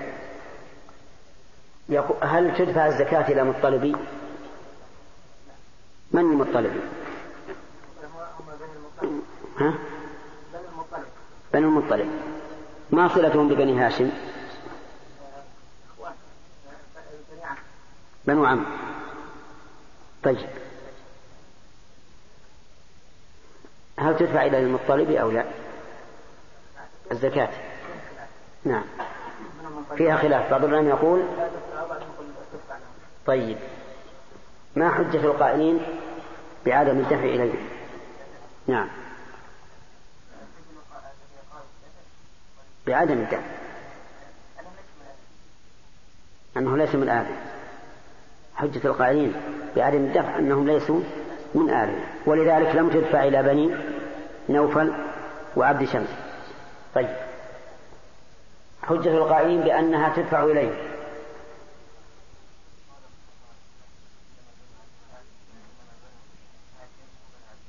هل 2.22 2.56
تدفع 2.56 2.86
الزكاة 2.86 3.28
إلى 3.28 3.44
مطلبي؟ 3.44 3.96
من 6.12 6.20
المطلبي؟ 6.20 6.80
ها؟ 9.58 9.74
بنو 11.52 11.68
المطلب. 11.68 12.08
ما 12.90 13.08
صلتهم 13.08 13.48
ببني 13.48 13.80
هاشم؟ 13.80 14.10
بنو 18.26 18.44
عم. 18.44 18.64
طيب. 20.22 20.48
هل 23.98 24.16
تدفع 24.16 24.46
إلى 24.46 24.58
المطلب 24.58 25.10
أو 25.10 25.30
لا؟ 25.30 25.44
الزكاة. 27.12 27.50
نعم. 28.64 28.84
فيها 29.96 30.16
خلاف. 30.16 30.50
بعض 30.50 30.64
العلماء 30.64 30.96
يقول 30.96 31.22
طيب. 33.26 33.58
ما 34.76 34.90
حجة 34.90 35.24
القائلين 35.24 35.80
بعدم 36.66 36.98
الدفع 36.98 37.24
إليه 37.24 37.54
نعم. 38.66 38.88
بعدم 42.86 43.18
الدفع. 43.18 43.58
أنه 46.56 46.76
ليس 46.76 46.94
من 46.94 47.08
آدم 47.08 47.36
حجة 48.56 48.86
القائلين 48.86 49.34
بعدم 49.76 49.98
الدفع 49.98 50.38
أنهم 50.38 50.66
ليسوا 50.66 51.00
من 51.54 51.70
آله 51.70 52.00
ولذلك 52.26 52.74
لم 52.76 52.90
تدفع 52.90 53.24
إلى 53.24 53.42
بني 53.42 53.74
نوفل 54.48 54.92
وعبد 55.56 55.84
شمس. 55.84 56.08
طيب. 56.94 57.16
حجة 58.82 59.08
القائلين 59.08 59.60
بأنها 59.60 60.16
تدفع 60.16 60.44
إليه. 60.44 60.88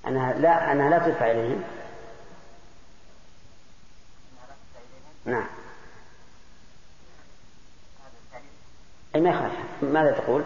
أنها 0.08 0.34
لا 0.34 0.72
أنها 0.72 0.90
لا 0.90 1.08
تدفع 1.08 1.32
إليهم 1.32 1.64
نعم. 5.26 5.48
أي 9.16 9.22
ما 9.22 9.30
يخالف. 9.30 9.54
ماذا 9.82 10.12
تقول؟ 10.12 10.44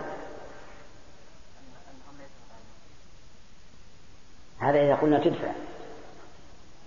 هذا 4.63 4.79
إذا 4.79 4.95
قلنا 4.95 5.19
تدفع. 5.19 5.51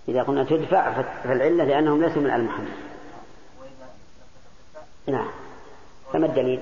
إذا 0.07 0.23
قلنا 0.23 0.43
تدفع 0.43 1.01
فالعلة 1.23 1.63
لأنهم 1.63 2.03
ليسوا 2.03 2.21
من 2.21 2.29
آل 2.29 2.43
محمد. 2.43 2.73
نعم. 5.07 5.29
فما 6.13 6.25
الدليل؟ 6.25 6.61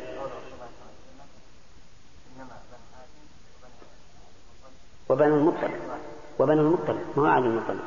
وبنو 5.09 5.35
المطلب. 5.35 5.71
وبنو 6.39 6.61
المطلب. 6.61 7.05
ما 7.17 7.23
هو 7.23 7.25
عاد 7.25 7.43
المطلب؟ 7.43 7.79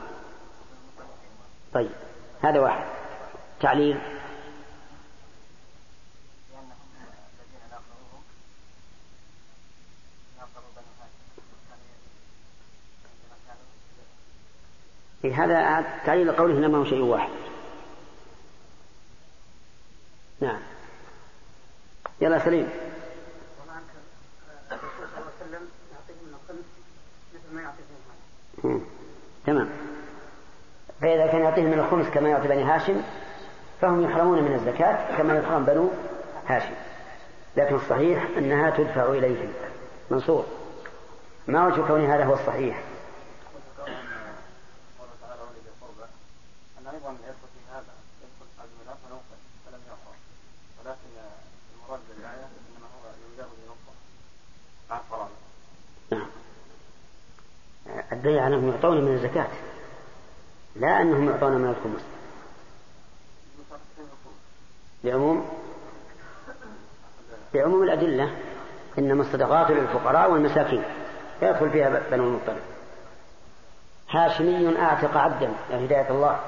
طيب. 1.74 1.90
هذا 2.42 2.60
واحد. 2.60 2.84
تعليل. 3.60 4.00
إيه 15.28 15.44
هذا 15.44 15.84
تعليل 16.06 16.32
قوله 16.32 16.58
إنما 16.58 16.78
هو 16.78 16.84
شيء 16.84 17.02
واحد. 17.02 17.28
نعم. 20.40 20.60
يلا 22.20 22.38
سليم. 22.44 22.68
تمام. 29.46 29.68
فإذا 31.00 31.26
كان 31.26 31.40
يعطيهم 31.40 31.66
من 31.66 31.78
الخمس 31.78 32.06
كما 32.06 32.28
يعطي 32.28 32.48
بني 32.48 32.62
هاشم 32.62 33.02
فهم 33.80 34.02
يحرمون 34.02 34.42
من 34.42 34.54
الزكاة 34.54 35.18
كما 35.18 35.38
يحرم 35.38 35.64
بنو 35.64 35.90
هاشم. 36.46 36.74
لكن 37.56 37.74
الصحيح 37.74 38.26
أنها 38.38 38.70
تدفع 38.70 39.10
إليهم. 39.10 39.52
منصور. 40.10 40.44
ما 41.46 41.66
وجه 41.66 41.80
كون 41.86 42.04
هذا 42.04 42.24
هو 42.24 42.34
الصحيح؟ 42.34 42.87
الدليل 58.12 58.38
على 58.38 58.56
أنهم 58.56 58.70
يعطون 58.70 59.04
من 59.04 59.14
الزكاة 59.14 59.48
لا 60.76 61.02
أنهم 61.02 61.30
يعطون 61.30 61.52
من 61.52 61.70
الخمس 61.70 62.04
لعموم 65.04 65.48
لعموم 67.54 67.82
الأدلة 67.82 68.30
إنما 68.98 69.22
الصدقات 69.22 69.70
للفقراء 69.70 70.30
والمساكين 70.30 70.82
يدخل 71.42 71.70
فيها 71.70 72.02
بنو 72.10 72.24
المطلب. 72.24 72.62
هاشمي 74.10 74.78
أعتق 74.78 75.16
عبدا 75.16 75.52
يا 75.70 75.84
هداية 75.84 76.10
الله. 76.10 76.40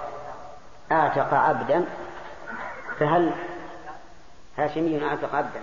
أعتق 0.93 1.35
عبدا 1.35 1.85
فهل 2.99 3.33
هاشمي 4.59 5.05
أعتق 5.05 5.35
عبدا 5.35 5.63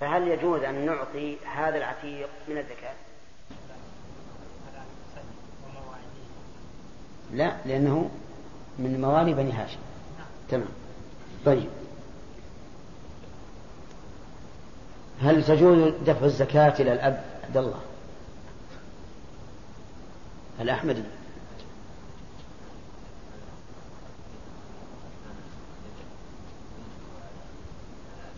فهل 0.00 0.28
يجوز 0.28 0.62
أن 0.62 0.86
نعطي 0.86 1.36
هذا 1.46 1.78
العتيق 1.78 2.28
من 2.48 2.58
الزكاة؟ 2.58 2.94
لا 7.32 7.56
لأنه 7.66 8.10
من 8.78 9.00
موالي 9.00 9.34
بني 9.34 9.52
هاشم. 9.52 9.78
تمام. 10.48 10.68
طيب. 11.46 11.68
هل 15.22 15.44
تجوز 15.44 15.92
دفع 16.06 16.26
الزكاة 16.26 16.74
إلى 16.80 16.92
الأب؟ 16.92 17.24
عبد 17.44 17.56
الله. 17.56 17.80
الأحمدي 20.60 21.02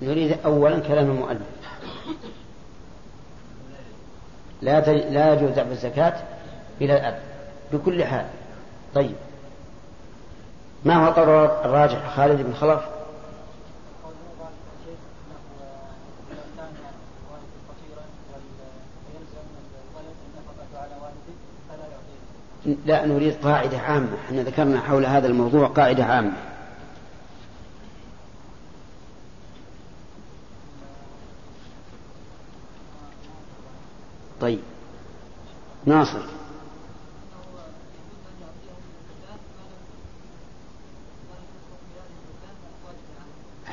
نريد 0.02 0.38
أولا 0.44 0.78
كلام 0.78 1.10
المؤلف. 1.10 1.42
لا 4.62 4.80
لا 5.10 5.34
يجوز 5.34 5.50
دفع 5.50 5.70
الزكاة 5.70 6.22
إلى 6.80 6.96
الأب. 6.96 7.22
بكل 7.72 8.04
حال. 8.04 8.26
طيب. 8.94 9.16
ما 10.84 10.94
هو 10.94 11.08
القول 11.08 11.28
الراجح؟ 11.64 12.16
خالد 12.16 12.42
بن 12.42 12.54
خلف؟ 12.54 12.80
لا 22.86 23.06
نريد 23.06 23.34
قاعدة 23.42 23.78
عامة. 23.78 24.16
إحنا 24.26 24.42
ذكرنا 24.42 24.80
حول 24.80 25.06
هذا 25.06 25.26
الموضوع 25.26 25.66
قاعدة 25.66 26.04
عامة. 26.04 26.32
طيب. 34.40 34.60
ناصر. 35.86 36.39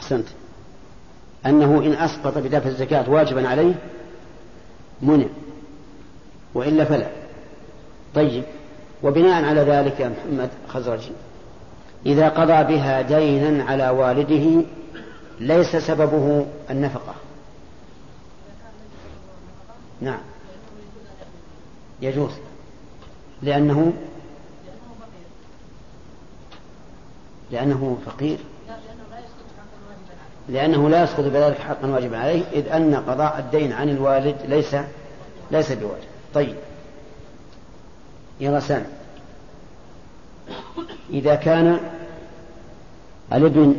أحسنت. 0.08 0.28
أنه 1.46 1.86
إن 1.86 1.94
أسقط 1.94 2.38
بدافع 2.38 2.70
الزكاة 2.70 3.10
واجبا 3.10 3.48
عليه 3.48 3.74
منع. 5.02 5.26
وإلا 6.54 6.86
فلا. 6.86 7.08
طيب. 8.16 8.44
وبناء 9.04 9.44
على 9.44 9.62
ذلك 9.62 10.00
يا 10.00 10.10
محمد 10.10 10.50
خزرجي 10.68 11.12
إذا 12.06 12.30
قضى 12.30 12.76
بها 12.76 13.02
دينا 13.02 13.64
على 13.64 13.90
والده 13.90 14.64
ليس 15.40 15.76
سببه 15.76 16.46
النفقة. 16.70 17.16
نعم. 20.02 20.22
يجوز. 22.02 22.32
لأنه 23.42 23.94
لأنه 27.52 27.98
فقير. 28.06 28.38
لأنه 30.50 30.90
لا 30.90 31.04
يسقط 31.04 31.24
بذلك 31.24 31.60
حقا 31.60 31.88
واجبا 31.88 32.18
عليه 32.18 32.44
إذ 32.54 32.68
أن 32.68 32.96
قضاء 32.96 33.40
الدين 33.40 33.74
عن 33.74 33.90
الوالد 33.90 34.36
ليس 34.48 34.76
ليس 35.52 35.72
بواجب. 35.72 36.08
طيب. 36.34 36.56
يا 38.40 38.60
سامي. 38.60 38.86
إذا 41.10 41.36
كان 41.36 41.80
الابن 43.34 43.76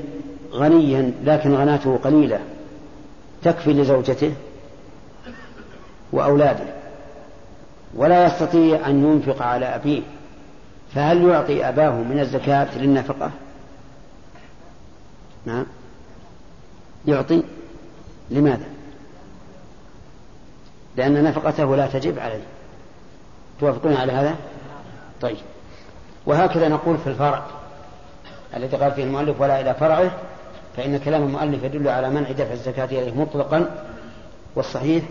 غنيا 0.53 1.13
لكن 1.25 1.55
غناته 1.55 1.97
قليلة 1.97 2.41
تكفي 3.43 3.73
لزوجته 3.73 4.35
وأولاده 6.13 6.65
ولا 7.95 8.27
يستطيع 8.27 8.89
أن 8.89 9.05
ينفق 9.05 9.43
على 9.43 9.67
أبيه 9.67 10.03
فهل 10.95 11.29
يعطي 11.29 11.69
أباه 11.69 11.91
من 11.91 12.21
الزكاة 12.21 12.79
للنفقة؟ 12.79 13.31
نعم. 15.47 15.67
يعطي 17.07 17.43
لماذا؟ 18.31 18.67
لأن 20.97 21.25
نفقته 21.25 21.77
لا 21.77 21.87
تجب 21.87 22.19
عليه. 22.19 22.43
توافقون 23.61 23.95
على 23.95 24.13
هذا؟ 24.13 24.37
طيب. 25.21 25.37
وهكذا 26.27 26.69
نقول 26.69 26.99
في 26.99 27.07
الفرع. 27.07 27.47
الذي 28.57 28.77
قال 28.77 28.93
فيه 28.93 29.05
المؤلف 29.05 29.41
ولا 29.41 29.61
إلى 29.61 29.75
فرعه. 29.75 30.11
فإن 30.77 30.99
كلام 30.99 31.23
المؤلف 31.23 31.65
يدل 31.65 31.89
على 31.89 32.11
منع 32.11 32.33
دفع 32.33 32.53
الزكاة 32.53 32.85
إليه 32.85 33.15
مطلقا. 33.15 33.85
والصحيح 34.57 35.05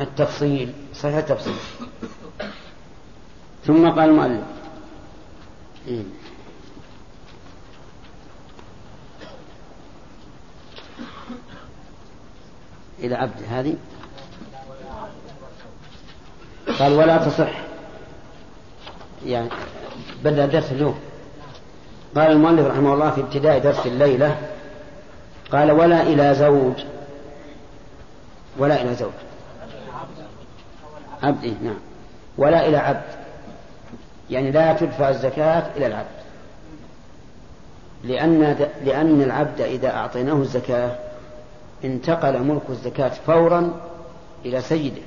التفصيل 0.00 0.72
صحيح 0.94 1.16
التفصيل. 1.16 1.54
ثم 3.66 3.90
قال 3.90 4.10
المؤلف 4.10 4.44
إيه. 5.88 6.02
إلى 13.02 13.14
عبد 13.14 13.42
هذه. 13.50 13.74
قال 16.78 16.92
ولا 16.92 17.16
تصح. 17.16 17.52
يعني 19.26 19.48
بدأ 20.24 20.46
درس 20.46 20.72
اليوم. 20.72 20.98
قال 22.16 22.30
المؤلف 22.30 22.66
رحمه 22.66 22.94
الله 22.94 23.10
في 23.10 23.20
ابتداء 23.20 23.58
درس 23.58 23.86
الليلة 23.86 24.36
قال 25.52 25.70
ولا 25.70 26.02
إلى 26.02 26.34
زوج. 26.34 26.84
ولا 28.58 28.82
إلى 28.82 28.94
زوج. 28.94 29.12
عبد 31.22 31.44
إيه 31.44 31.54
نعم. 31.62 31.78
ولا 32.38 32.68
إلى 32.68 32.76
عبد. 32.76 33.22
يعني 34.30 34.50
لا 34.50 34.72
تدفع 34.72 35.08
الزكاة 35.08 35.76
إلى 35.76 35.86
العبد. 35.86 36.22
لأن 38.04 38.68
لأن 38.84 39.22
العبد 39.22 39.60
إذا 39.60 39.90
أعطيناه 39.90 40.34
الزكاة 40.34 40.96
انتقل 41.84 42.42
ملك 42.42 42.62
الزكاة 42.70 43.08
فورا 43.08 43.80
إلى 44.44 44.60
سيده 44.60 45.02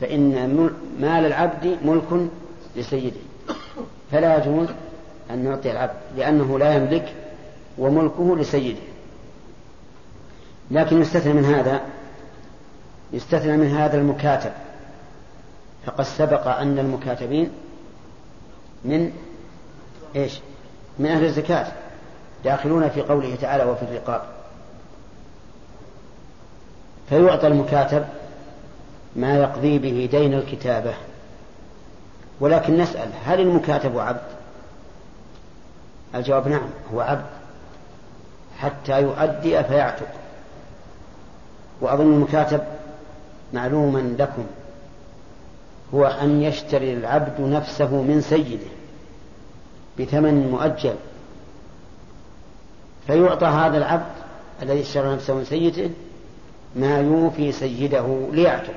فإن 0.00 0.54
مال 1.00 1.26
العبد 1.26 1.78
ملك 1.84 2.30
لسيده 2.76 3.16
فلا 4.12 4.36
يجوز 4.36 4.68
أن 5.30 5.44
نعطي 5.44 5.70
العبد 5.70 5.94
لأنه 6.16 6.58
لا 6.58 6.74
يملك 6.74 7.14
وملكه 7.78 8.36
لسيده. 8.36 8.80
لكن 10.70 11.00
يستثنى 11.00 11.32
من 11.32 11.44
هذا 11.44 11.80
يستثنى 13.12 13.56
من 13.56 13.66
هذا 13.66 13.98
المكاتب 13.98 14.52
فقد 15.86 16.04
سبق 16.04 16.46
أن 16.48 16.78
المكاتبين 16.78 17.50
من 18.84 19.12
إيش؟ 20.16 20.40
من 20.98 21.06
أهل 21.06 21.24
الزكاة 21.24 21.72
داخلون 22.44 22.88
في 22.88 23.00
قوله 23.00 23.36
تعالى 23.40 23.64
وفي 23.64 23.82
الرقاب. 23.82 24.22
فيعطى 27.10 27.46
المكاتب 27.46 28.04
ما 29.16 29.36
يقضي 29.36 29.78
به 29.78 30.08
دين 30.10 30.34
الكتابة. 30.34 30.94
ولكن 32.40 32.78
نسأل 32.78 33.08
هل 33.24 33.40
المكاتب 33.40 33.98
عبد؟ 33.98 34.20
الجواب 36.14 36.48
نعم 36.48 36.68
هو 36.94 37.00
عبد. 37.00 37.26
حتى 38.58 39.02
يؤدي 39.02 39.64
فيعتق. 39.64 40.08
وأظن 41.80 42.12
المكاتب 42.12 42.60
معلوما 43.52 44.14
لكم 44.18 44.46
هو 45.94 46.06
أن 46.06 46.42
يشتري 46.42 46.94
العبد 46.94 47.40
نفسه 47.40 48.02
من 48.02 48.20
سيده 48.20 48.66
بثمن 49.98 50.50
مؤجل. 50.50 50.94
فيعطى 53.06 53.46
هذا 53.46 53.78
العبد 53.78 54.12
الذي 54.62 54.80
اشترى 54.80 55.14
نفسه 55.14 55.34
من 55.34 55.44
سيده 55.44 55.90
ما 56.76 56.98
يوفي 56.98 57.52
سيده 57.52 58.28
ليعتق. 58.32 58.74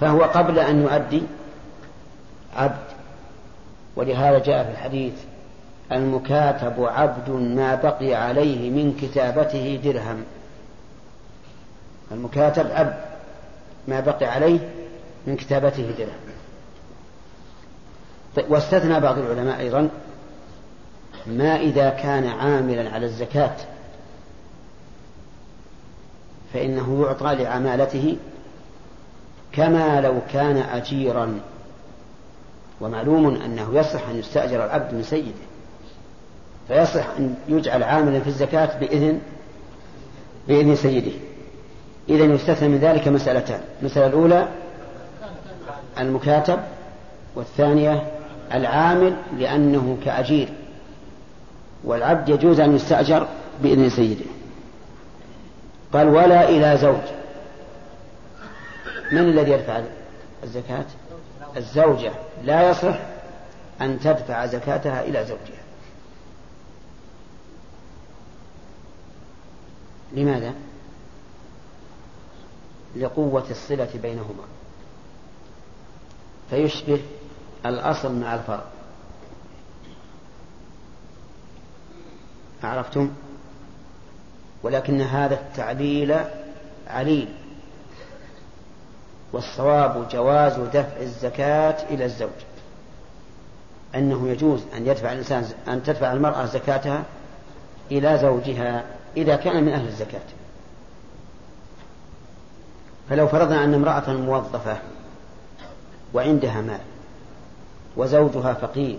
فهو 0.00 0.22
قبل 0.22 0.58
أن 0.58 0.82
يؤدي 0.82 1.22
عبد. 2.56 2.86
ولهذا 3.96 4.38
جاء 4.38 4.64
في 4.64 4.70
الحديث 4.70 5.14
المكاتب 5.92 6.84
عبد 6.84 7.30
ما 7.30 7.74
بقي 7.74 8.14
عليه 8.14 8.70
من 8.70 8.96
كتابته 9.00 9.80
درهم. 9.84 10.24
المكاتب 12.12 12.66
عبد 12.70 12.96
ما 13.88 14.00
بقي 14.00 14.26
عليه 14.26 14.58
من 15.26 15.36
كتابته 15.36 15.90
درهم. 15.98 16.26
طيب 18.36 18.50
واستثنى 18.50 19.00
بعض 19.00 19.18
العلماء 19.18 19.60
أيضا 19.60 19.88
ما 21.26 21.56
إذا 21.56 21.90
كان 21.90 22.26
عاملا 22.26 22.90
على 22.90 23.06
الزكاة. 23.06 23.56
فإنه 26.52 27.02
يعطى 27.02 27.34
لعمالته 27.44 28.16
كما 29.52 30.00
لو 30.00 30.14
كان 30.32 30.56
أجيرا. 30.56 31.40
ومعلوم 32.80 33.34
أنه 33.34 33.68
يصح 33.72 34.08
أن 34.08 34.18
يستأجر 34.18 34.64
العبد 34.64 34.94
من 34.94 35.02
سيده 35.02 35.46
فيصح 36.68 37.06
أن 37.18 37.34
يجعل 37.48 37.82
عاملا 37.82 38.20
في 38.20 38.26
الزكاة 38.26 38.78
بإذن 38.78 39.20
بإذن 40.48 40.76
سيده. 40.76 41.12
إذا 42.08 42.24
يستثنى 42.24 42.68
من 42.68 42.78
ذلك 42.78 43.08
مسألتان 43.08 43.60
المسألة 43.80 44.06
الأولى 44.06 44.48
المكاتب 46.00 46.58
والثانية 47.34 48.02
العامل 48.54 49.16
لأنه 49.38 49.96
كأجير 50.04 50.48
والعبد 51.84 52.28
يجوز 52.28 52.60
أن 52.60 52.76
يستأجر 52.76 53.26
بإذن 53.62 53.88
سيده. 53.90 54.35
قال 55.96 56.08
ولا 56.08 56.48
إلى 56.48 56.78
زوج. 56.78 57.02
من 59.12 59.18
الذي 59.18 59.50
يدفع 59.50 59.82
الزكاة؟ 60.42 60.84
الزوجة. 61.56 62.12
لا 62.44 62.70
يصح 62.70 62.98
أن 63.80 64.00
تدفع 64.00 64.46
زكاتها 64.46 65.02
إلى 65.02 65.24
زوجها. 65.24 65.62
لماذا؟ 70.12 70.54
لقوة 72.96 73.50
الصلة 73.50 73.90
بينهما. 74.02 74.44
فيشبه 76.50 77.00
الأصل 77.66 78.20
مع 78.20 78.34
الفرع. 78.34 78.64
عرفتم؟ 82.62 83.10
ولكن 84.66 85.00
هذا 85.00 85.34
التعليل 85.34 86.16
عليل. 86.88 87.28
والصواب 89.32 90.08
جواز 90.08 90.52
دفع 90.52 91.00
الزكاة 91.00 91.76
إلى 91.90 92.04
الزوج. 92.04 92.28
أنه 93.94 94.28
يجوز 94.28 94.60
أن 94.76 94.86
يدفع 94.86 95.12
الإنسان 95.12 95.44
أن 95.68 95.82
تدفع 95.82 96.12
المرأة 96.12 96.44
زكاتها 96.44 97.04
إلى 97.90 98.18
زوجها 98.18 98.84
إذا 99.16 99.36
كان 99.36 99.64
من 99.64 99.72
أهل 99.72 99.86
الزكاة. 99.86 100.20
فلو 103.10 103.28
فرضنا 103.28 103.64
أن 103.64 103.74
امرأة 103.74 104.12
موظفة 104.12 104.76
وعندها 106.14 106.60
مال 106.60 106.80
وزوجها 107.96 108.52
فقير 108.52 108.98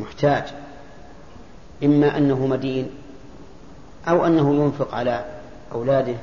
محتاج 0.00 0.44
إما 1.84 2.16
أنه 2.16 2.46
مدين 2.46 2.90
أو 4.08 4.26
أنه 4.26 4.54
ينفق 4.54 4.94
على 4.94 5.24
أولاده 5.72 6.16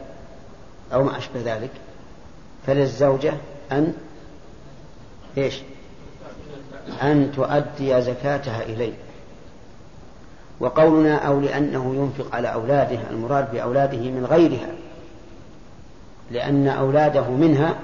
أو 0.93 1.03
ما 1.03 1.17
أشبه 1.17 1.41
ذلك 1.45 1.71
فللزوجة 2.67 3.33
أن 3.71 3.93
إيش؟ 5.37 5.61
أن 7.01 7.31
تؤدي 7.35 8.01
زكاتها 8.01 8.63
إليه. 8.63 8.93
وقولنا 10.59 11.15
أو 11.15 11.39
لأنه 11.39 11.95
ينفق 11.95 12.35
على 12.35 12.53
أولاده 12.53 12.99
المراد 13.11 13.51
بأولاده 13.51 13.97
من 13.97 14.25
غيرها 14.29 14.67
لأن 16.31 16.67
أولاده 16.67 17.29
منها 17.29 17.75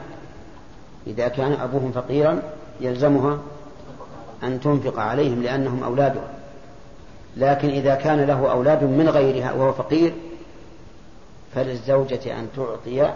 إذا 1.08 1.28
كان 1.28 1.52
أبوهم 1.52 1.92
فقيرا 1.92 2.42
يلزمها 2.82 3.40
أن 4.44 4.60
تنفق 4.62 5.00
عليهم 5.00 5.44
لأنهم 5.44 5.84
أولادها. 5.84 6.28
لكن 7.38 7.70
إذا 7.70 7.96
كان 7.96 8.22
له 8.22 8.52
أولاد 8.52 8.84
من 8.84 9.10
غيرها 9.10 9.52
وهو 9.54 9.74
فقير 9.74 10.14
فللزوجة 11.56 12.40
أن 12.40 12.48
تعطي 12.56 13.14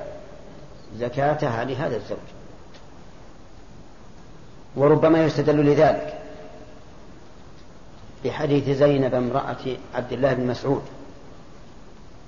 زكاتها 0.98 1.64
لهذا 1.64 1.96
الزوج. 1.96 2.18
وربما 4.76 5.24
يستدل 5.24 5.66
لذلك 5.66 6.20
بحديث 8.26 8.70
زينب 8.70 9.14
امرأة 9.14 9.78
عبد 9.96 10.14
الله 10.14 10.34
بن 10.34 10.48
مسعود 10.48 10.82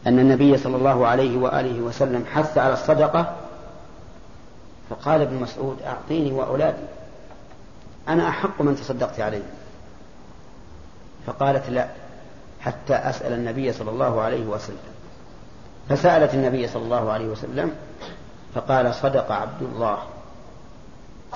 أن 0.08 0.20
النبي 0.20 0.58
صلى 0.58 0.76
الله 0.76 1.08
عليه 1.08 1.38
وآله 1.38 1.82
وسلم 1.82 2.26
حث 2.26 2.58
على 2.58 2.74
الصدقة 2.74 3.36
فقال 4.90 5.22
ابن 5.22 5.36
مسعود 5.36 5.82
أعطيني 5.82 6.32
وأولادي 6.32 6.84
أنا 8.08 8.30
أحق 8.30 8.62
من 8.62 8.76
تصدقت 8.76 9.20
عليه 9.20 9.44
فقالت 11.30 11.70
لا 11.70 11.88
حتى 12.60 12.94
أسأل 12.94 13.34
النبي 13.34 13.74
صلى 13.74 13.90
الله 13.90 14.22
عليه 14.22 14.46
وسلم. 14.46 14.90
فسألت 15.90 16.34
النبي 16.34 16.68
صلى 16.68 16.84
الله 16.84 17.12
عليه 17.12 17.26
وسلم 17.26 17.72
فقال 18.56 18.96
صدق 18.96 19.32
عبد 19.32 19.62
الله 19.62 19.98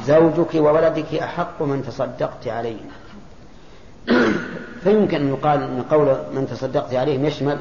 زوجك 0.04 0.56
وولدك 0.56 1.16
أحق 1.16 1.62
من 1.62 1.84
تصدقت 1.88 2.48
عليهم 2.48 2.90
فيمكن 4.84 5.22
أن 5.22 5.30
يقال 5.30 5.64
أن 5.64 5.84
قول 5.92 6.08
من 6.34 6.48
تصدقت 6.52 6.94
عليهم 6.94 7.26
يشمل 7.26 7.60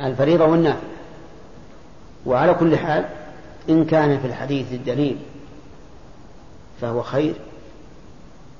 الفريضة 0.00 0.44
والنافلة 0.44 0.88
وعلى 2.26 2.54
كل 2.54 2.76
حال 2.76 3.04
إن 3.68 3.84
كان 3.84 4.18
في 4.18 4.26
الحديث 4.26 4.72
الدليل 4.72 5.18
فهو 6.80 7.02
خير 7.02 7.34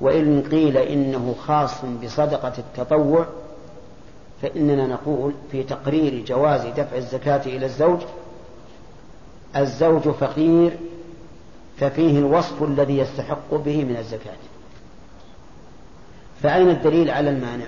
وإن 0.01 0.43
قيل 0.51 0.77
إنه 0.77 1.35
خاص 1.47 1.85
بصدقة 1.85 2.53
التطوع 2.59 3.27
فإننا 4.43 4.87
نقول 4.87 5.35
في 5.53 5.63
تقرير 5.63 6.25
جواز 6.25 6.67
دفع 6.67 6.97
الزكاة 6.97 7.47
إلى 7.47 7.67
الزوج 7.67 8.01
الزوج 9.57 10.09
فقير 10.09 10.79
ففيه 11.81 12.19
الوصف 12.19 12.63
الذي 12.63 12.99
يستحق 12.99 13.55
به 13.55 13.85
من 13.85 13.97
الزكاة. 13.97 14.37
فأين 16.43 16.69
الدليل 16.69 17.11
على 17.11 17.31
المانع؟ 17.31 17.67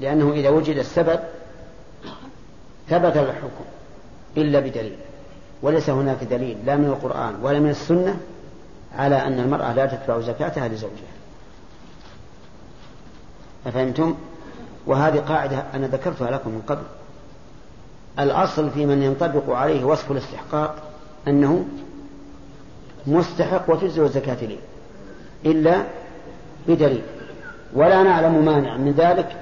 لأنه 0.00 0.32
إذا 0.32 0.48
وجد 0.48 0.76
السبب 0.76 1.20
ثبت 2.88 3.16
الحكم 3.16 3.64
إلا 4.36 4.60
بدليل. 4.60 4.96
وليس 5.64 5.90
هناك 5.90 6.24
دليل 6.24 6.56
لا 6.66 6.76
من 6.76 6.84
القرآن 6.84 7.34
ولا 7.42 7.60
من 7.60 7.70
السنة 7.70 8.16
على 8.96 9.16
أن 9.16 9.40
المرأة 9.40 9.72
لا 9.72 9.86
تتبع 9.86 10.20
زكاتها 10.20 10.68
لزوجها. 10.68 11.14
أفهمتم؟ 13.66 14.14
وهذه 14.86 15.18
قاعدة 15.18 15.64
أنا 15.74 15.86
ذكرتها 15.86 16.30
لكم 16.30 16.50
من 16.50 16.62
قبل. 16.66 16.82
الأصل 18.18 18.70
في 18.70 18.86
من 18.86 19.02
ينطبق 19.02 19.50
عليه 19.50 19.84
وصف 19.84 20.10
الاستحقاق 20.10 20.74
أنه 21.28 21.64
مستحق 23.06 23.70
وتجزئ 23.70 24.02
الزكاة 24.02 24.44
لي 24.44 24.58
إلا 25.46 25.84
بدليل. 26.68 27.02
ولا 27.74 28.02
نعلم 28.02 28.44
مانع 28.44 28.76
من 28.76 28.92
ذلك 28.92 29.36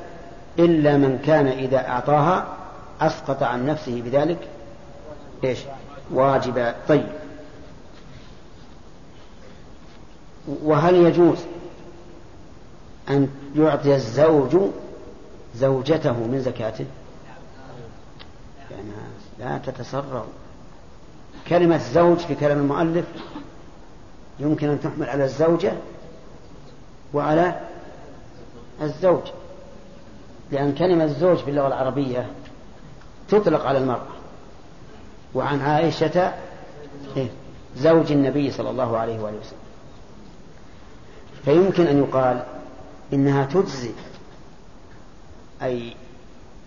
إلا 0.58 0.96
من 0.96 1.18
كان 1.26 1.46
إذا 1.46 1.88
أعطاها 1.88 2.46
أسقط 3.00 3.42
عن 3.42 3.66
نفسه 3.66 4.02
بذلك. 4.02 4.38
إيش؟ 5.44 5.58
واجب. 6.10 6.74
طيب. 6.88 7.08
وهل 10.48 10.94
يجوز 10.94 11.38
أن 13.08 13.28
يعطي 13.56 13.94
الزوج 13.94 14.56
زوجته 15.54 16.12
من 16.12 16.40
زكاته؟ 16.40 16.86
يعني 18.70 18.90
لا 19.38 19.58
تتسرعوا 19.58 20.26
كلمة 21.48 21.78
زوج 21.78 22.18
في 22.18 22.34
كلام 22.34 22.58
المؤلف 22.58 23.04
يمكن 24.40 24.68
أن 24.68 24.80
تحمل 24.80 25.08
على 25.08 25.24
الزوجة 25.24 25.72
وعلى 27.14 27.60
الزوج 28.82 29.22
لأن 30.50 30.74
كلمة 30.74 31.06
زوج 31.06 31.36
في 31.36 31.50
اللغة 31.50 31.66
العربية 31.66 32.26
تطلق 33.28 33.66
على 33.66 33.78
المرأة. 33.78 34.21
وعن 35.34 35.60
عائشة 35.60 36.32
إيه؟ 37.16 37.28
زوج 37.76 38.12
النبي 38.12 38.50
صلى 38.50 38.70
الله 38.70 38.98
عليه 38.98 39.20
وآله 39.20 39.38
وسلم. 39.38 39.58
فيمكن 41.44 41.86
أن 41.86 41.98
يقال 41.98 42.44
إنها 43.12 43.44
تجزي 43.44 43.90
أي 45.62 45.94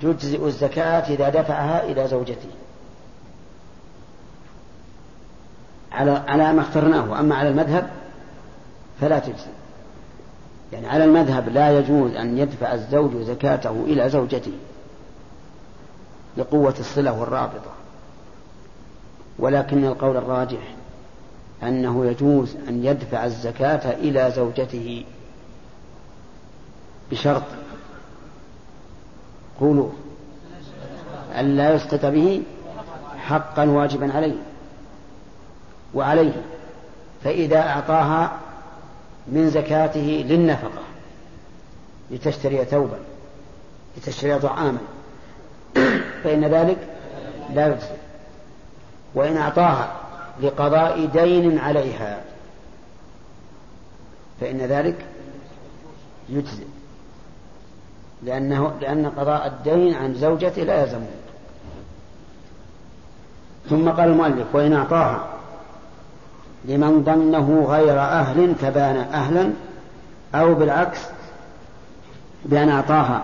تجزئ 0.02 0.46
الزكاة 0.46 1.14
إذا 1.14 1.30
دفعها 1.30 1.84
إلى 1.84 2.08
زوجته. 2.08 2.50
على 5.92 6.12
على 6.12 6.54
ما 6.54 6.62
اخترناه 6.62 7.20
أما 7.20 7.36
على 7.36 7.50
المذهب 7.50 7.90
فلا 9.02 9.20
تجزي 9.20 9.52
يعني 10.74 10.88
على 10.88 11.04
المذهب 11.04 11.50
لا 11.50 11.80
يجوز 11.80 12.16
أن 12.16 12.38
يدفع 12.38 12.74
الزوج 12.74 13.18
زكاته 13.18 13.84
إلى 13.88 14.10
زوجته 14.10 14.52
لقوة 16.38 16.76
الصلة 16.80 17.20
والرابطة. 17.20 17.72
ولكن 19.40 19.86
القول 19.86 20.18
الراجح 20.18 20.76
أنه 21.64 22.06
يجوز 22.06 22.56
أن 22.68 22.86
يدفع 22.86 23.26
الزكاة 23.26 23.92
إلى 23.92 24.32
زوجته 24.36 25.06
بشرط. 27.12 27.44
قولوا. 29.60 29.90
أن 31.40 31.56
لا 31.56 31.74
يسقط 31.74 32.06
به 32.06 32.44
حقا 33.18 33.66
واجبا 33.66 34.14
عليه 34.14 34.36
وعليه 35.94 36.42
فإذا 37.24 37.60
أعطاها 37.60 38.40
من 39.28 39.50
زكاته 39.50 40.26
للنفقة 40.30 40.82
لتشتري 42.12 42.66
ثوبا 42.66 43.00
لتشتري 43.98 44.40
طعاما 44.40 44.78
فإن 46.24 46.46
ذلك 46.46 46.78
لا 47.54 47.68
يجزي. 47.68 48.05
وإن 49.16 49.38
أعطاها 49.38 49.92
لقضاء 50.42 51.06
دين 51.06 51.60
عليها. 51.60 52.22
فإن 54.42 54.58
ذلك 54.58 55.06
يجزي 56.30 56.64
لأنه 58.24 58.74
لأن 58.82 59.06
قضاء 59.06 59.48
الدين 59.48 59.94
عن 59.94 60.14
زوجته 60.14 60.64
لا 60.64 60.82
يلزمه. 60.82 61.08
ثم 63.70 63.90
قال 63.90 64.10
المؤلف 64.10 64.56
وإن 64.56 64.74
أعطاها 64.74 65.28
لمن 66.66 67.04
ظنه 67.04 67.66
غير 67.70 68.00
أهل 68.00 68.56
فبان 68.56 68.96
أهلا 68.98 69.52
أو 70.36 70.54
بالعكس 70.54 71.00
بأن 72.46 72.70
أعطاها 72.70 73.24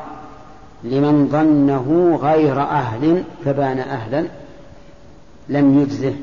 لمن 0.84 1.28
ظنه 1.32 2.20
غير 2.22 2.62
أهل 2.62 3.24
فبان 3.46 3.80
أهلا. 3.80 4.26
لم 5.50 5.80
يجزه 5.80 6.16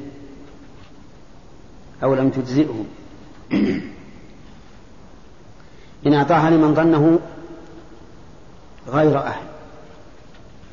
أو 2.03 2.15
لم 2.15 2.31
تجزئه. 2.31 2.85
إن 6.07 6.15
أعطاها 6.15 6.51
لمن 6.51 6.75
ظنه 6.75 7.19
غير 8.89 9.19
أهل 9.19 9.43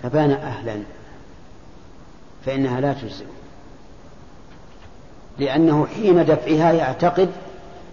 فبان 0.04 0.32
أهلا 0.32 0.80
فإنها 2.46 2.82
لا 2.82 2.94
تجزئه. 2.94 3.26
لأنه 5.40 5.86
حين 5.86 6.26
دفعها 6.26 6.72
يعتقد 6.72 7.30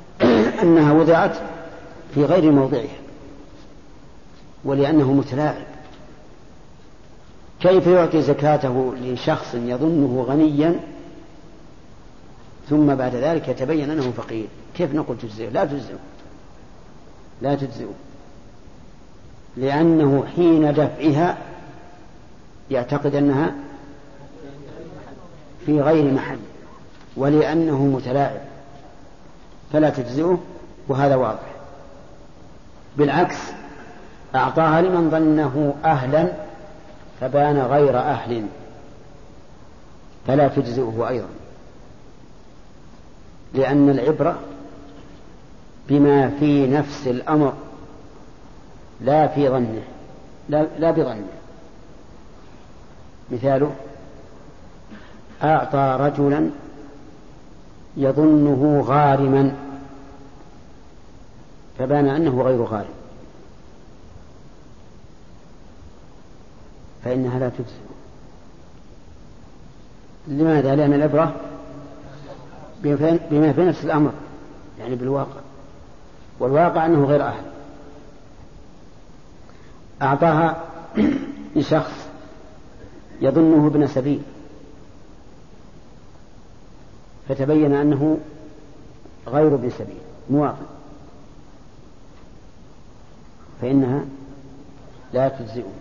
أنها 0.62 0.92
وضعت 0.92 1.36
في 2.14 2.24
غير 2.24 2.52
موضعها 2.52 2.98
ولأنه 4.64 5.12
متلاعب. 5.12 5.71
كيف 7.62 7.86
يعطي 7.86 8.22
زكاته 8.22 8.94
لشخص 9.02 9.54
يظنه 9.54 10.24
غنيا؟ 10.28 10.80
ثم 12.70 12.94
بعد 12.94 13.14
ذلك 13.14 13.48
يتبين 13.48 13.90
أنه 13.90 14.10
فقير. 14.10 14.46
كيف 14.76 14.94
نقول 14.94 15.18
تجزئه؟ 15.18 15.48
لا 15.48 15.64
تجزئه. 15.64 15.98
لا 17.42 17.54
تجزئه. 17.54 17.92
لأنه 19.56 20.24
حين 20.36 20.72
دفعها 20.72 21.38
يعتقد 22.70 23.14
أنها 23.14 23.54
في 25.66 25.80
غير 25.80 26.12
محل 26.12 26.38
ولأنه 27.16 27.84
متلاعب. 27.84 28.40
فلا 29.72 29.90
تجزئه 29.90 30.38
وهذا 30.88 31.16
واضح. 31.16 31.52
بالعكس 32.96 33.38
أعطاها 34.34 34.82
لمن 34.82 35.10
ظنه 35.10 35.74
أهلا 35.84 36.41
فبان 37.22 37.58
غير 37.58 37.98
أهل 37.98 38.46
فلا 40.26 40.48
تجزئه 40.48 41.08
أيضا. 41.08 41.28
لأن 43.54 43.90
العبرة 43.90 44.38
بما 45.88 46.30
في 46.30 46.66
نفس 46.66 47.06
الأمر 47.06 47.52
لا 49.00 49.26
في 49.26 49.48
ظنه 49.48 49.82
لا, 50.48 50.66
لا 50.78 50.90
بظنه. 50.90 51.26
مثاله 53.30 53.72
أعطى 55.42 55.96
رجلا 56.00 56.50
يظنه 57.96 58.84
غارما 58.86 59.54
فبان 61.78 62.08
أنه 62.08 62.42
غير 62.42 62.62
غارم. 62.62 63.01
فإنها 67.04 67.38
لا 67.38 67.48
تجزي 67.48 67.92
لماذا؟ 70.26 70.74
لأن 70.74 70.92
العبرة 70.92 71.34
بما 73.30 73.52
في 73.52 73.64
نفس 73.64 73.84
الأمر 73.84 74.12
يعني 74.78 74.94
بالواقع. 74.94 75.40
والواقع 76.40 76.86
أنه 76.86 77.04
غير 77.04 77.22
أهل. 77.22 77.44
أعطاها 80.02 80.64
لشخص 81.56 82.08
يظنه 83.20 83.66
ابن 83.66 83.86
سبيل. 83.86 84.22
فتبين 87.28 87.74
أنه 87.74 88.18
غير 89.28 89.54
ابن 89.54 89.70
سبيل 89.70 90.00
مواطن. 90.30 90.66
فإنها 93.60 94.04
لا 95.12 95.28
تجزئه. 95.28 95.72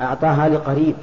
أعطاها 0.00 0.48
لقريب. 0.48 0.94